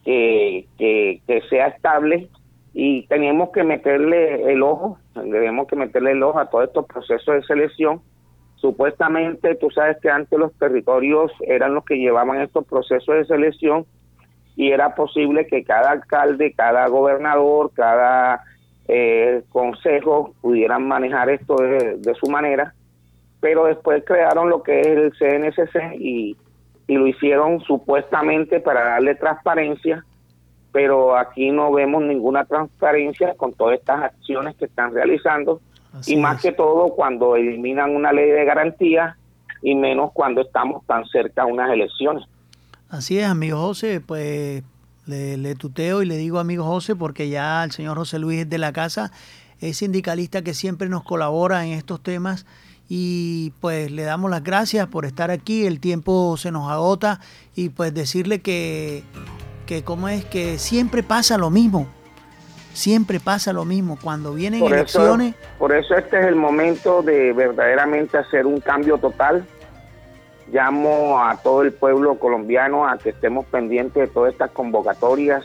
que, 0.06 0.68
que, 0.78 1.42
sea 1.50 1.70
estable 1.70 2.30
y 2.80 3.08
tenemos 3.08 3.50
que 3.50 3.64
meterle 3.64 4.52
el 4.52 4.62
ojo, 4.62 5.00
debemos 5.16 5.66
que 5.66 5.76
meterle 5.76 6.12
el 6.12 6.22
ojo 6.22 6.38
a 6.38 6.48
todos 6.48 6.66
estos 6.66 6.86
procesos 6.86 7.34
de 7.34 7.42
selección. 7.42 8.02
Supuestamente, 8.58 9.56
tú 9.56 9.72
sabes 9.72 9.98
que 10.00 10.12
antes 10.12 10.38
los 10.38 10.54
territorios 10.60 11.32
eran 11.42 11.74
los 11.74 11.84
que 11.86 11.98
llevaban 11.98 12.40
estos 12.40 12.68
procesos 12.68 13.16
de 13.16 13.26
selección 13.26 13.88
y 14.56 14.70
era 14.70 14.94
posible 14.94 15.48
que 15.48 15.64
cada 15.64 15.90
alcalde, 15.90 16.54
cada 16.54 16.88
gobernador, 16.88 17.72
cada 17.74 18.44
eh, 18.88 19.42
consejo 19.50 20.36
pudieran 20.42 20.88
manejar 20.88 21.32
esto 21.32 21.56
de, 21.56 21.98
de, 21.98 22.14
su 22.14 22.30
manera, 22.30 22.76
pero 23.40 23.66
después 23.66 24.04
crearon 24.06 24.52
lo 24.52 24.62
que 24.62 24.82
es 24.82 24.86
el 24.86 25.14
CNCC 25.18 25.96
y 26.00 26.38
y 26.88 26.96
lo 26.96 27.08
hicieron 27.08 27.60
supuestamente 27.62 28.60
para 28.60 28.84
darle 28.84 29.16
transparencia, 29.16 30.06
pero 30.78 31.18
aquí 31.18 31.50
no 31.50 31.72
vemos 31.72 32.04
ninguna 32.04 32.46
transparencia 32.46 33.34
con 33.34 33.52
todas 33.52 33.80
estas 33.80 34.04
acciones 34.04 34.56
que 34.58 34.66
están 34.66 34.94
realizando 34.94 35.60
y 36.06 36.18
más 36.18 36.40
que 36.40 36.52
todo 36.52 36.90
cuando 36.90 37.36
eliminan 37.36 37.96
una 37.96 38.12
ley 38.12 38.30
de 38.30 38.46
garantía 38.46 39.18
y 39.64 39.74
menos 39.74 40.12
cuando 40.14 40.42
estamos 40.42 40.86
tan 40.86 41.04
cerca 41.08 41.46
de 41.46 41.52
unas 41.52 41.72
elecciones. 41.72 42.26
Así 42.90 43.18
es, 43.18 43.26
amigo 43.26 43.58
José, 43.58 44.02
pues 44.06 44.62
le, 45.08 45.38
le, 45.38 45.56
tuteo 45.56 46.04
y 46.04 46.06
le 46.06 46.16
digo 46.16 46.38
amigo 46.38 46.64
José 46.64 46.96
porque 46.96 47.28
ya 47.28 47.64
el 47.64 47.72
señor 47.72 47.98
José 47.98 48.20
Luis 48.20 48.48
de 48.48 48.60
la 48.60 48.72
casa 48.72 49.12
es 49.60 49.78
sindicalista 49.78 50.44
que 50.44 50.54
siempre 50.54 50.90
nos 50.90 51.04
colabora 51.04 51.66
en 51.66 51.74
estos 51.74 52.04
temas 52.04 52.46
y 52.88 53.52
pues 53.62 53.90
le 53.90 54.04
damos 54.04 54.30
las 54.30 54.44
gracias 54.44 54.86
por 54.90 55.06
estar 55.06 55.32
aquí, 55.32 55.66
el 55.66 55.80
tiempo 55.80 56.38
se 56.38 56.52
nos 56.52 56.70
agota 56.70 57.20
y 57.56 57.70
pues 57.70 57.96
decirle 57.96 58.42
que, 58.42 59.04
que 59.68 59.84
como 59.84 60.08
es 60.08 60.26
que 60.26 60.58
siempre 60.58 61.04
pasa 61.04 61.38
lo 61.38 61.52
mismo, 61.52 61.86
siempre 62.74 63.20
pasa 63.20 63.54
lo 63.54 63.66
mismo 63.66 64.00
cuando 64.02 64.34
vienen 64.34 64.64
elecciones. 64.64 65.36
por 65.60 65.74
eso 65.74 65.96
este 65.96 66.20
es 66.20 66.26
el 66.26 66.36
momento 66.36 67.04
de 67.04 67.34
verdaderamente 67.34 68.18
hacer 68.18 68.48
un 68.48 68.60
cambio 68.60 68.98
total. 68.98 69.46
Llamo 70.52 71.20
a 71.22 71.36
todo 71.38 71.62
el 71.62 71.74
pueblo 71.74 72.18
colombiano 72.18 72.88
a 72.88 72.98
que 72.98 73.10
estemos 73.10 73.46
pendientes 73.48 74.08
de 74.08 74.08
todas 74.08 74.32
estas 74.32 74.50
convocatorias 74.52 75.44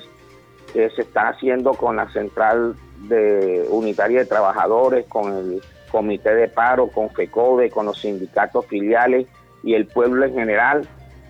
que 0.72 0.88
se 0.90 1.02
están 1.02 1.26
haciendo 1.26 1.74
con 1.74 1.96
la 1.96 2.08
Central 2.12 2.76
de 3.08 3.66
Unitaria 3.68 4.20
de 4.20 4.26
Trabajadores, 4.26 5.04
con 5.06 5.32
el 5.32 5.62
comité 5.90 6.34
de 6.34 6.48
paro, 6.48 6.86
con 6.86 7.10
FECODE, 7.10 7.70
con 7.70 7.86
los 7.86 8.00
sindicatos 8.00 8.66
filiales 8.66 9.26
y 9.64 9.74
el 9.74 9.86
pueblo 9.86 10.24
en 10.24 10.34
general, 10.34 10.86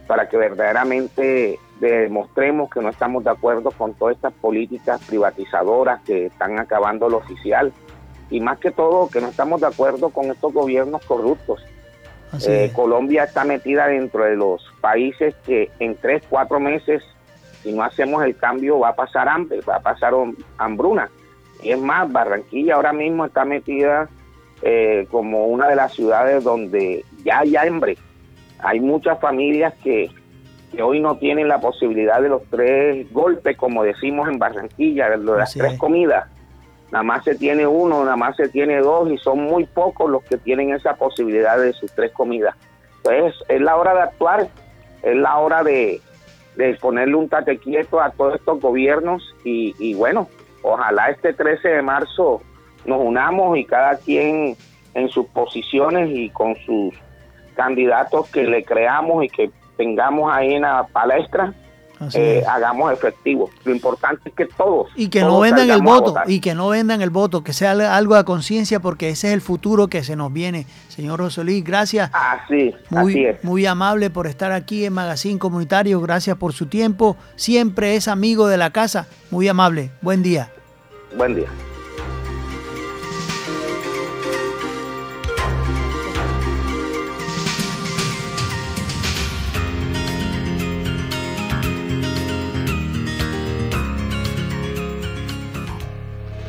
para 0.07 0.29
que 0.29 0.37
verdaderamente 0.37 1.59
demostremos 1.89 2.71
que 2.71 2.81
no 2.81 2.91
estamos 2.91 3.25
de 3.25 3.31
acuerdo 3.31 3.71
con 3.73 3.95
todas 3.95 4.17
estas 4.17 4.33
políticas 4.35 5.01
privatizadoras 5.05 6.01
que 6.03 6.27
están 6.27 6.59
acabando 6.59 7.09
lo 7.09 7.19
oficial 7.19 7.73
y 8.31 8.41
más 8.41 8.59
que 8.59 8.71
todo 8.71 9.09
que 9.09 9.21
no 9.21 9.29
estamos 9.29 9.61
de 9.61 9.67
acuerdo 9.67 10.11
con 10.11 10.31
estos 10.31 10.53
gobiernos 10.53 11.05
corruptos. 11.05 11.65
Eh, 12.47 12.73
Colombia 12.75 13.25
está 13.25 13.45
metida 13.45 13.89
dentro 13.89 14.25
de 14.25 14.37
los 14.37 14.65
países 14.81 15.35
que 15.45 15.71
en 15.81 15.97
tres, 15.97 16.23
cuatro 16.31 16.59
meses, 16.59 17.03
si 17.63 17.73
no 17.73 17.83
hacemos 17.83 18.25
el 18.25 18.37
cambio, 18.37 18.79
va 18.79 18.91
a 18.91 18.97
pasar 18.97 19.29
hambre, 19.29 19.61
va 19.69 19.77
a 19.77 19.81
pasar 19.81 20.15
hambruna. 20.57 21.11
Y 21.63 21.73
es 21.73 21.79
más, 21.79 22.11
Barranquilla 22.11 22.77
ahora 22.77 22.95
mismo 22.95 23.27
está 23.27 23.45
metida 23.45 24.09
eh, 24.63 25.07
como 25.11 25.47
una 25.47 25.69
de 25.69 25.77
las 25.77 25.93
ciudades 25.93 26.43
donde 26.43 27.05
ya 27.23 27.41
hay 27.41 27.57
hambre. 27.57 27.99
Hay 28.61 28.81
muchas 28.81 29.21
familias 29.21 29.75
que, 29.83 30.11
hoy 30.81 31.01
no 31.01 31.17
tienen 31.19 31.49
la 31.49 31.61
posibilidad 31.61 32.23
de 32.23 32.29
los 32.29 32.43
tres 32.49 33.13
golpes, 33.13 33.57
como 33.57 33.83
decimos 33.83 34.29
en 34.29 34.39
Barranquilla, 34.39 35.11
de 35.11 35.19
las 35.19 35.53
tres 35.53 35.79
comidas. 35.79 36.29
Nada 36.91 37.03
más 37.03 37.25
se 37.25 37.35
tiene 37.35 37.67
uno, 37.67 38.05
nada 38.05 38.17
más 38.17 38.37
se 38.37 38.49
tiene 38.49 38.79
dos 38.79 39.11
y 39.11 39.19
son 39.19 39.41
muy 39.41 39.65
pocos 39.65 40.11
los 40.11 40.23
que 40.25 40.37
tienen 40.37 40.75
esa 40.75 40.95
posibilidad 40.95 41.59
de 41.59 41.73
sus 41.73 41.91
tres 41.93 42.13
comidas. 42.13 42.55
Entonces 42.99 43.35
es 43.49 43.61
la 43.61 43.77
hora 43.77 43.95
de 43.95 44.01
actuar, 44.03 44.49
es 45.03 45.17
la 45.17 45.39
hora 45.39 45.65
de, 45.65 46.01
ponerle 46.81 47.15
un 47.15 47.29
tate 47.29 47.59
quieto 47.59 48.01
a 48.01 48.11
todos 48.11 48.37
estos 48.37 48.61
gobiernos 48.61 49.35
y, 49.43 49.75
y 49.79 49.95
bueno, 49.95 50.29
ojalá 50.63 51.11
este 51.11 51.33
13 51.33 51.69
de 51.69 51.83
marzo 51.83 52.43
nos 52.85 53.01
unamos 53.01 53.57
y 53.57 53.65
cada 53.65 53.97
quien 53.97 54.57
en 54.95 55.09
sus 55.09 55.27
posiciones 55.29 56.11
y 56.11 56.29
con 56.31 56.55
sus 56.57 56.95
candidatos 57.55 58.29
que 58.31 58.45
le 58.45 58.65
creamos 58.65 59.25
y 59.25 59.29
que 59.29 59.51
tengamos 59.77 60.33
ahí 60.33 60.55
en 60.55 60.63
la 60.63 60.87
palestra, 60.87 61.55
eh, 62.15 62.43
hagamos 62.49 62.93
efectivo. 62.93 63.51
Lo 63.65 63.73
importante 63.73 64.29
es 64.29 64.35
que 64.35 64.47
todos 64.47 64.89
y 64.97 65.09
que 65.09 65.21
no 65.21 65.41
vendan 65.41 65.71
el 65.71 65.83
voto 65.83 66.15
y 66.27 66.41
que 66.41 66.55
no 66.55 66.69
vendan 66.69 67.01
el 67.01 67.11
voto, 67.11 67.45
que 67.45 67.53
sea 67.53 67.71
algo 67.71 68.15
a 68.17 68.25
conciencia 68.25 68.81
porque 68.81 69.11
ese 69.11 69.29
es 69.29 69.35
el 69.35 69.41
futuro 69.41 69.89
que 69.89 70.03
se 70.03 70.17
nos 70.17 70.33
viene, 70.33 70.67
señor 70.89 71.21
Rosolí. 71.21 71.63
Gracias. 71.63 72.11
Así, 72.13 72.75
muy, 72.91 73.25
es. 73.27 73.45
muy 73.45 73.67
amable 73.67 74.11
por 74.11 74.27
estar 74.27 74.53
aquí 74.53 74.85
en 74.85 74.95
Magazine 74.95 75.39
Comunitario. 75.39 76.01
Gracias 76.01 76.37
por 76.37 76.53
su 76.53 76.67
tiempo. 76.67 77.17
Siempre 77.37 77.95
es 77.95 78.09
amigo 78.09 78.49
de 78.49 78.57
la 78.57 78.71
casa. 78.71 79.07
Muy 79.31 79.49
amable. 79.49 79.91
Buen 80.01 80.23
día. 80.23 80.51
Buen 81.17 81.35
día. 81.35 81.49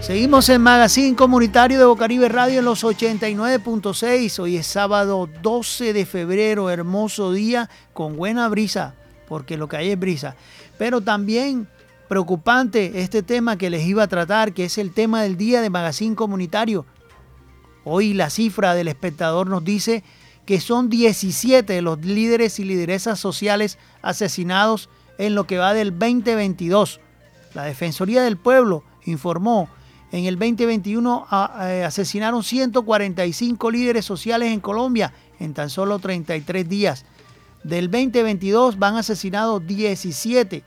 Seguimos 0.03 0.49
en 0.49 0.61
Magazine 0.61 1.15
Comunitario 1.15 1.79
de 1.79 1.85
Bocaribe 1.85 2.27
Radio 2.27 2.59
en 2.59 2.65
los 2.65 2.83
89.6. 2.83 4.37
Hoy 4.39 4.57
es 4.57 4.67
sábado 4.67 5.29
12 5.41 5.93
de 5.93 6.05
febrero, 6.05 6.69
hermoso 6.69 7.31
día 7.31 7.69
con 7.93 8.17
buena 8.17 8.49
brisa, 8.49 8.95
porque 9.29 9.55
lo 9.55 9.69
que 9.69 9.77
hay 9.77 9.91
es 9.91 9.97
brisa. 9.97 10.35
Pero 10.77 10.99
también 10.99 11.69
preocupante 12.09 12.99
este 12.99 13.23
tema 13.23 13.57
que 13.57 13.69
les 13.69 13.85
iba 13.85 14.03
a 14.03 14.09
tratar, 14.09 14.53
que 14.53 14.65
es 14.65 14.77
el 14.77 14.91
tema 14.91 15.23
del 15.23 15.37
día 15.37 15.61
de 15.61 15.69
Magazine 15.69 16.17
Comunitario. 16.17 16.85
Hoy 17.85 18.13
la 18.13 18.29
cifra 18.29 18.75
del 18.75 18.89
espectador 18.89 19.47
nos 19.47 19.63
dice 19.63 20.03
que 20.45 20.59
son 20.59 20.89
17 20.89 21.71
de 21.71 21.81
los 21.81 22.03
líderes 22.03 22.59
y 22.59 22.65
lideresas 22.65 23.21
sociales 23.21 23.79
asesinados 24.01 24.89
en 25.17 25.33
lo 25.33 25.47
que 25.47 25.59
va 25.59 25.73
del 25.73 25.97
2022. 25.97 26.99
La 27.53 27.63
Defensoría 27.63 28.21
del 28.21 28.35
Pueblo 28.35 28.83
informó 29.05 29.69
en 30.13 30.25
el 30.25 30.37
2021 30.37 31.27
eh, 31.63 31.83
asesinaron 31.83 32.43
145 32.43 33.71
líderes 33.71 34.05
sociales 34.05 34.51
en 34.51 34.59
Colombia 34.59 35.11
en 35.39 35.55
tan 35.55 35.71
solo 35.71 35.97
33 35.97 36.69
días. 36.69 37.03
Del 37.63 37.89
2022 37.89 38.77
van 38.77 38.95
asesinados 38.95 39.65
17. 39.65 40.63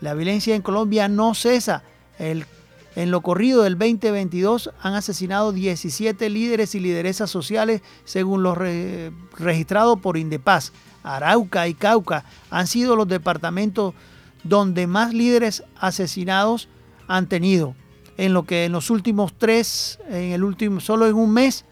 La 0.00 0.14
violencia 0.14 0.54
en 0.56 0.62
Colombia 0.62 1.08
no 1.08 1.34
cesa. 1.34 1.82
en 2.18 3.10
lo 3.10 3.20
corrido 3.20 3.64
del 3.64 3.76
2022 3.76 4.70
han 4.80 4.94
asesinado 4.94 5.52
17 5.52 6.30
líderes 6.30 6.74
y 6.74 6.80
lideresas 6.80 7.28
sociales 7.28 7.82
según 8.06 8.42
los 8.42 8.56
registrados 8.56 10.00
por 10.00 10.16
Indepaz. 10.16 10.72
Arauca 11.02 11.68
y 11.68 11.74
Cauca 11.74 12.24
han 12.48 12.66
sido 12.66 12.96
los 12.96 13.08
departamentos 13.08 13.92
donde 14.42 14.86
más 14.86 15.12
líderes 15.12 15.64
asesinados 15.78 16.70
han 17.08 17.28
tenido 17.28 17.74
en 18.16 18.32
lo 18.32 18.44
que 18.44 18.66
en 18.66 18.72
los 18.72 18.90
últimos 18.90 19.32
tres, 19.36 19.98
en 20.08 20.32
el 20.32 20.44
último, 20.44 20.80
solo 20.80 21.06
en 21.06 21.14
un 21.14 21.32
mes 21.32 21.64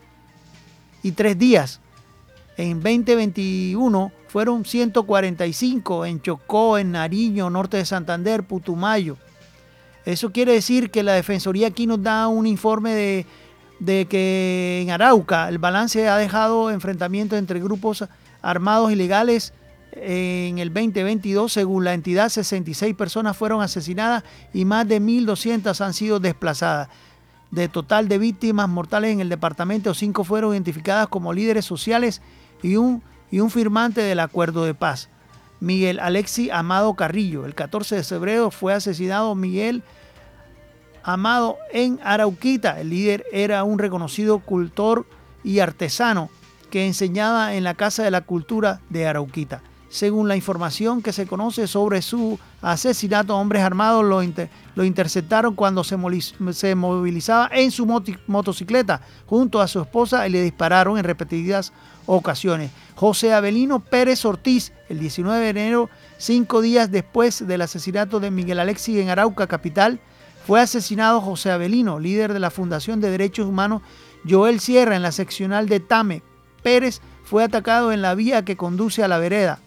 y 1.03 1.13
tres 1.13 1.39
días. 1.39 1.81
En 2.57 2.83
2021 2.83 4.13
fueron 4.29 4.65
145 4.65 6.07
en 6.07 6.21
Chocó, 6.21 6.79
en 6.79 6.93
Nariño, 6.93 7.51
norte 7.51 7.79
de 7.79 7.85
Santander, 7.85 8.45
Putumayo. 8.45 9.17
Eso 10.05 10.31
quiere 10.31 10.53
decir 10.53 10.91
que 10.91 11.03
la 11.03 11.13
Defensoría 11.13 11.69
aquí 11.69 11.87
nos 11.87 12.03
da 12.03 12.29
un 12.29 12.47
informe 12.47 12.95
de, 12.95 13.27
de 13.79 14.07
que 14.07 14.81
en 14.83 14.91
Arauca 14.91 15.49
el 15.49 15.59
balance 15.59 16.09
ha 16.09 16.17
dejado 16.17 16.71
enfrentamientos 16.71 17.39
entre 17.39 17.61
grupos 17.61 18.05
armados 18.43 18.93
ilegales 18.93 19.53
en 19.93 20.59
el 20.59 20.73
2022, 20.73 21.53
según 21.53 21.85
la 21.85 21.95
entidad, 21.95 22.29
66 22.29 22.95
personas 22.95 23.37
fueron 23.37 23.63
asesinadas 23.63 24.25
y 24.53 24.65
más 24.65 24.87
de 24.87 25.01
1.200 25.01 25.81
han 25.81 25.95
sido 25.95 26.21
desplazadas. 26.21 26.89
De 27.51 27.69
total 27.69 28.09
de 28.09 28.19
víctimas 28.19 28.69
mortales 28.69 29.13
en 29.13 29.21
el 29.21 29.29
departamento, 29.29 29.93
cinco 29.95 30.23
fueron 30.23 30.53
identificadas 30.53 31.09
como 31.09 31.33
líderes 31.33 31.65
sociales 31.65 32.23
y 32.63 32.77
un, 32.77 33.03
y 33.31 33.41
un 33.41 33.51
firmante 33.51 34.01
del 34.01 34.21
acuerdo 34.21 34.65
de 34.65 34.75
paz. 34.75 35.09
Miguel 35.59 35.99
Alexi 36.01 36.51
Amado 36.51 36.95
Carrillo. 36.95 37.45
El 37.45 37.55
14 37.55 37.97
de 37.97 38.05
febrero 38.05 38.51
fue 38.51 38.73
asesinado 38.73 39.35
Miguel 39.35 39.83
Amado 41.03 41.59
en 41.73 41.99
Arauquita. 42.03 42.81
El 42.81 42.91
líder 42.91 43.25
era 43.33 43.65
un 43.65 43.79
reconocido 43.79 44.39
cultor 44.39 45.07
y 45.43 45.59
artesano 45.59 46.31
que 46.71 46.87
enseñaba 46.87 47.55
en 47.55 47.65
la 47.65 47.75
Casa 47.75 48.03
de 48.03 48.11
la 48.11 48.21
Cultura 48.21 48.81
de 48.89 49.07
Arauquita. 49.07 49.63
Según 49.91 50.29
la 50.29 50.37
información 50.37 51.03
que 51.03 51.13
se 51.13 51.27
conoce 51.27 51.67
sobre 51.67 52.01
su 52.01 52.39
asesinato, 52.63 53.37
hombres 53.37 53.65
armados 53.65 54.05
lo, 54.05 54.85
interceptaron 54.85 55.57
cuando 55.57 55.83
se, 55.83 55.97
se, 56.53 56.75
movilizaba 56.77 57.51
en 57.53 57.73
su 57.73 57.87
motocicleta 58.29 59.01
junto 59.27 59.61
a 59.61 59.67
su 59.67 59.81
esposa 59.81 60.29
y 60.29 60.31
le 60.31 60.43
dispararon 60.43 60.97
en 60.97 61.03
repetidas 61.03 61.73
ocasiones. 62.07 62.71
José 62.95 63.33
Avelino 63.33 63.81
Pérez 63.81 64.25
Ortiz, 64.25 64.73
el 64.89 65.01
19 65.01 65.41
de 65.41 65.51
enero, 65.51 65.91
cinco 66.19 66.61
días 66.61 66.93
después 66.93 67.45
del 67.45 67.63
asesinato 67.63 68.21
de 68.21 68.31
Miguel 68.31 68.61
Alexis 68.61 68.97
en 68.99 69.09
Arauca, 69.09 69.49
capital, 69.49 69.99
fue 70.47 70.61
asesinado 70.61 71.21
José 71.21 71.51
Avelino, 71.51 71.99
líder 71.99 72.33
de 72.33 72.39
la 72.39 72.51
Fundación 72.51 73.01
de 73.01 73.11
Derechos 73.11 73.49
Humanos 73.49 73.83
Joel 74.29 74.61
Sierra 74.61 74.95
en 74.95 75.03
la 75.03 75.11
seccional 75.11 75.69
de 75.69 75.81
Tame. 75.81 76.23
Pérez 76.63 77.01
fue 77.25 77.43
atacado 77.43 77.91
en 77.91 78.03
la 78.03 78.15
vía 78.15 78.45
que 78.45 78.57
conduce 78.57 79.03
a 79.03 79.09
la 79.09 79.19
vereda. 79.19 79.59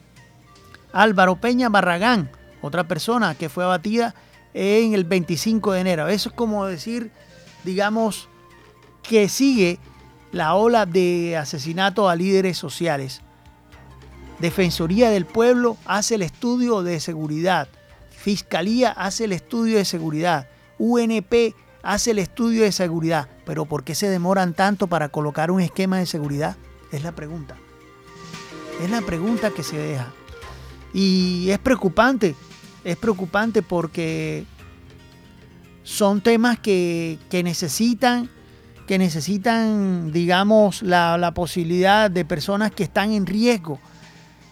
Álvaro 0.94 1.36
Peña 1.36 1.70
Barragán, 1.70 2.30
otra 2.62 2.88
persona 2.88 3.36
que 3.36 3.50
fue 3.50 3.64
abatida 3.64 4.16
en 4.54 4.94
el 4.94 5.04
25 5.04 5.74
de 5.74 5.82
enero. 5.82 6.08
Eso 6.08 6.30
es 6.30 6.36
como 6.36 6.66
decir, 6.66 7.12
digamos, 7.64 8.30
que 9.02 9.28
sigue 9.28 9.80
la 10.32 10.56
ola 10.56 10.86
de 10.86 11.36
asesinato 11.36 12.08
a 12.08 12.16
líderes 12.16 12.58
sociales. 12.58 13.22
Defensoría 14.40 15.10
del 15.10 15.26
Pueblo 15.26 15.78
hace 15.86 16.16
el 16.16 16.22
estudio 16.22 16.84
de 16.84 17.00
seguridad. 17.00 17.68
Fiscalía 18.10 18.92
hace 18.92 19.26
el 19.26 19.32
estudio 19.32 19.78
de 19.78 19.86
seguridad. 19.86 20.48
UNP 20.78 21.56
hace 21.82 22.12
el 22.12 22.20
estudio 22.20 22.64
de 22.64 22.72
seguridad. 22.72 23.28
Pero 23.46 23.66
¿por 23.66 23.84
qué 23.84 23.96
se 23.96 24.10
demoran 24.10 24.54
tanto 24.54 24.88
para 24.88 25.10
colocar 25.10 25.52
un 25.52 25.62
esquema 25.62 25.98
de 25.98 26.06
seguridad? 26.06 26.56
Es 26.92 27.04
la 27.04 27.12
pregunta. 27.12 27.56
Es 28.82 28.90
la 28.90 29.02
pregunta 29.02 29.52
que 29.52 29.64
se 29.64 29.78
deja. 29.78 30.12
Y 30.94 31.50
es 31.50 31.60
preocupante, 31.60 32.36
es 32.84 32.98
preocupante 32.98 33.62
porque 33.62 34.46
son 35.84 36.22
temas 36.22 36.60
que, 36.60 37.18
necesitan, 37.32 38.30
que 38.88 38.98
necesitan, 38.98 40.12
digamos, 40.12 40.82
la, 40.82 41.18
la 41.18 41.34
posibilidad 41.34 42.12
de 42.12 42.26
personas 42.26 42.72
que 42.72 42.84
están 42.84 43.12
en 43.12 43.26
riesgo, 43.26 43.80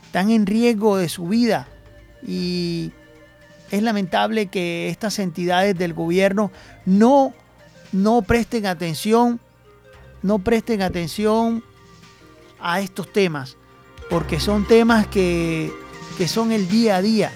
están 0.06 0.32
en 0.32 0.46
riesgo 0.46 0.98
de 0.98 1.10
su 1.10 1.28
vida. 1.28 1.68
Y 2.26 2.92
es 3.72 3.82
lamentable 3.82 4.48
que 4.48 4.89
estas 4.89 5.20
entidades 5.20 5.78
del 5.78 5.94
gobierno 5.94 6.52
no, 6.86 7.34
no 7.92 8.22
presten 8.22 8.66
atención, 8.66 9.39
no 10.22 10.39
presten 10.39 10.82
atención 10.82 11.64
a 12.60 12.82
estos 12.82 13.12
temas, 13.12 13.58
porque 14.10 14.39
son 14.39 14.68
temas 14.68 15.08
que 15.08 15.72
que 16.22 16.28
son 16.28 16.51
el 16.51 16.69
día 16.69 16.97
a 16.97 17.01
día. 17.01 17.32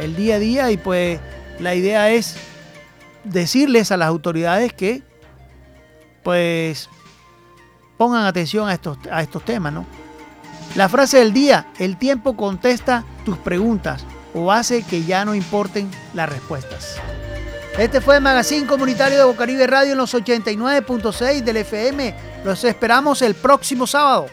El 0.00 0.14
día 0.14 0.36
a 0.36 0.38
día 0.38 0.70
y 0.70 0.76
pues 0.76 1.18
la 1.58 1.74
idea 1.74 2.08
es 2.10 2.36
decirles 3.24 3.90
a 3.90 3.96
las 3.96 4.06
autoridades 4.06 4.72
que 4.72 5.02
pues 6.22 6.88
pongan 7.98 8.24
atención 8.24 8.68
a 8.68 8.74
estos, 8.74 8.96
a 9.10 9.22
estos 9.22 9.44
temas, 9.44 9.72
¿no? 9.72 9.86
La 10.76 10.88
frase 10.88 11.18
del 11.18 11.32
día, 11.32 11.66
el 11.80 11.96
tiempo 11.96 12.36
contesta 12.36 13.04
tus 13.24 13.38
preguntas 13.38 14.04
o 14.34 14.52
hace 14.52 14.84
que 14.84 15.02
ya 15.02 15.24
no 15.24 15.34
importen 15.34 15.90
las 16.14 16.28
respuestas. 16.28 17.00
Este 17.76 18.00
fue 18.00 18.18
el 18.18 18.22
Magazine 18.22 18.68
Comunitario 18.68 19.18
de 19.18 19.24
Bocaribe 19.24 19.66
Radio 19.66 19.92
en 19.92 19.98
los 19.98 20.14
89.6 20.14 21.42
del 21.42 21.56
FM. 21.56 22.14
Los 22.44 22.62
esperamos 22.62 23.20
el 23.20 23.34
próximo 23.34 23.84
sábado. 23.84 24.28